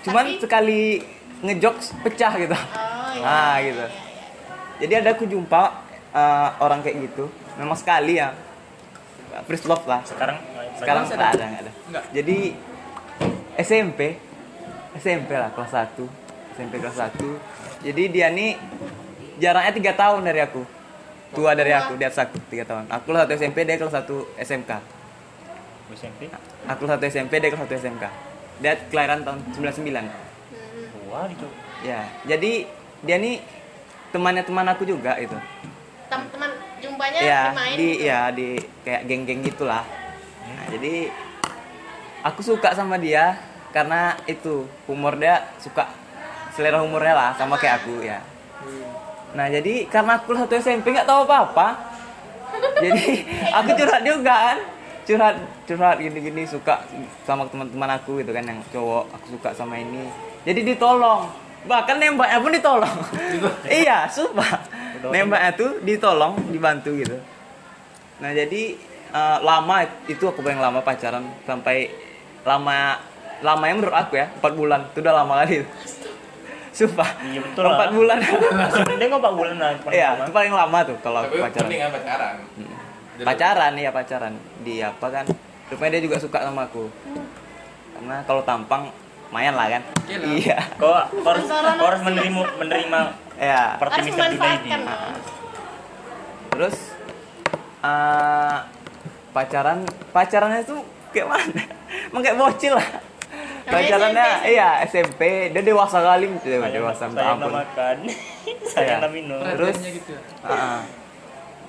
Cuman 0.00 0.24
Tapi- 0.24 0.40
sekali 0.40 0.80
ngejokes 1.40 1.94
pecah 2.00 2.32
gitu. 2.34 2.54
Oh 2.54 3.10
iya. 3.14 3.22
Ah, 3.22 3.56
gitu. 3.60 3.84
Jadi 4.78 4.92
ada 4.94 5.10
aku 5.12 5.24
jumpa 5.24 5.62
eh, 6.08 6.48
orang 6.58 6.80
kayak 6.80 6.96
gitu. 7.04 7.28
Memang 7.54 7.74
sekali 7.74 8.16
ya. 8.16 8.32
First 9.44 9.66
love 9.66 9.84
lah. 9.84 10.02
sekarang 10.02 10.38
Sekarang 10.74 11.04
enggak 11.04 11.18
ada? 11.20 11.28
ada, 11.28 11.44
enggak 11.44 11.62
ada. 11.62 11.72
Enggak. 11.86 12.04
Jadi 12.10 12.38
SMP 13.58 14.00
SMP 14.94 15.30
lah 15.30 15.50
kelas 15.50 15.70
1 15.70 16.06
SMP 16.54 16.74
kelas 16.78 16.96
1 16.96 17.18
jadi 17.84 18.02
dia 18.10 18.28
nih 18.32 18.58
jaraknya 19.38 19.72
tiga 19.74 19.92
tahun 19.94 20.26
dari 20.26 20.40
aku. 20.42 20.62
Tua 21.28 21.52
dari 21.52 21.76
aku 21.76 21.94
di 22.00 22.04
atas 22.08 22.24
aku 22.24 22.40
tiga 22.48 22.64
tahun. 22.64 22.88
Aku 22.88 23.12
kelas 23.12 23.28
1 23.28 23.36
SMP 23.36 23.68
dia 23.68 23.76
kelas 23.76 23.94
1 23.94 24.08
SMK 24.42 24.72
SMP 25.94 26.28
aku 26.68 26.84
kelas 26.84 27.00
1 27.00 27.08
SMP 27.08 27.32
dia 27.40 27.48
kelas 27.48 27.64
1 27.64 27.80
SMK 27.80 28.04
dia 28.60 28.72
kelahiran 28.92 29.24
tahun 29.24 29.38
99 29.56 31.08
wah 31.08 31.24
itu 31.32 31.48
ya 31.80 32.04
jadi 32.28 32.68
dia 33.00 33.16
nih 33.16 33.40
temannya 34.10 34.42
teman 34.42 34.66
aku 34.66 34.82
juga 34.88 35.14
itu. 35.20 35.36
Teman-teman 36.08 36.50
jumpanya 36.80 37.18
ya 37.20 37.42
di 37.76 37.88
gitu. 37.94 38.08
ya 38.08 38.20
di 38.32 38.48
kayak 38.82 39.02
geng-geng 39.04 39.44
gitulah. 39.44 39.84
Nah, 40.48 40.64
jadi 40.72 41.12
aku 42.24 42.40
suka 42.40 42.72
sama 42.72 42.96
dia 42.96 43.36
karena 43.70 44.16
itu 44.24 44.64
humor 44.88 45.20
dia 45.20 45.44
suka 45.60 45.92
selera 46.58 46.82
humornya 46.82 47.14
lah 47.14 47.30
sama 47.38 47.54
kayak 47.54 47.86
aku 47.86 48.02
ya. 48.02 48.18
Nah 49.38 49.46
jadi 49.46 49.86
karena 49.86 50.18
aku 50.18 50.34
satu 50.34 50.58
SMP 50.58 50.90
nggak 50.90 51.06
tahu 51.06 51.22
apa 51.30 51.36
apa 51.46 51.68
jadi 52.82 53.04
aku 53.62 53.70
curhat 53.78 54.02
juga 54.02 54.34
kan. 54.34 54.58
Curhat 55.06 55.36
curhat 55.64 55.96
gini-gini 56.02 56.44
suka 56.44 56.84
sama 57.24 57.48
teman-teman 57.48 57.90
aku 57.96 58.20
gitu 58.20 58.30
kan 58.34 58.44
yang 58.44 58.60
cowok 58.74 59.04
aku 59.14 59.26
suka 59.38 59.50
sama 59.54 59.78
ini. 59.80 60.10
Jadi 60.42 60.74
ditolong. 60.74 61.30
Bahkan 61.66 61.96
nembaknya 61.98 62.38
pun 62.38 62.52
ditolong. 62.54 62.96
Iya 63.82 64.10
sumpah. 64.10 64.66
Nembaknya 65.08 65.50
tuh 65.54 65.80
ditolong 65.82 66.38
dibantu 66.50 66.92
gitu. 66.98 67.16
Nah 68.18 68.30
jadi 68.34 68.74
eh, 69.14 69.38
lama 69.42 69.86
itu 70.06 70.24
aku 70.26 70.42
paling 70.42 70.60
lama 70.60 70.82
pacaran 70.82 71.24
sampai 71.46 71.88
lama 72.42 72.98
lamanya 73.38 73.74
menurut 73.78 73.96
aku 73.96 74.12
ya 74.18 74.26
empat 74.28 74.52
bulan. 74.54 74.80
Itu 74.92 75.00
udah 75.00 75.14
lama 75.24 75.34
kali. 75.44 75.64
itu. 75.64 75.68
Sumpah. 76.78 77.10
Iya, 77.20 77.40
betul 77.42 77.62
empat 77.64 77.78
lah. 77.82 77.90
bulan. 77.90 78.18
Dia 78.98 79.06
nggak 79.06 79.18
pak 79.20 79.34
bulan 79.34 79.56
lah 79.56 79.70
iya 79.88 80.08
itu 80.16 80.30
paling 80.30 80.52
lama 80.52 80.78
tuh 80.84 80.96
kalau 81.00 81.20
Tapi 81.22 81.36
pacaran. 81.40 81.64
mendingan 81.66 81.90
pacaran. 81.90 82.34
pacaran 83.18 83.72
ya 83.74 83.90
pacaran. 83.90 84.32
Di 84.62 84.74
apa 84.80 85.06
kan? 85.08 85.24
Rupanya 85.68 85.90
dia 85.92 86.02
juga 86.02 86.16
suka 86.16 86.38
sama 86.40 86.64
aku. 86.64 86.86
Karena 87.92 88.22
kalau 88.22 88.40
tampang 88.40 88.94
lumayan 89.28 89.52
lah 89.52 89.66
kan? 89.68 89.82
Iya 90.08 90.56
kau 90.74 90.94
kau 90.94 91.28
harus 91.28 91.44
kau 91.44 91.58
harus 91.84 92.00
menerima 92.06 92.40
menerima 92.56 93.00
ya 93.36 93.76
Harus 93.76 94.06
memanfaatkan. 94.08 94.80
terus 96.48 96.76
eh, 97.80 98.56
pacaran 99.30 99.78
pacarannya 100.10 100.62
tuh 100.62 100.80
kayak 101.10 101.28
mana? 101.28 101.62
Emang 102.08 102.22
kayak 102.22 102.36
bocil 102.36 102.72
lah 102.74 102.88
pacarannya 103.68 104.28
iya 104.44 104.68
SMP 104.84 105.20
dia 105.48 105.62
dewasa 105.62 106.00
kali 106.00 106.26
dia 106.40 106.58
dewasa 106.64 107.04
minta 107.04 107.20
sayang 107.20 107.36
ampun 107.36 107.50
namakan 107.50 107.96
saya 108.64 108.96
Iya. 108.96 109.08
minum 109.14 109.40
Terus? 109.40 109.76
Gitu 109.78 110.14
Ah, 110.40 110.50
ah. 110.50 110.80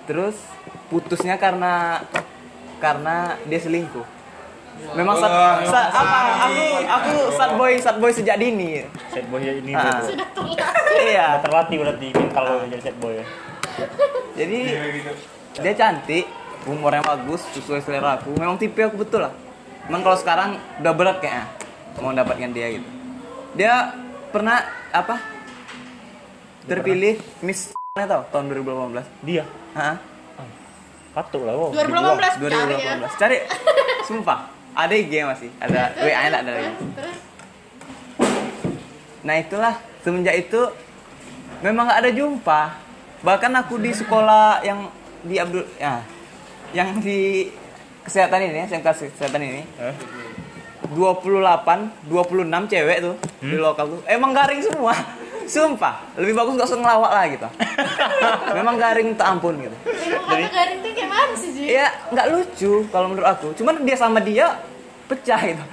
terus 0.03 0.35
putusnya 0.87 1.35
karena 1.35 2.01
karena 2.77 3.15
dia 3.43 3.59
selingkuh 3.59 4.07
memang 4.89 5.11
sad, 5.13 5.27
Wah, 5.27 5.59
sad- 5.61 5.91
apa 5.91 6.17
aku 6.41 6.63
aku 6.87 7.11
sad 7.31 7.51
boy 7.53 7.71
sad 7.75 7.97
boy 7.97 8.09
sejak 8.09 8.35
dini 8.35 8.87
set 9.11 9.27
boy 9.27 9.43
ini 9.43 9.75
Ah. 9.75 9.99
tuh. 9.99 10.09
Sudah 10.09 10.27
tua. 10.31 10.55
iya 10.97 11.27
Udah 11.29 11.41
terlatih 11.41 11.77
berarti 11.77 12.07
kalau 12.31 12.63
jadi 12.63 12.81
set 12.81 12.95
boy 12.95 13.13
ya. 13.13 13.25
jadi 14.35 14.59
dia 15.57 15.73
cantik 15.73 16.25
umurnya 16.63 16.99
bagus 17.01 17.43
sesuai 17.51 17.79
selera 17.79 18.15
aku 18.15 18.31
memang 18.33 18.55
tipe 18.55 18.79
aku 18.79 18.97
betul 18.97 19.19
lah 19.21 19.33
emang 19.85 19.99
kalau 19.99 20.15
sekarang 20.15 20.49
udah 20.77 20.93
berat 20.93 21.17
kayaknya 21.19 21.43
mau 21.97 22.13
mendapatkan 22.13 22.49
dia 22.53 22.77
gitu 22.77 22.89
dia 23.57 23.97
pernah 24.29 24.61
apa 24.93 25.17
terpilih 26.69 27.17
Miss 27.41 27.73
tau 27.97 28.23
tahun 28.31 28.53
2018 28.53 29.25
Dia. 29.25 29.43
Hah? 29.73 29.97
Patuk 31.09 31.41
lah, 31.43 31.57
wow. 31.57 31.73
2018 31.73 32.37
cari 32.37 32.53
ya 32.53 32.95
2018 33.01 33.17
cari 33.17 33.37
sumpah 34.05 34.39
ada 34.77 34.93
IG 34.93 35.13
masih 35.25 35.49
ada 35.57 35.89
WA 35.97 36.21
nya 36.29 36.37
ada 36.39 36.51
lagi 36.53 36.69
Terus, 36.69 36.93
terus. 36.95 37.17
nah 39.25 39.35
itulah 39.35 39.73
semenjak 40.05 40.37
itu 40.37 40.61
memang 41.65 41.89
nggak 41.89 41.99
ada 42.05 42.11
jumpa 42.13 42.61
bahkan 43.25 43.51
aku 43.57 43.81
di 43.81 43.91
sekolah 43.91 44.61
yang 44.63 44.87
di 45.25 45.35
Abdul 45.41 45.65
ya 45.81 45.99
yang 46.71 47.01
di 47.01 47.49
kesehatan 48.05 48.53
ini 48.53 48.69
SMK 48.69 48.87
kesehatan 49.17 49.41
ini 49.43 49.61
Hah? 49.81 49.97
28 50.85 52.07
26 52.07 52.71
cewek 52.71 52.97
tuh 52.99 53.15
di 53.41 53.55
lokal 53.55 53.85
tuh 53.89 54.01
emang 54.05 54.31
garing 54.31 54.61
semua 54.61 54.95
sumpah 55.49 56.05
lebih 56.13 56.33
bagus 56.33 56.55
gak 56.55 56.69
usah 56.69 56.77
ngelawak 56.77 57.11
lah 57.11 57.25
gitu 57.27 57.47
memang 58.57 58.75
garing 58.75 59.07
tak 59.13 59.27
ampun 59.29 59.57
gitu 59.57 59.73
Emang 60.29 60.45
kata 60.45 60.49
garing 60.51 60.77
tuh 60.79 60.91
kayak 60.93 61.09
mana 61.09 61.33
sih 61.33 61.49
Ji? 61.51 61.63
ya 61.67 61.87
nggak 62.07 62.27
lucu 62.29 62.71
kalau 62.87 63.07
menurut 63.07 63.27
aku 63.27 63.47
cuman 63.53 63.81
dia 63.81 63.97
sama 63.97 64.19
dia 64.19 64.61
pecah 65.05 65.41
gitu 65.43 65.65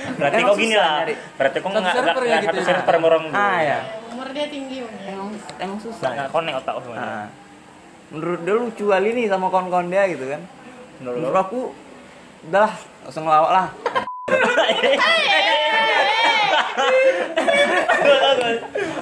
Berarti 0.00 0.40
Emang 0.40 0.48
kok 0.48 0.58
gini 0.58 0.74
lah. 0.74 0.88
nyari. 0.96 1.14
Berarti 1.36 1.56
kok 1.60 1.68
nggak 1.70 1.82
nggak 1.92 2.24
ya 2.24 2.36
gitu 2.40 2.48
satu 2.48 2.56
ya? 2.56 2.66
server 2.66 2.94
sama 2.94 3.06
orang 3.06 3.22
ah 3.30 3.58
ya 3.60 3.78
Umur 4.10 4.28
dia 4.32 4.46
tinggi 4.48 4.76
mungkin. 4.80 5.06
emang 5.06 5.28
emang 5.58 5.78
susah 5.78 6.08
nggak 6.08 6.28
connect 6.30 6.56
otak 6.56 6.72
aku 6.72 6.80
semuanya. 6.82 7.04
Ah. 7.04 7.26
menurut 8.08 8.40
dia 8.40 8.54
lucu 8.56 8.84
kali 8.86 9.08
nih 9.12 9.26
sama 9.28 9.46
kawan-kawan 9.48 9.86
dia 9.86 10.02
gitu 10.08 10.24
kan 10.24 10.40
Menurut 10.98 11.16
menurut 11.18 11.38
aku 11.38 11.60
udah 12.42 12.60
lah 12.62 12.74
langsung 13.02 13.24
ngelawak 13.24 13.52
lah 13.52 13.66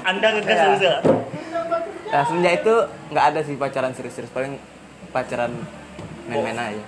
Anda 0.04 0.26
ngegas 0.34 0.56
Ya. 0.56 0.66
susah. 0.72 0.96
nah 2.08 2.22
semenjak 2.24 2.54
itu 2.58 2.74
nggak 3.12 3.24
ada 3.26 3.40
sih 3.44 3.54
pacaran 3.54 3.92
serius-serius 3.92 4.32
paling 4.32 4.56
pacaran 5.10 5.52
main-main 6.24 6.56
aja 6.56 6.84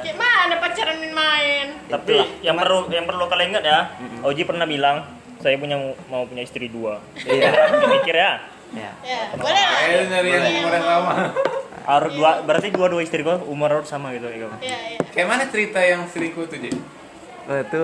Kayak 0.00 0.16
mana 0.16 0.54
pacaran 0.56 0.96
main? 1.02 1.66
Tapi 1.86 2.14
yang 2.40 2.56
perlu 2.56 2.88
yang 2.88 3.04
perlu 3.04 3.28
kalian 3.28 3.52
ingat 3.52 3.64
ya, 3.66 3.80
Oji 4.24 4.48
pernah 4.48 4.64
bilang 4.64 5.04
saya 5.36 5.60
punya 5.60 5.76
mau 6.08 6.24
punya 6.24 6.40
istri 6.40 6.70
dua. 6.70 7.02
iya 7.20 7.52
Mikir 7.84 8.14
ya. 8.14 8.32
ya 8.72 8.90
Ya, 9.02 9.20
boleh 9.34 9.60
lah. 9.60 9.80
Ayo 9.82 9.98
nyari 10.06 10.28
yang 10.30 10.44
umurnya 10.62 10.80
sama. 10.80 11.14
Harus 11.90 12.12
dua, 12.14 12.30
berarti 12.40 12.70
dua 12.70 12.86
dua 12.86 13.02
istri 13.02 13.20
kau 13.20 13.34
umur 13.44 13.66
harus 13.68 13.84
sama 13.84 14.14
gitu 14.14 14.24
ya. 14.24 14.46
Ya, 14.60 14.78
ya. 14.88 14.98
Kayak 15.10 15.26
mana 15.26 15.44
cerita 15.44 15.78
yang 15.80 16.06
selingkuh 16.06 16.46
tuh, 16.46 16.54
Ji? 16.56 16.70
Oh, 17.44 17.58
itu 17.58 17.82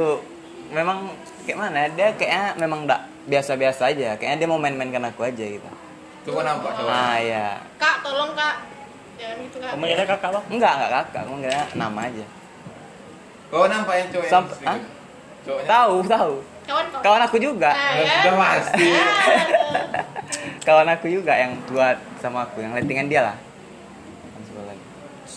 memang 0.68 1.10
kayak 1.42 1.58
mana 1.58 1.86
dia 1.88 2.10
kayaknya 2.12 2.54
memang 2.56 2.86
nggak 2.86 3.00
biasa-biasa 3.24 3.82
aja 3.88 4.14
kayaknya 4.14 4.36
dia 4.36 4.48
mau 4.48 4.56
main-mainkan 4.56 5.02
aku 5.04 5.22
aja 5.22 5.42
gitu 5.42 5.66
Tuh 6.22 6.38
nampak 6.38 6.74
coba. 6.74 6.90
ah 6.90 7.18
ya 7.18 7.54
Kak, 7.78 8.02
tolong 8.02 8.30
kak. 8.32 8.66
Jangan 9.14 9.36
gitu 9.40 9.56
kak. 9.58 9.70
Kamu 9.70 9.78
manggilnya 9.80 10.06
kakak 10.08 10.30
bang? 10.32 10.44
enggak 10.48 10.72
enggak 10.74 10.90
kakak 10.92 11.22
kira 11.36 11.62
nama 11.72 12.00
aja 12.02 12.26
Kau 13.46 13.66
nampak 13.66 13.94
yang 13.96 14.08
cowok 14.10 14.22
yang 14.22 14.32
Samp-? 14.32 14.58
Hah? 14.60 14.78
Cowoknya? 15.42 15.66
tahu 15.66 15.96
tahu 16.04 16.34
Kawan 16.66 16.86
kawan. 16.90 17.02
kawan 17.02 17.22
aku 17.22 17.36
juga 17.38 17.70
Ah, 17.70 17.90
Ya, 17.92 18.02
ya. 18.02 18.10
Sudah 18.16 18.34
pasti. 18.36 18.86
Ah, 18.90 20.02
kawan 20.62 20.88
aku 20.90 21.06
juga 21.08 21.32
yang 21.32 21.52
tua 21.64 21.88
sama 22.18 22.42
aku 22.42 22.58
yang 22.58 22.74
lettingan 22.74 23.06
dia 23.06 23.22
lah. 23.24 23.36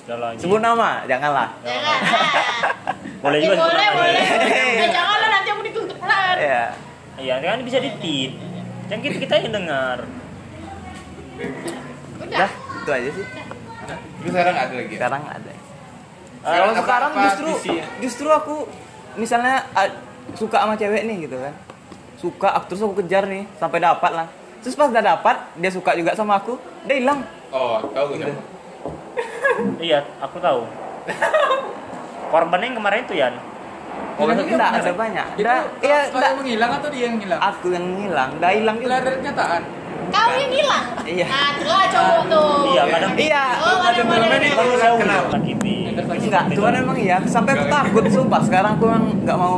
Ji. 0.10 0.40
sebut 0.40 0.58
nama 0.60 1.06
janganlah 1.06 1.50
Jangan. 1.62 1.98
Boleh 3.24 3.38
Ya, 3.38 3.46
juga. 3.46 3.56
boleh, 3.62 3.88
boleh. 3.96 4.24
Eh, 4.80 4.90
jangan 4.90 5.18
lah 5.18 5.30
nanti 5.30 5.50
aku 5.50 5.62
dituntut 5.62 5.98
pelan. 5.98 6.36
ya 6.38 6.64
Iya, 7.16 7.36
kan 7.38 7.60
bisa 7.62 7.78
ditit. 7.78 8.32
Yang 8.88 9.00
kita 9.04 9.16
kita 9.20 9.34
yang 9.40 9.54
dengar. 9.54 9.98
Udah. 12.20 12.38
dah 12.38 12.52
itu 12.52 12.90
aja 12.90 13.10
sih 13.12 13.26
Terus 14.20 14.32
sekarang 14.34 14.56
ada 14.58 14.74
lagi 14.74 14.90
ya? 14.90 15.00
sekarang 15.00 15.24
ada 15.26 15.54
kalau 16.40 16.66
apa- 16.66 16.80
sekarang 16.80 17.12
justru 17.18 17.48
visinya? 17.54 17.86
justru 18.00 18.28
aku 18.30 18.56
misalnya 19.16 19.56
ah, 19.72 19.88
suka 20.34 20.58
sama 20.58 20.74
cewek 20.74 21.04
nih 21.04 21.26
gitu 21.26 21.36
kan 21.38 21.54
suka 22.16 22.48
aku 22.52 22.66
terus 22.68 22.82
aku 22.82 22.96
kejar 22.98 23.24
nih 23.26 23.48
sampai 23.56 23.80
dapat 23.80 24.12
lah 24.14 24.28
terus 24.60 24.74
pas 24.74 24.88
udah 24.88 25.04
dapat 25.06 25.36
dia 25.56 25.68
suka 25.70 25.92
juga 25.94 26.12
sama 26.12 26.36
aku 26.36 26.56
dia 26.84 26.96
hilang 26.98 27.24
Oh, 27.50 27.80
tahu 27.88 28.14
siapa? 28.14 28.36
Iya, 29.80 30.00
aku 30.20 30.38
tahu. 30.38 30.62
Korbannya 32.30 32.66
yang 32.68 32.78
kemarin 32.78 33.02
itu 33.04 33.16
Yan. 33.16 33.34
oh 34.16 34.28
Hilang 34.28 34.38
juga 34.38 34.52
enggak 34.52 34.70
bener 34.70 34.80
ada 34.80 34.84
ya? 34.86 34.96
banyak 34.96 35.28
Itu 35.32 35.54
iya 35.82 35.98
enggak 36.12 36.32
menghilang 36.36 36.72
atau 36.76 36.90
dia 36.90 37.04
yang 37.06 37.18
hilang? 37.18 37.40
aku 37.42 37.66
yang 37.72 37.86
hilang 37.98 38.30
udah 38.36 38.52
hilang 38.52 38.76
juga 38.76 38.86
Hilang 38.86 39.02
dari 39.02 39.16
kenyataan. 39.18 39.62
Kau 40.10 40.30
yang 40.34 40.52
hilang. 40.52 40.86
Iya. 41.06 41.26
Nah, 41.26 41.48
itulah 41.54 41.86
cowok 41.88 42.22
tuh. 42.28 42.52
Iya, 42.68 42.84
kadang 42.86 43.14
iya 43.16 43.44
Oh, 43.56 43.78
ada 43.80 44.02
mana 44.04 44.26
Ini 44.28 44.50
Kenapa? 44.50 44.98
kenapa? 45.00 45.28
Sakiti. 45.34 45.76
enggak 46.20 46.44
cuman 46.52 46.74
emang 46.76 46.98
iya 46.98 47.16
sampai 47.26 47.52
aku 47.54 47.66
takut 47.68 48.04
sumpah 48.08 48.42
sekarang 48.42 48.72
aku 48.76 48.84
emang 48.88 49.04
nggak 49.24 49.38
mau 49.38 49.56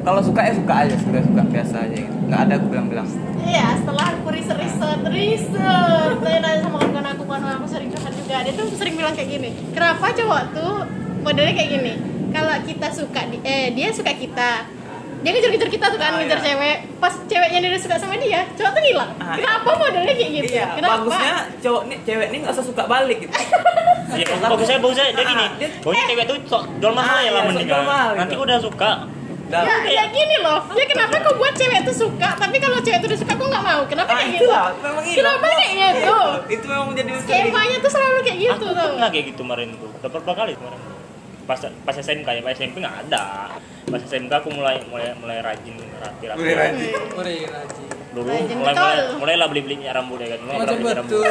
kalau 0.00 0.20
suka 0.20 0.40
ya 0.42 0.52
suka 0.52 0.74
aja 0.78 0.94
sudah 0.96 1.22
suka 1.22 1.42
biasa 1.44 1.76
aja 1.82 1.96
gitu 1.98 2.14
nggak 2.24 2.40
ada 2.40 2.52
aku 2.54 2.66
bilang-bilang 2.68 3.08
Iya, 3.40 3.66
setelah 3.76 4.04
aku 4.12 4.28
riset 4.30 4.54
riset 4.54 5.00
riset, 5.02 6.16
nanya 6.22 6.60
sama 6.60 6.76
kawan 6.78 7.06
aku 7.08 7.22
kawan 7.24 7.42
aku 7.56 7.66
sering 7.66 7.88
curhat 7.88 8.12
juga. 8.12 8.36
Dia 8.40 8.52
tuh 8.52 8.66
sering 8.70 8.94
bilang 8.94 9.10
kayak 9.10 9.26
gini. 9.32 9.50
Kenapa 9.70 10.06
cowok 10.12 10.42
tuh 10.52 10.72
modelnya 11.20 11.54
kayak 11.54 11.70
gini? 11.72 11.92
Kalau 12.30 12.54
kita 12.62 12.88
suka 12.90 13.20
di, 13.26 13.40
eh 13.42 13.72
dia 13.72 13.90
suka 13.90 14.12
kita, 14.12 14.68
dia 15.18 15.30
ngejar-ngejar 15.30 15.66
kita 15.68 15.86
tuh 15.88 15.98
kan 15.98 16.10
Ah, 16.10 16.18
ngejar 16.20 16.38
iya. 16.38 16.46
cewek. 16.46 16.76
Pas 16.96 17.14
ceweknya 17.24 17.58
dia 17.58 17.70
udah 17.70 17.82
suka 17.82 17.96
sama 17.96 18.14
dia, 18.16 18.40
cowok 18.52 18.70
tuh 18.70 18.82
hilang. 18.84 19.10
Ah, 19.16 19.24
iya. 19.26 19.34
Kenapa 19.40 19.70
modelnya 19.74 20.14
kayak 20.14 20.30
gitu? 20.36 20.52
iya 20.52 20.66
Kenapa? 20.70 20.92
bagusnya 20.94 21.32
cowok 21.58 21.82
nih 21.82 21.98
cewek 22.04 22.26
nih 22.28 22.38
nggak 22.38 22.54
usah 22.54 22.66
suka 22.66 22.82
balik 22.86 23.18
gitu 23.18 23.34
Iya, 24.12 24.24
bagusnya 24.38 24.76
bagusnya 24.78 25.04
dia 25.08 25.24
gini. 25.24 25.44
Ah, 25.44 25.50
dia- 25.56 25.72
Pokoknya 25.80 26.04
cewek 26.06 26.24
tuh 26.24 26.36
sok 26.46 26.62
jual 26.78 26.92
mahal 26.92 27.08
Ah, 27.10 27.18
ya 27.18 27.24
iya, 27.24 27.30
lah 27.32 27.40
sok 27.40 27.48
mending. 27.50 27.66
jual 27.66 27.82
mahal 27.84 28.10
Nanti 28.14 28.30
gitu. 28.30 28.44
udah 28.44 28.58
suka. 28.60 28.90
Dah. 29.50 29.66
Ya, 29.66 29.76
ya 29.84 30.04
gini 30.08 30.36
loh, 30.38 30.62
ya 30.70 30.84
kenapa 30.86 31.18
kau 31.20 31.34
buat 31.34 31.50
cewek 31.52 31.82
tuh 31.82 31.96
suka, 31.96 32.38
tapi 32.38 32.56
kalau 32.56 32.78
cewek 32.78 32.98
tuh 32.98 33.08
udah 33.10 33.18
suka 33.18 33.34
kau 33.34 33.50
nggak 33.50 33.64
mau? 33.64 33.82
Kenapa 33.84 34.08
Ah, 34.08 34.16
kayak 34.16 34.30
gitu? 34.32 34.46
itulah, 34.46 34.66
memang 34.78 35.02
hilang. 35.02 35.18
Kenapa 35.18 35.46
kayak 35.50 35.70
gitu? 35.74 36.18
itu 36.48 36.64
memang 36.64 36.86
menjadi 36.86 37.10
Skemanya 37.20 37.76
tuh 37.78 37.90
selalu 37.90 38.18
kayak 38.22 38.38
gitu 38.38 38.54
Aku 38.54 38.66
tuh. 38.70 38.90
pernah 38.94 39.08
kayak 39.10 39.24
gitu 39.26 39.40
kemarin 39.42 39.68
tuh. 39.74 39.90
Udah 39.92 40.08
berapa 40.08 40.32
kali 40.36 40.52
kemarin? 40.54 40.80
Pas 41.42 41.58
pas 41.82 41.96
SMK 41.96 42.28
ya, 42.30 42.40
pas 42.40 42.52
SMP 42.52 42.76
nggak 42.78 42.96
ada. 43.04 43.24
Pas 43.90 44.00
SMK 44.00 44.32
aku 44.32 44.48
mulai 44.50 44.78
mulai 44.86 45.10
mulai 45.18 45.42
rajin 45.42 45.74
rapi 45.98 46.24
rapi. 46.24 46.38
Udah 46.38 46.54
rajin. 46.56 46.94
Ore 47.10 47.34
Raji. 47.42 47.84
Dulu 48.10 48.26
Rajin 48.26 48.56
mulai 48.56 48.74
mulai 48.74 48.98
mulai 49.18 49.34
lah 49.34 49.46
beli 49.46 49.60
beli 49.64 49.76
rambut 49.84 50.18
ya 50.18 50.28
kan. 50.30 50.38
Mulai 50.46 50.66
beli 50.68 50.94
rambut. 50.94 51.10
betul. 51.10 51.26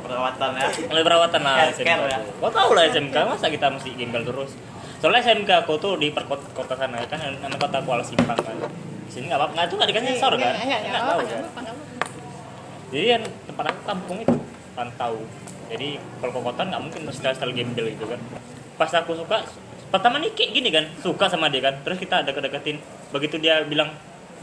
Perawatan 0.00 0.50
ya. 0.52 0.66
mulai 0.86 1.02
perawatan 1.02 1.40
lah 1.42 1.56
SMK 1.70 1.90
ya. 2.06 2.18
Kau 2.38 2.50
tahu 2.50 2.70
lah 2.72 2.84
SMK 2.86 3.16
masa 3.26 3.46
kita 3.48 3.66
mesti 3.66 3.90
gembel 3.94 4.22
terus. 4.22 4.54
Soalnya 5.00 5.20
SMK 5.24 5.50
aku 5.64 5.80
tuh 5.80 5.96
di 5.96 6.12
perkota 6.12 6.44
kota 6.52 6.76
sana 6.76 7.00
kan, 7.08 7.16
nama 7.40 7.56
kota 7.56 7.80
Kuala 7.80 8.04
Simpang 8.04 8.36
kan. 8.36 8.52
Di 9.08 9.10
sini 9.10 9.32
nggak 9.32 9.40
apa 9.40 9.46
nggak 9.56 9.66
tuh 9.72 9.76
nggak 9.80 9.88
dikasih 9.96 10.08
sensor 10.12 10.32
kan? 10.36 10.52
Enggak, 10.52 10.60
enggak, 10.60 10.80
enggak, 10.84 11.02
tahu 11.02 11.20
apa-apa, 11.24 11.60
kan. 11.64 11.76
Jadi 12.92 13.06
yang 13.08 13.22
tempat 13.48 13.64
aku 13.72 13.80
kampung 13.88 14.18
itu 14.20 14.36
pantau. 14.76 15.14
Jadi 15.72 15.88
kalau 16.20 16.32
ke 16.36 16.40
kota 16.52 16.62
nggak 16.68 16.80
mungkin 16.84 17.00
style 17.16 17.32
style 17.32 17.54
gembel 17.56 17.86
gitu 17.88 18.04
kan. 18.04 18.20
Pas 18.76 18.92
aku 18.92 19.16
suka 19.16 19.40
pertama 19.90 20.22
nih 20.22 20.30
kayak 20.38 20.50
gini 20.54 20.68
kan 20.70 20.84
suka 21.02 21.26
sama 21.26 21.50
dia 21.50 21.66
kan 21.66 21.74
terus 21.82 21.98
kita 21.98 22.22
ada 22.22 22.30
kedeketin 22.30 22.78
begitu 23.10 23.42
dia 23.42 23.66
bilang 23.66 23.90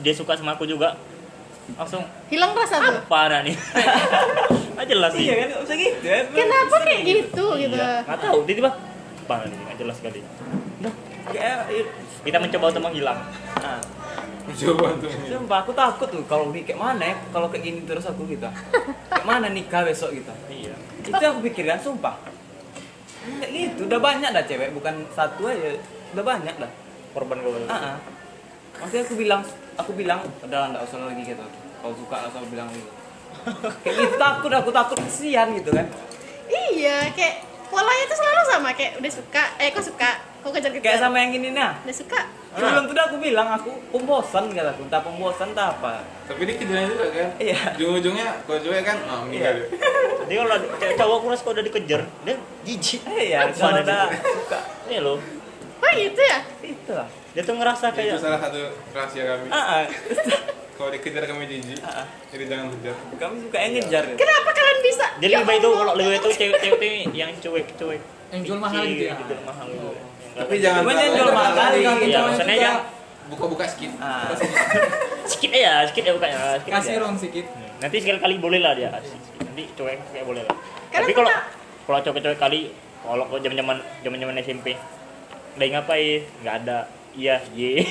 dia 0.04 0.12
suka 0.12 0.36
sama 0.36 0.60
aku 0.60 0.68
juga 0.68 1.00
langsung 1.80 2.04
Hilang 2.28 2.52
rasa 2.52 2.84
tuh. 2.84 3.00
apa 3.00 3.22
nah 3.32 3.40
nih 3.48 3.56
nggak 4.76 4.88
jelas 4.92 5.12
sih 5.16 5.24
iya 5.24 5.36
kan 5.40 5.48
nggak 5.56 5.78
gitu 5.80 6.04
ya 6.04 6.18
Kenapa 6.36 6.76
kayak 6.84 7.02
gitu 7.08 7.46
gitu? 7.64 7.76
Iya, 7.80 8.04
nggak 8.04 8.20
tahu 8.20 8.38
tiba-tiba 8.44 8.72
apa 9.28 9.44
nah 9.44 9.48
nih 9.52 9.60
nggak 9.60 9.78
jelas 9.84 9.96
sekali 10.00 10.20
Dah, 10.80 10.94
kayak 11.36 11.68
kita 12.24 12.38
mencoba 12.40 12.66
untuk 12.72 12.84
menghilang 12.88 13.20
ah. 13.60 13.84
Coba 14.48 14.96
tuh. 14.96 15.12
Sumpah 15.28 15.60
aku 15.60 15.76
takut 15.76 16.08
tuh 16.08 16.24
kalau 16.24 16.48
kayak 16.56 16.80
mana 16.80 17.04
ya 17.12 17.16
kalau 17.36 17.52
kayak 17.52 17.68
gini 17.68 17.84
terus 17.84 18.08
aku 18.08 18.24
gitu. 18.32 18.48
Kayak 19.12 19.28
mana 19.28 19.52
nikah 19.52 19.84
besok 19.84 20.16
gitu. 20.16 20.32
iya 20.48 20.72
Itu 21.04 21.20
yang 21.20 21.36
aku 21.36 21.52
pikirkan 21.52 21.80
sumpah. 21.84 22.16
Kayak 23.44 23.52
gitu, 23.52 23.92
udah 23.92 24.00
banyak 24.00 24.30
dah 24.32 24.44
cewek, 24.48 24.72
bukan 24.72 25.04
satu 25.12 25.52
aja. 25.52 25.76
Udah 26.16 26.24
banyak 26.24 26.56
dah. 26.64 26.72
korban 27.12 27.44
gue 27.44 27.68
Ah, 27.68 27.76
ah. 27.76 27.96
Maksudnya 28.80 29.04
aku 29.04 29.16
bilang, 29.20 29.42
aku 29.76 29.92
bilang 29.98 30.24
udah 30.48 30.72
enggak 30.72 30.84
usah 30.88 31.12
lagi 31.12 31.24
gitu. 31.28 31.44
Kalau 31.84 31.96
suka 32.00 32.16
langsung 32.24 32.48
bilang 32.48 32.70
gitu. 32.72 32.90
kayak 33.84 33.96
gitu 34.00 34.16
takut, 34.16 34.52
aku 34.56 34.72
takut 34.72 34.98
kesian 35.04 35.52
gitu 35.60 35.76
kan. 35.76 35.88
Iya, 36.48 37.12
kayak 37.12 37.36
polanya 37.68 38.04
tuh 38.06 38.18
selalu 38.18 38.42
sama 38.46 38.70
kayak 38.72 38.92
udah 38.98 39.12
suka, 39.12 39.44
eh 39.58 39.70
kok 39.70 39.84
suka, 39.84 40.10
kok 40.40 40.52
kejar 40.52 40.72
kejar. 40.72 40.84
Kayak 40.84 41.00
sama 41.00 41.18
yang 41.20 41.32
ini 41.34 41.50
nah. 41.52 41.78
Udah 41.82 41.96
suka. 41.96 42.20
Sebelum 42.58 42.84
itu 42.84 42.94
udah 42.98 43.06
aku 43.06 43.18
bilang 43.22 43.48
aku 43.54 43.70
pembosan 43.92 44.50
kataku, 44.50 44.82
entah 44.90 45.02
pembosan 45.02 45.54
entah 45.54 45.70
apa. 45.70 46.02
Tapi 46.26 46.42
ini 46.42 46.54
kejadian 46.58 46.90
juga 46.90 47.08
kan? 47.12 47.30
Iya. 47.38 47.60
Ujung-ujungnya 47.78 48.28
kalau 48.44 48.60
cewek 48.60 48.82
kan, 48.82 48.98
oh 49.06 49.20
meninggal. 49.26 49.54
Iya. 49.54 49.66
jadi 50.26 50.34
kalau 50.42 50.56
cowok 50.98 51.18
kurus 51.22 51.40
kalau 51.40 51.54
udah 51.54 51.64
dikejar 51.64 52.02
dia 52.26 52.36
jijik 52.66 53.00
Eh 53.08 53.32
ya, 53.32 53.46
Apa 53.46 53.56
kalau 53.56 53.80
ada 53.80 53.98
suka 54.12 54.60
ini 54.86 55.00
loh 55.00 55.20
Oh 55.78 55.90
gitu 55.94 56.20
ya? 56.20 56.40
itu 56.60 56.92
lah. 56.92 57.08
dia 57.32 57.42
tuh 57.46 57.56
ngerasa 57.56 57.86
Itu 57.88 57.96
kayak 57.96 58.18
salah 58.18 58.40
satu 58.42 58.60
rahasia 58.92 59.24
kami. 59.24 59.48
Ah, 60.78 60.80
ah. 60.80 60.80
kalau 60.80 60.90
dikejar 60.92 61.24
kami 61.26 61.44
jijik 61.44 61.80
Ah. 61.82 62.06
jadi 62.30 62.44
jangan 62.46 62.66
kejar 62.72 62.96
Kami 63.18 63.36
suka 63.42 63.58
yang 63.58 63.72
ngejar. 63.74 64.04
ya. 64.06 64.16
Kenapa 64.16 64.50
kalian 64.52 64.80
bisa? 64.80 65.06
Jadi 65.18 65.26
Ya 65.28 65.38
lebih 65.40 65.48
baik 65.48 65.60
itu 65.60 65.70
kalau 65.74 65.94
lebih 65.96 66.14
itu 66.14 66.30
cewek-cewek 66.32 66.78
itu 66.78 66.86
yang 67.16 67.32
cuek-cuek. 67.36 68.02
Yang 68.28 68.42
jual 68.44 68.60
mahal 68.60 68.82
gitu 68.84 69.04
ya? 69.04 69.14
Jual 69.18 69.42
mahal 69.44 69.66
gitu. 69.68 69.90
tapi 70.38 70.54
jangan 70.60 70.80
Cuman 70.80 70.94
yang 70.94 71.02
terlalu- 71.02 71.18
jual 71.18 71.34
mahal 71.34 71.54
kali. 71.56 71.78
Iya, 71.82 72.20
maksudnya 72.22 72.56
yang 72.56 72.78
buka-buka 73.28 73.64
sedikit 73.66 73.92
Ah. 73.98 74.30
sedikit 75.30 75.52
aja, 75.52 75.74
sedikit 75.84 76.04
ya 76.04 76.14
bukanya. 76.14 76.38
Kasih 76.62 76.94
ron 76.98 77.16
sedikit. 77.16 77.46
Hmm, 77.50 77.74
Nanti 77.80 77.96
sekali 77.98 78.20
kali 78.20 78.36
boleh 78.38 78.60
lah 78.60 78.74
dia 78.74 78.90
kasih. 78.92 79.18
Nanti 79.42 79.64
cewek 79.74 79.98
kayak 80.08 80.26
boleh 80.26 80.42
lah. 80.44 80.56
Tapi 80.90 81.12
kalau 81.12 81.30
kalau 81.84 82.00
cewek-cewek 82.00 82.38
kali 82.38 82.70
kalau 83.02 83.26
kok 83.26 83.40
zaman-zaman 83.40 83.76
zaman-zaman 84.00 84.36
SMP 84.38 84.78
lagi 85.58 85.72
ngapain? 85.74 86.22
Nggak 86.40 86.56
ada. 86.62 86.80
Iya, 87.18 87.42
ye. 87.58 87.82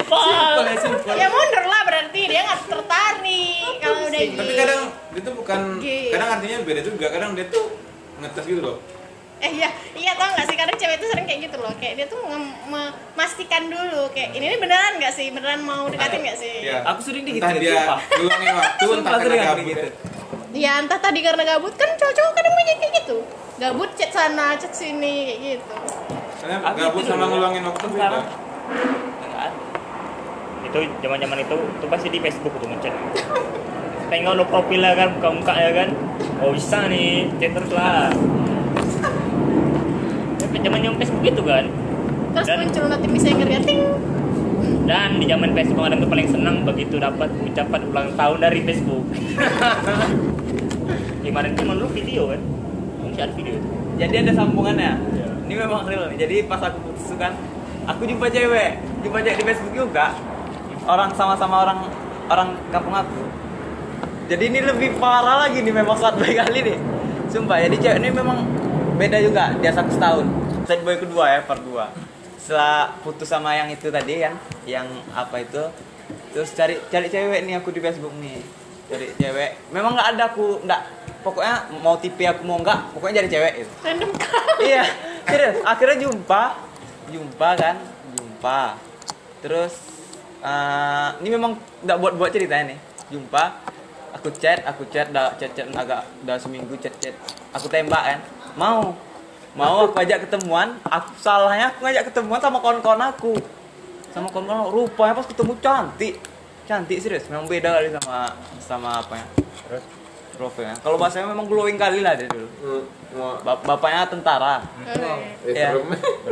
Simpel 0.00 0.64
ya 0.64 0.76
simpel. 0.80 1.12
Ya 1.12 1.28
mundur 1.28 1.64
lah 1.68 1.82
berarti 1.84 2.20
dia 2.24 2.40
nggak 2.40 2.60
tertarik 2.72 3.74
kalau 3.84 4.00
udah 4.08 4.16
tapi 4.16 4.32
gitu. 4.32 4.54
kadang 4.56 4.82
dia 5.12 5.20
tuh 5.20 5.34
bukan 5.36 5.60
kadang 5.84 6.28
artinya 6.32 6.56
beda 6.64 6.80
juga 6.80 7.06
kadang 7.12 7.30
dia 7.36 7.46
tuh 7.52 7.64
ngetes 8.18 8.44
gitu 8.48 8.62
loh 8.64 8.78
Eh 9.36 9.52
iya, 9.52 9.68
iya 9.92 10.16
tau 10.16 10.32
gak 10.32 10.48
sih 10.48 10.56
kadang 10.56 10.72
cewek 10.80 10.96
itu 10.96 11.12
sering 11.12 11.28
kayak 11.28 11.40
gitu 11.44 11.60
loh 11.60 11.68
Kayak 11.76 11.94
dia 12.00 12.06
tuh 12.08 12.24
memastikan 12.72 13.68
dulu 13.68 14.08
Kayak 14.08 14.32
ini, 14.32 14.48
ini 14.48 14.56
beneran 14.56 14.96
gak 14.96 15.12
sih? 15.12 15.28
Beneran 15.28 15.60
mau 15.60 15.92
dekatin 15.92 16.24
gak 16.24 16.40
sih? 16.40 16.64
ya 16.64 16.80
Aku 16.88 17.04
sering 17.04 17.28
digituin, 17.28 17.44
entah 17.44 17.60
dia 17.60 17.76
sumpah. 17.76 18.00
luangin 18.16 18.54
waktu 18.56 18.86
entah 18.96 19.12
karena 19.20 19.36
gabut 19.36 19.64
gitu. 19.68 19.88
Ya 20.56 20.72
entah 20.80 20.96
tadi 20.96 21.20
karena 21.20 21.42
gabut 21.44 21.76
kan 21.76 21.90
cowok-cowok 22.00 22.32
kadang 22.32 22.54
banyak 22.56 22.76
kayak 22.80 22.92
gitu 23.04 23.16
Gabut 23.60 23.90
chat 23.92 24.08
sana, 24.08 24.56
chat 24.56 24.72
sini 24.72 25.14
kayak 25.28 25.40
gitu 25.60 25.76
Aku 26.46 26.78
gabut 26.78 27.02
sama 27.02 27.26
ngeluangin 27.26 27.62
waktu 27.66 27.86
beda 27.90 28.06
ada. 28.06 28.20
itu 30.66 30.78
zaman-zaman 31.02 31.38
itu 31.42 31.56
itu 31.56 31.86
pasti 31.86 32.06
di 32.10 32.18
Facebook 32.22 32.54
tuh 32.58 32.68
ngechat. 32.70 32.94
Tengok 34.10 34.32
lo 34.38 34.44
profilnya 34.46 34.94
kan, 34.94 35.08
muka-muka 35.18 35.54
ya 35.58 35.70
kan. 35.74 35.88
Oh 36.42 36.54
bisa 36.54 36.86
nih, 36.86 37.26
chat 37.42 37.50
terus 37.54 37.70
lah. 37.74 38.10
Tapi 40.38 40.56
zaman-zaman 40.62 40.96
Facebook 41.02 41.24
itu 41.26 41.42
kan. 41.42 41.64
Terus 42.34 42.46
Dan- 42.46 42.58
muncul 42.62 42.84
notification 42.86 43.62
ting 43.66 43.80
Dan 44.86 45.18
di 45.18 45.26
zaman 45.26 45.50
Facebook 45.50 45.82
kadang 45.82 45.98
tuh 45.98 46.10
paling 46.10 46.28
senang 46.30 46.56
begitu 46.62 47.02
dapat 47.02 47.30
ucapan 47.42 47.80
ulang 47.90 48.08
tahun 48.14 48.38
dari 48.38 48.60
Facebook. 48.62 49.02
Kemarin 51.26 51.58
cuma 51.58 51.74
lu 51.74 51.90
video 51.90 52.30
kan, 52.30 52.40
masih 53.02 53.22
ada 53.26 53.34
video. 53.34 53.58
Jadi 53.98 54.14
ada 54.22 54.32
sambungannya. 54.34 54.92
Iya. 54.94 55.25
Ini 55.46 55.54
memang 55.62 55.86
real 55.86 56.10
nih. 56.10 56.18
Jadi 56.26 56.36
pas 56.50 56.58
aku 56.58 56.78
putus 56.90 57.14
kan, 57.14 57.38
aku 57.86 58.02
jumpa 58.02 58.26
cewek, 58.26 58.82
jumpa 59.06 59.18
cewek 59.22 59.36
di 59.38 59.44
Facebook 59.46 59.74
juga. 59.74 60.10
Orang 60.86 61.14
sama-sama 61.14 61.62
orang 61.62 61.78
orang 62.26 62.48
kampung 62.74 62.94
aku. 62.94 63.22
Jadi 64.26 64.50
ini 64.50 64.58
lebih 64.58 64.98
parah 64.98 65.46
lagi 65.46 65.62
nih 65.62 65.70
memang 65.70 65.94
saat 65.94 66.18
boy 66.18 66.34
kali 66.34 66.66
nih. 66.66 66.78
Sumpah, 67.30 67.62
jadi 67.62 67.76
cewek 67.78 67.98
ini 68.02 68.10
memang 68.10 68.42
beda 68.98 69.22
juga. 69.22 69.54
Dia 69.62 69.70
satu 69.70 69.94
setahun. 69.94 70.26
Sad 70.66 70.82
boy 70.82 70.98
kedua 70.98 71.30
ya, 71.30 71.40
part 71.46 71.62
2. 71.62 71.78
Setelah 72.42 72.90
putus 73.06 73.30
sama 73.30 73.54
yang 73.54 73.70
itu 73.70 73.86
tadi 73.86 74.22
kan, 74.22 74.34
yang 74.66 74.86
apa 75.14 75.42
itu, 75.42 75.62
terus 76.34 76.50
cari 76.54 76.78
cari 76.90 77.06
cewek 77.06 77.46
nih 77.46 77.54
aku 77.62 77.70
di 77.70 77.78
Facebook 77.78 78.14
nih. 78.18 78.42
Cari 78.90 79.06
cewek. 79.14 79.50
Memang 79.70 79.94
nggak 79.94 80.08
ada 80.14 80.22
aku, 80.30 80.62
nggak 80.66 80.82
pokoknya 81.26 81.66
mau 81.82 81.98
tipe 81.98 82.22
aku 82.22 82.46
mau 82.46 82.62
nggak, 82.62 82.94
pokoknya 82.94 83.26
cari 83.26 83.28
cewek 83.34 83.52
itu 83.66 83.74
Random 83.82 84.10
kali. 84.14 84.70
Iya 84.70 84.84
serius. 85.26 85.56
Akhirnya 85.66 85.96
jumpa. 86.06 86.42
Jumpa 87.10 87.48
kan? 87.58 87.76
Jumpa. 88.14 88.78
Terus 89.42 89.74
eh, 90.40 91.08
ini 91.22 91.28
memang 91.34 91.58
nggak 91.82 91.98
buat 91.98 92.12
buat 92.14 92.30
ceritanya 92.30 92.74
nih. 92.74 92.78
Jumpa. 93.10 93.44
Aku 94.16 94.32
chat 94.40 94.64
aku 94.64 94.88
chat 94.88 95.12
dah 95.12 95.36
chat 95.36 95.52
chat 95.52 95.68
agak 95.76 96.08
udah 96.24 96.40
seminggu 96.40 96.72
chat 96.80 96.94
chat 97.02 97.12
aku 97.52 97.66
tembak 97.66 98.02
kan. 98.06 98.20
Mau. 98.54 98.94
Mau 99.56 99.88
aku 99.88 99.96
ajak 100.04 100.28
ketemuan. 100.28 100.76
Aku 100.84 101.16
salahnya 101.20 101.72
aku 101.72 101.84
ngajak 101.84 102.12
ketemuan 102.12 102.40
sama 102.40 102.60
kawan-kawan 102.60 103.02
aku. 103.08 103.36
Sama 104.12 104.28
kawan-kawan 104.28 104.68
aku. 104.68 104.72
rupanya 104.72 105.12
pas 105.16 105.26
ketemu 105.28 105.52
cantik. 105.60 106.14
Cantik 106.68 106.98
serius. 107.00 107.24
Memang 107.28 107.48
beda 107.48 107.76
kali 107.76 107.88
sama 107.92 108.36
sama 108.60 108.90
apa 109.00 109.14
ya. 109.20 109.26
Terus 109.68 109.84
profilnya 110.36 110.76
kalau 110.78 110.96
bahasanya 110.96 111.26
memang 111.26 111.44
glowing 111.44 111.74
kali 111.74 112.00
lah 112.00 112.12
dia 112.12 112.28
dulu. 112.28 112.48
Bap- 113.40 113.64
bapaknya 113.64 114.04
tentara. 114.06 114.60
Ya 115.42 115.72
Ya. 115.72 115.72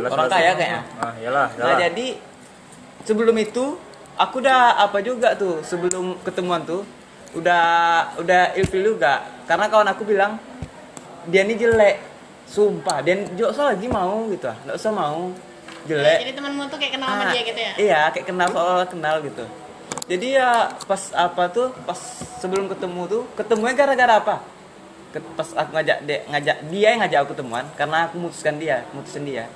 Orang 0.04 0.28
kaya 0.28 0.52
kayaknya. 0.52 0.80
Ah, 0.96 1.12
iyalah, 1.16 1.46
Nah 1.56 1.74
jadi 1.80 2.06
sebelum 3.02 3.32
itu 3.34 3.80
aku 4.14 4.38
udah 4.38 4.78
apa 4.78 5.00
juga 5.00 5.32
tuh 5.34 5.64
sebelum 5.64 6.20
ketemuan 6.20 6.60
tuh 6.62 6.84
udah 7.32 7.64
udah 8.16 8.52
ilfil 8.54 8.94
juga. 8.94 9.24
Karena 9.44 9.66
kawan 9.66 9.88
aku 9.88 10.04
bilang 10.04 10.36
dia 11.26 11.42
ini 11.42 11.56
jelek. 11.56 11.96
Sumpah 12.44 13.00
dia 13.00 13.16
nggak 13.16 13.50
usah 13.50 13.72
lagi 13.72 13.88
mau 13.88 14.28
gitu 14.28 14.44
lah. 14.44 14.56
Nggak 14.62 14.76
usah 14.76 14.92
mau. 14.92 15.32
Jelek. 15.84 16.18
Jadi 16.20 16.32
temanmu 16.32 16.62
tuh 16.68 16.76
kayak 16.76 16.92
kenal 16.94 17.08
sama 17.08 17.24
Ah, 17.24 17.32
dia 17.32 17.42
gitu 17.42 17.60
ya? 17.60 17.72
Iya, 17.76 18.00
kayak 18.12 18.26
kenal 18.28 18.48
soal 18.52 18.84
kenal 18.84 19.14
gitu. 19.20 19.44
Jadi 20.04 20.36
ya 20.36 20.68
pas 20.84 21.02
apa 21.16 21.48
tuh, 21.48 21.72
pas 21.88 21.96
sebelum 22.38 22.68
ketemu 22.68 23.02
tuh, 23.08 23.22
ketemunya 23.34 23.72
gara-gara 23.72 24.14
apa? 24.20 24.36
Pas 25.32 25.48
aku 25.54 25.70
ngajak 25.78 25.98
dia, 26.04 26.18
ngajak 26.28 26.56
dia 26.68 26.88
yang 26.92 27.00
ngajak 27.06 27.18
aku 27.22 27.30
ketemuan, 27.32 27.64
karena 27.74 28.10
aku 28.10 28.18
memutuskan 28.18 28.58
dia, 28.58 28.84
mutusin 28.92 29.24
dia. 29.24 29.46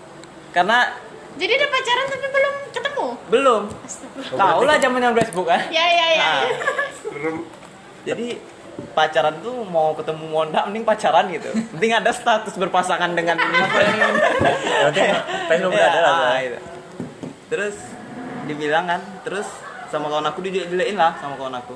Karena 0.51 0.97
Jadi 1.39 1.53
udah 1.55 1.69
pacaran 1.71 2.07
tapi 2.09 2.27
belum 2.27 2.55
ketemu? 2.73 3.07
belum, 3.29 3.63
tahu 4.35 4.61
lah 4.65 4.77
zaman 4.81 5.15
Facebook 5.15 5.47
kan. 5.47 5.63
Ya 5.71 5.85
ya 5.87 6.07
ya 6.17 6.23
Ah, 6.25 6.43
jadi 8.03 8.41
pacaran 8.95 9.39
tuh 9.39 9.63
mau 9.69 9.93
ketemu 9.95 10.25
mau 10.27 10.43
enggak, 10.43 10.65
mending 10.67 10.85
pacaran 10.87 11.29
gitu. 11.31 11.51
Penting 11.77 11.93
ada 11.95 12.11
status 12.11 12.55
berpasangan 12.57 13.13
dengan 13.15 13.37
Facebook 15.51 15.73
udah 15.75 15.87
ada 15.93 16.01
lah. 16.01 16.15
ah, 16.17 16.39
gitu. 16.43 16.59
Terus 17.49 17.77
dibilang 18.47 18.85
kan, 18.89 19.01
terus 19.23 19.47
sama 19.89 20.07
kawan 20.13 20.27
aku 20.29 20.39
dijelek-jelekin 20.45 20.97
lah 20.97 21.17
sama 21.19 21.35
kawan 21.37 21.57
aku. 21.59 21.75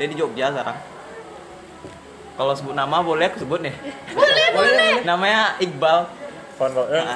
Dia 0.00 0.06
di 0.08 0.16
Jogja 0.16 0.48
sekarang. 0.52 0.76
Kalau 2.40 2.52
sebut 2.56 2.72
nama 2.72 3.04
boleh 3.04 3.28
aku 3.28 3.44
sebut 3.44 3.60
nih. 3.60 3.74
Boleh 4.16 4.46
boleh 4.56 5.04
Namanya 5.04 5.60
Iqbal. 5.60 6.08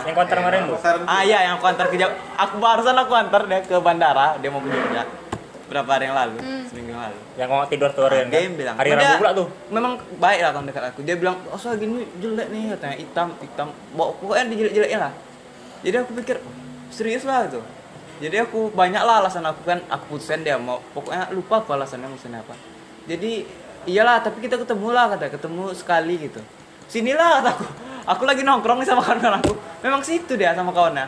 Yang 0.05 0.17
konter 0.17 0.37
kemarin 0.41 0.61
tuh. 0.69 0.77
Ah 1.05 1.21
iya 1.21 1.49
yang 1.49 1.61
aku 1.61 1.65
antar 1.69 1.89
ke 1.89 1.97
Jogja. 1.97 2.17
Aku 2.37 2.61
barusan 2.61 2.97
aku 2.97 3.13
antar 3.17 3.45
dia 3.49 3.61
ke 3.65 3.77
bandara, 3.81 4.37
dia 4.41 4.49
mau 4.53 4.61
ke 4.61 4.69
Jogja. 4.69 5.05
Berapa 5.65 5.97
hari 5.97 6.13
yang 6.13 6.17
lalu? 6.17 6.37
Seminggu 6.69 6.93
yang 6.93 7.03
lalu. 7.09 7.19
Yang 7.41 7.49
mau 7.49 7.65
tidur 7.65 7.91
tuh 7.97 8.05
hari 8.05 8.29
Dia 8.29 8.41
yang 8.45 8.57
bilang. 8.57 8.77
Hari 8.77 8.89
"Udah, 8.93 9.01
Rabu 9.01 9.17
pula 9.17 9.31
tuh. 9.33 9.47
Memang 9.73 9.93
baik 10.21 10.41
lah 10.45 10.51
kawan 10.53 10.67
dekat 10.69 10.85
aku. 10.93 11.01
Dia 11.09 11.17
bilang, 11.17 11.37
oh 11.49 11.57
soal 11.57 11.81
gini 11.81 12.05
jelek 12.21 12.53
nih 12.53 12.77
katanya 12.77 12.97
hitam 13.01 13.29
hitam. 13.41 13.69
Bawa 13.97 14.13
pokoknya 14.21 14.45
dijelek-jelekin 14.53 15.01
lah. 15.01 15.13
Jadi 15.81 15.97
aku 16.01 16.11
pikir 16.21 16.37
serius 16.93 17.25
lah 17.25 17.49
gitu. 17.49 17.65
Jadi 18.25 18.37
aku 18.41 18.73
banyak 18.73 19.05
lah 19.05 19.21
alasan 19.21 19.45
aku 19.45 19.61
kan 19.69 19.85
aku 19.93 20.17
putusin 20.17 20.41
dia 20.41 20.57
mau 20.57 20.81
pokoknya 20.97 21.29
lupa 21.37 21.61
aku 21.61 21.77
alasannya 21.77 22.09
alasannya 22.09 22.41
apa. 22.41 22.57
Jadi 23.05 23.45
iyalah 23.85 24.25
tapi 24.25 24.41
kita 24.41 24.57
ketemu 24.57 24.97
lah 24.97 25.13
kata 25.13 25.29
ketemu 25.29 25.77
sekali 25.77 26.17
gitu. 26.25 26.41
Sinilah 26.89 27.45
kataku. 27.45 27.69
Aku 28.05 28.25
lagi 28.25 28.41
nongkrong 28.41 28.81
nih 28.81 28.89
sama 28.89 29.05
kawan-kawan 29.05 29.45
aku. 29.45 29.53
Memang 29.85 30.01
situ 30.01 30.41
dia 30.41 30.57
sama 30.57 30.73
kawannya. 30.73 31.05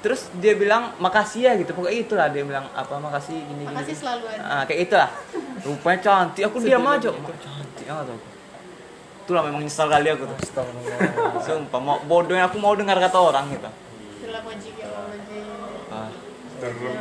Terus 0.00 0.32
dia 0.40 0.56
bilang 0.56 0.96
makasih 0.96 1.44
ya 1.44 1.52
gitu. 1.60 1.76
Pokoknya 1.76 2.08
itulah 2.08 2.26
dia 2.32 2.40
bilang 2.40 2.64
apa 2.72 2.96
makasih 2.96 3.36
gini 3.36 3.68
gini. 3.68 3.68
Makasih 3.68 3.92
gini. 3.92 4.00
selalu 4.00 4.24
ada 4.32 4.44
Ah, 4.48 4.62
kayak 4.64 4.80
itulah. 4.88 5.10
Rupanya 5.60 5.98
cantik. 6.00 6.42
Aku 6.48 6.56
diam 6.64 6.88
aja. 6.88 7.12
Cantik 7.12 7.84
banget 7.84 8.06
aku. 8.16 8.26
Itulah 9.28 9.42
memang 9.44 9.60
nyesal 9.60 9.92
kali 9.92 10.08
aku 10.08 10.24
tuh. 10.24 10.38
Sumpah, 11.44 11.80
mau 11.84 12.00
bodohnya 12.08 12.48
aku 12.48 12.56
mau 12.56 12.72
dengar 12.72 12.96
kata 12.96 13.20
orang 13.20 13.44
gitu. 13.52 13.68
Itulah 14.24 14.40
wajib 14.48 14.72
ya 14.80 14.88
Allah 14.88 15.12
wajib 15.12 15.44
Ah, 15.90 16.08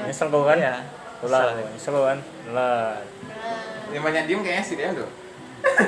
Nyesel 0.05 0.27
kau 0.27 0.43
kan? 0.43 0.55
Iya. 0.55 0.75
Tuh 1.19 1.27
lah, 1.27 1.51
nyesel 1.53 1.91
kau 1.91 2.05
kan? 2.05 2.19
Lah. 2.49 2.95
yang 3.89 4.05
banyak 4.05 4.23
diem 4.25 4.39
kayaknya 4.39 4.63
sih 4.63 4.75
dia 4.75 4.93
tuh 4.93 5.09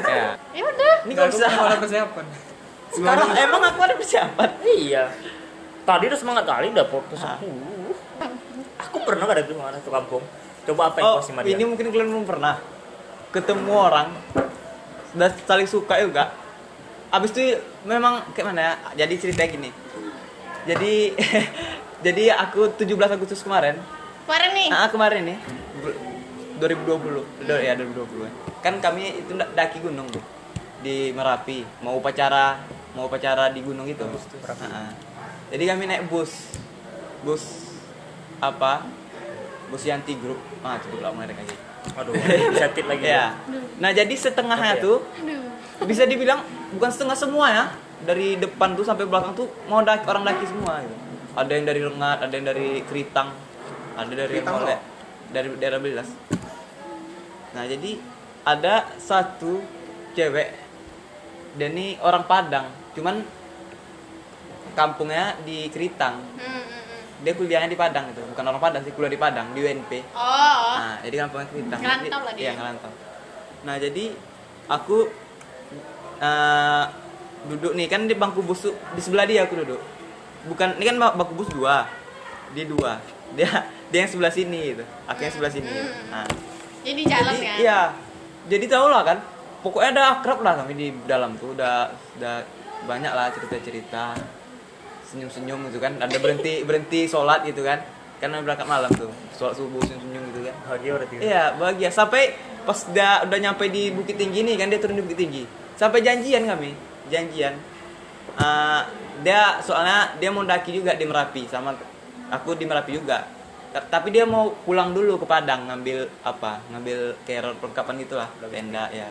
ya. 0.03 0.33
Ya 0.51 0.63
udah 0.65 0.93
Ini 1.05 1.13
kalau 1.13 1.29
bisa 1.29 1.47
ada 1.47 1.77
persiapan. 1.77 2.25
sekarang 2.91 3.29
emang 3.31 3.61
aku 3.63 3.79
ada 3.79 3.95
persiapan. 3.95 4.49
Iya. 4.61 5.03
Tadi 5.81 6.03
udah 6.05 6.19
semangat 6.19 6.43
kali 6.43 6.69
udah 6.69 6.85
fokus 6.85 7.21
aku. 7.21 7.47
Aku 8.81 8.97
pernah 9.01 9.23
gak 9.23 9.37
ada 9.37 9.43
tuh 9.45 9.55
mana 9.55 9.77
tuh 9.77 9.93
kampung. 9.93 10.23
Coba 10.61 10.89
apa 10.89 10.97
yang 10.97 11.07
Oh, 11.07 11.15
kau 11.17 11.23
sama 11.23 11.41
dia? 11.41 11.53
ini 11.53 11.63
mungkin 11.63 11.87
kalian 11.87 12.09
belum 12.09 12.25
pernah 12.25 12.57
ketemu 13.29 13.71
orang 13.71 14.09
dan 15.13 15.31
saling 15.45 15.65
suka 15.65 16.01
juga. 16.01 16.33
Abis 17.07 17.31
itu 17.31 17.55
memang 17.83 18.25
kayak 18.33 18.45
mana 18.49 18.61
ya? 18.61 18.73
Jadi 19.05 19.13
cerita 19.19 19.45
gini. 19.45 19.69
Jadi 20.63 20.93
jadi 22.01 22.35
aku 22.35 22.75
17 22.75 22.89
Agustus 23.11 23.41
kemarin 23.41 23.77
Kemarin 24.25 24.51
nih 24.53 24.67
Nah, 24.69 24.87
kemarin 24.87 25.21
nih 25.25 25.37
bu- 25.77 25.97
2020, 26.61 27.25
Do- 27.41 27.57
ya 27.57 27.73
2020. 27.73 28.29
Kan 28.61 28.77
kami 28.77 29.25
itu 29.25 29.33
daki 29.33 29.81
gunung 29.81 30.05
tuh 30.07 30.21
di 30.81 31.09
Merapi, 31.09 31.65
mau 31.81 31.97
upacara, 31.97 32.61
mau 32.93 33.09
upacara 33.09 33.49
di 33.49 33.61
gunung 33.61 33.85
itu. 33.85 34.05
Nah, 34.61 34.93
jadi 35.49 35.73
kami 35.73 35.89
naik 35.89 36.05
bus. 36.05 36.53
Bus 37.21 37.73
apa? 38.37 38.85
bos 39.71 39.87
Yanti 39.87 40.19
grup 40.19 40.35
ah 40.61 40.75
sebut 40.83 40.99
lah 40.99 41.15
mereka 41.15 41.39
aja 41.39 41.55
aduh 41.95 42.11
bisa 42.51 42.67
tit 42.75 42.83
lagi 42.83 43.07
ya 43.07 43.31
nah 43.79 43.95
jadi 43.95 44.11
setengahnya 44.11 44.77
Oke. 44.77 44.83
tuh 44.83 44.97
Aduh. 45.15 45.87
bisa 45.87 46.03
dibilang 46.03 46.43
bukan 46.75 46.91
setengah 46.91 47.15
semua 47.15 47.47
ya 47.47 47.65
dari 48.03 48.35
depan 48.35 48.75
tuh 48.75 48.83
sampai 48.83 49.07
belakang 49.07 49.31
tuh 49.31 49.47
mau 49.71 49.79
daki, 49.79 50.03
orang 50.03 50.27
daki 50.27 50.43
semua 50.43 50.83
gitu. 50.83 50.95
Ada 51.33 51.51
yang 51.51 51.63
dari 51.63 51.81
Rengat 51.81 52.17
ada 52.21 52.33
yang 52.33 52.45
dari 52.45 52.69
Keritang 52.83 53.29
ada 53.93 54.11
dari 54.11 54.31
Keritang 54.33 54.55
loh? 54.57 54.79
dari 55.29 55.47
daerah 55.55 55.79
Belas 55.79 56.09
nah 57.51 57.63
jadi 57.63 57.91
ada 58.41 58.73
satu 58.97 59.59
cewek 60.11 60.49
dan 61.53 61.71
ini 61.71 61.95
orang 61.99 62.23
Padang 62.23 62.67
cuman 62.91 63.23
kampungnya 64.71 65.35
di 65.41 65.67
Keritang 65.67 66.23
Hmm, 66.31 66.39
hmm, 66.39 66.63
hmm. 66.63 67.01
dia 67.21 67.33
kuliahnya 67.33 67.67
di 67.67 67.75
Padang 67.75 68.07
itu 68.07 68.23
bukan 68.25 68.43
orang 68.45 68.61
Padang 68.61 68.81
sih 68.81 68.91
kuliah 68.91 69.09
di 69.09 69.19
Padang 69.19 69.51
di 69.51 69.59
UNP 69.59 69.91
Oh, 70.11 70.59
Nah, 70.73 70.95
jadi 71.01 71.15
kampungnya 71.19 71.47
Keritang. 71.47 71.79
Ngerantau 71.79 72.07
Jadi- 72.07 72.25
lah 72.25 72.33
dia. 72.33 72.43
Iya, 72.43 72.51
ngerantau. 72.55 72.91
Nah, 73.61 73.75
jadi 73.77 74.05
aku 74.67 74.97
eh, 76.19 76.83
duduk 77.43 77.73
nih 77.73 77.87
kan 77.87 78.01
di 78.05 78.13
bangku 78.13 78.41
bus 78.41 78.63
tuh, 78.63 78.73
di 78.91 79.01
sebelah 79.01 79.25
dia 79.25 79.45
aku 79.45 79.53
duduk. 79.57 79.81
Bukan 80.43 80.77
ini 80.77 80.85
kan 80.85 80.97
ba- 80.97 81.13
bangku 81.13 81.33
bus 81.35 81.49
dua. 81.49 81.85
Dia 82.51 82.65
dua. 82.65 82.97
Dia 83.37 83.47
dia 83.87 84.03
yang 84.03 84.11
sebelah 84.11 84.27
sini 84.29 84.75
gitu. 84.75 84.83
Aku 85.05 85.19
yang 85.19 85.31
sebelah 85.31 85.47
sini. 85.49 85.67
gitu. 85.67 85.91
Nah, 86.07 86.27
jadi 86.83 87.01
jalan 87.05 87.31
jadi, 87.31 87.43
kan? 87.43 87.57
Iya. 87.59 87.81
Jadi 88.47 88.65
tau 88.67 88.87
lah 88.87 89.03
kan. 89.03 89.17
Pokoknya 89.61 89.89
ada 89.93 90.03
akrab 90.17 90.39
lah 90.41 90.53
kami 90.57 90.73
di 90.73 90.87
dalam 91.05 91.35
tuh. 91.35 91.55
Udah 91.55 91.91
udah 92.17 92.43
banyak 92.83 93.07
lah 93.07 93.31
cerita-cerita. 93.31 94.15
Senyum-senyum 95.05 95.71
gitu 95.71 95.79
kan. 95.79 95.95
Ada 95.97 96.17
berhenti 96.17 96.59
berhenti 96.67 97.05
sholat 97.05 97.43
gitu 97.43 97.63
kan. 97.63 97.79
Karena 98.19 98.39
berangkat 98.39 98.67
malam 98.67 98.91
tuh. 98.91 99.11
Sholat 99.31 99.55
subuh 99.55 99.79
senyum-senyum 99.81 100.23
gitu 100.29 100.39
kan. 100.43 100.55
bahagia 100.63 100.91
berarti 100.93 101.13
Iya, 101.19 101.43
bahagia. 101.55 101.89
Sampai 101.89 102.35
pas 102.61 102.77
udah 102.83 103.25
udah 103.25 103.39
nyampe 103.39 103.65
di 103.67 103.89
Bukit 103.89 104.15
Tinggi 104.15 104.43
nih 104.43 104.55
kan 104.55 104.67
dia 104.67 104.77
turun 104.77 104.99
di 104.99 105.03
Bukit 105.03 105.19
Tinggi. 105.19 105.43
Sampai 105.73 105.99
janjian 105.99 106.45
kami, 106.45 106.75
janjian. 107.07 107.55
Eh, 108.33 108.81
dia 109.21 109.61
soalnya 109.61 110.17
dia 110.17 110.29
mau 110.29 110.41
daki 110.41 110.73
juga 110.73 110.93
di 110.93 111.05
Merapi 111.05 111.45
sama 111.45 111.73
aku 112.29 112.55
di 112.55 112.65
Merapi 112.65 112.91
juga. 112.95 113.25
Ta- 113.71 113.87
Tapi 113.87 114.11
dia 114.11 114.25
mau 114.25 114.51
pulang 114.63 114.91
dulu 114.91 115.15
ke 115.15 115.25
Padang 115.25 115.67
ngambil 115.67 116.09
apa? 116.21 116.59
Ngambil 116.69 117.15
kayak 117.23 117.55
perlengkapan 117.59 117.95
gitulah, 118.01 118.29
tenda 118.49 118.89
ya. 118.91 119.07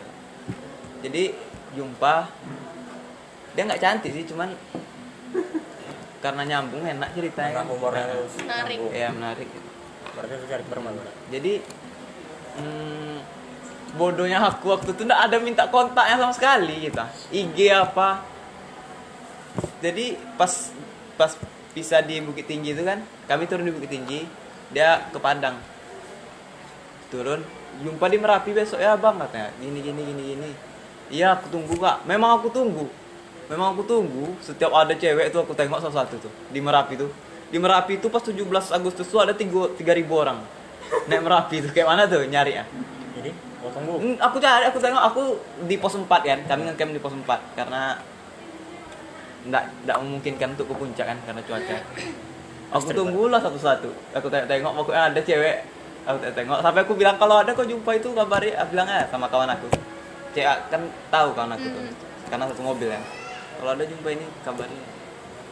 Jadi 1.01 1.33
jumpa 1.73 2.29
dia 3.51 3.63
nggak 3.65 3.81
cantik 3.81 4.11
sih, 4.13 4.25
cuman 4.27 4.53
karena 6.23 6.43
nyambung 6.45 6.83
enak 6.85 7.09
ceritanya. 7.13 7.65
Humornya 7.65 8.05
Menarik. 8.37 8.77
nyambung. 8.77 8.91
Iya 8.93 9.09
menarik. 9.09 9.49
berarti 10.11 10.33
harus 10.35 10.47
cari 10.51 10.63
permal 10.67 10.91
Jadi 11.31 11.53
hmm, 12.59 13.15
bodohnya 13.95 14.43
aku 14.43 14.75
waktu 14.75 14.91
itu 14.91 15.07
nggak 15.07 15.23
ada 15.31 15.37
minta 15.39 15.63
kontaknya 15.71 16.19
sama 16.19 16.33
sekali 16.35 16.85
kita. 16.85 17.07
IG 17.31 17.57
apa. 17.71 18.30
Jadi 19.81 20.15
pas 20.37 20.71
pas 21.19 21.31
bisa 21.71 21.99
di 22.03 22.19
Bukit 22.19 22.47
Tinggi 22.47 22.75
itu 22.75 22.83
kan, 22.83 22.99
kami 23.27 23.47
turun 23.47 23.67
di 23.67 23.73
Bukit 23.73 23.91
Tinggi, 23.91 24.27
dia 24.71 25.07
ke 25.11 25.19
Padang. 25.19 25.59
Turun, 27.11 27.43
jumpa 27.83 28.07
di 28.07 28.17
Merapi 28.19 28.51
besok 28.55 28.79
ya 28.79 28.95
bang 28.95 29.19
katanya. 29.19 29.49
Gini 29.59 29.79
gini 29.83 30.01
gini 30.03 30.23
gini. 30.35 30.49
Iya 31.11 31.35
aku 31.35 31.51
tunggu 31.51 31.75
kak. 31.75 32.07
Memang 32.07 32.39
aku 32.39 32.47
tunggu. 32.51 32.87
Memang 33.51 33.75
aku 33.75 33.83
tunggu. 33.83 34.31
Setiap 34.39 34.71
ada 34.71 34.95
cewek 34.95 35.27
itu 35.27 35.37
aku 35.39 35.51
tengok 35.51 35.83
satu-satu 35.83 36.15
tuh 36.23 36.33
di 36.51 36.59
Merapi 36.63 36.95
tuh. 36.95 37.11
Di 37.51 37.59
Merapi 37.59 37.99
itu 37.99 38.07
pas 38.07 38.23
17 38.23 38.47
Agustus 38.71 39.07
tuh 39.11 39.19
ada 39.19 39.35
3 39.35 39.75
3000 39.75 40.07
orang. 40.07 40.39
Naik 41.11 41.21
Merapi 41.23 41.55
itu 41.59 41.67
kayak 41.75 41.87
mana 41.87 42.07
tuh 42.07 42.23
nyari 42.23 42.55
ya? 42.55 42.63
jadi 43.11 43.31
aku 44.17 44.37
cari, 44.41 44.65
aku 44.65 44.79
tengok 44.81 45.03
aku 45.03 45.23
di 45.67 45.75
pos 45.75 45.93
4 45.99 46.07
kan. 46.07 46.39
Kami 46.47 46.61
ngecamp 46.71 46.91
di 46.95 47.01
pos 47.03 47.11
4 47.11 47.27
karena 47.59 47.99
enggak 49.43 49.63
enggak 49.83 49.97
memungkinkan 49.99 50.47
untuk 50.53 50.67
ke 50.69 50.75
puncak 50.75 51.05
kan 51.09 51.17
karena 51.25 51.41
cuaca. 51.43 51.75
Aku 52.79 52.87
tunggulah 52.95 53.39
satu-satu. 53.43 53.89
Aku 54.15 54.31
tengok-tengok 54.31 54.71
pokoknya 54.79 55.11
ada 55.11 55.19
cewek. 55.19 55.67
Aku 56.07 56.17
tengok 56.23 56.63
sampai 56.63 56.81
aku 56.81 56.93
bilang 56.95 57.19
kalau 57.19 57.43
ada 57.43 57.51
kau 57.51 57.67
jumpa 57.67 57.91
itu 57.93 58.09
kabari, 58.15 58.55
aku 58.55 58.71
bilang 58.71 58.87
ya 58.87 59.03
sama 59.11 59.27
kawan 59.27 59.51
aku. 59.51 59.67
Cewek 60.31 60.47
kan 60.71 60.81
tahu 61.11 61.35
kawan 61.35 61.51
aku 61.51 61.67
tuh. 61.67 61.83
Karena 62.31 62.47
satu 62.47 62.63
mobil 62.63 62.87
ya. 62.87 63.01
Kalau 63.59 63.75
ada 63.75 63.83
jumpa 63.83 64.07
ini 64.09 64.25
kabari. 64.41 64.79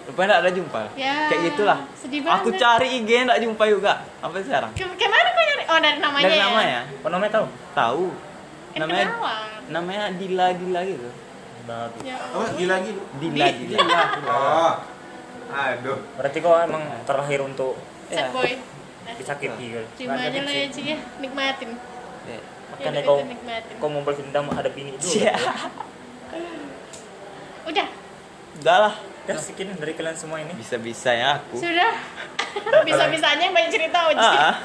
Rupanya 0.08 0.26
enggak 0.32 0.42
ada 0.42 0.52
jumpa. 0.56 0.82
Ya, 0.96 1.28
Kayak 1.30 1.42
gitulah. 1.54 1.80
sedih 1.94 2.22
Aku 2.26 2.50
cari 2.56 2.88
IG 2.98 3.10
enggak 3.28 3.40
jumpa 3.44 3.64
juga 3.68 3.94
sampai 4.18 4.42
sekarang. 4.42 4.72
Ke, 4.74 4.84
ke 4.88 5.06
mana 5.06 5.30
kau 5.30 5.44
nyari? 5.44 5.64
Oh 5.70 5.78
dari 5.78 5.98
namanya 6.00 6.24
Dari 6.24 6.38
ya? 6.40 6.46
namanya 6.48 6.80
oh 7.04 7.10
namanya 7.12 7.32
tahu 7.36 7.46
tahu. 7.76 8.06
Kan 8.70 8.80
Namanya 8.86 9.06
namanya 9.68 10.04
Dila 10.16 10.48
Dila 10.56 10.82
gitu. 10.82 11.10
Bagus 11.70 12.02
Ya. 12.02 12.18
Oh, 12.32 12.46
gila 12.52 12.76
gitu. 12.82 13.02
Dila 13.20 13.48
Dila. 13.54 14.02
Oh. 14.26 14.74
Aduh. 15.50 15.98
berarti 16.14 16.38
kau 16.40 16.54
emang 16.56 16.82
terlahir 17.04 17.42
untuk 17.42 17.78
Sad 18.08 18.18
Ya. 18.20 18.34
boy. 18.34 18.52
Disakiti 19.12 19.66
Terima 19.96 20.14
Nggak 20.14 20.26
aja 20.28 20.40
lah 20.40 20.52
ya 20.52 20.62
sakit 20.64 20.70
Ci 20.72 20.82
ya, 20.84 20.98
nikmatin. 21.20 21.70
Ya. 22.24 22.40
makanya 22.70 22.90
Hidup 22.96 23.06
kau 23.06 23.18
itu 23.18 23.26
nikmatin. 23.28 23.74
kau 23.76 23.88
mau 23.88 24.02
berendam 24.04 24.44
menghadapi 24.46 24.80
ini 24.80 24.92
dulu 24.94 25.10
Cia. 25.12 25.34
Udah, 27.66 27.88
Udah 28.60 28.78
lah. 28.80 28.94
dan 29.24 29.38
sekian 29.38 29.74
dari 29.74 29.94
kalian 29.94 30.14
semua 30.14 30.38
ini 30.40 30.54
Bisa-bisa 30.54 31.10
ya 31.12 31.38
aku. 31.38 31.58
sudah. 31.58 31.94
Bisa-bisanya 32.88 33.50
banyak 33.50 33.70
cerita 33.70 34.10
Oji. 34.10 34.18
Ah, 34.18 34.58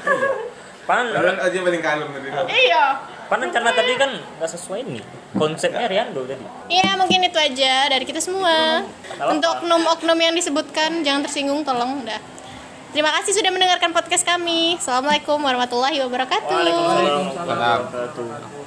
pan 0.83 1.05
Kalian 1.07 1.37
aja 1.37 1.57
paling 1.59 1.81
kalem 1.81 2.07
tadi. 2.11 2.27
Iya. 2.47 2.85
Pan 3.25 3.39
rencana 3.39 3.69
tadi 3.71 3.93
kan 3.95 4.11
nggak 4.11 4.49
sesuai 4.49 4.85
nih 4.85 5.01
konsepnya 5.33 5.85
Riando 5.85 6.21
tadi 6.23 6.45
Iya 6.67 6.93
mungkin 6.95 7.21
itu 7.21 7.35
aja 7.35 7.87
dari 7.87 8.03
kita 8.03 8.19
semua. 8.19 8.81
apa. 8.81 9.29
Untuk 9.29 9.49
oknum-oknum 9.59 10.17
yang 10.17 10.33
disebutkan 10.33 11.01
jangan 11.01 11.21
tersinggung 11.21 11.61
tolong 11.61 12.01
udah. 12.01 12.19
Terima 12.89 13.11
kasih 13.11 13.35
sudah 13.35 13.51
mendengarkan 13.51 13.91
podcast 13.91 14.23
kami. 14.23 14.79
Assalamualaikum 14.79 15.35
warahmatullahi 15.37 15.99
wabarakatuh. 15.99 16.47
Waalaikumsalam 16.47 16.95
Waalaikumsalam. 16.95 17.43
warahmatullahi 17.43 18.39
wabarakatuh 18.39 18.65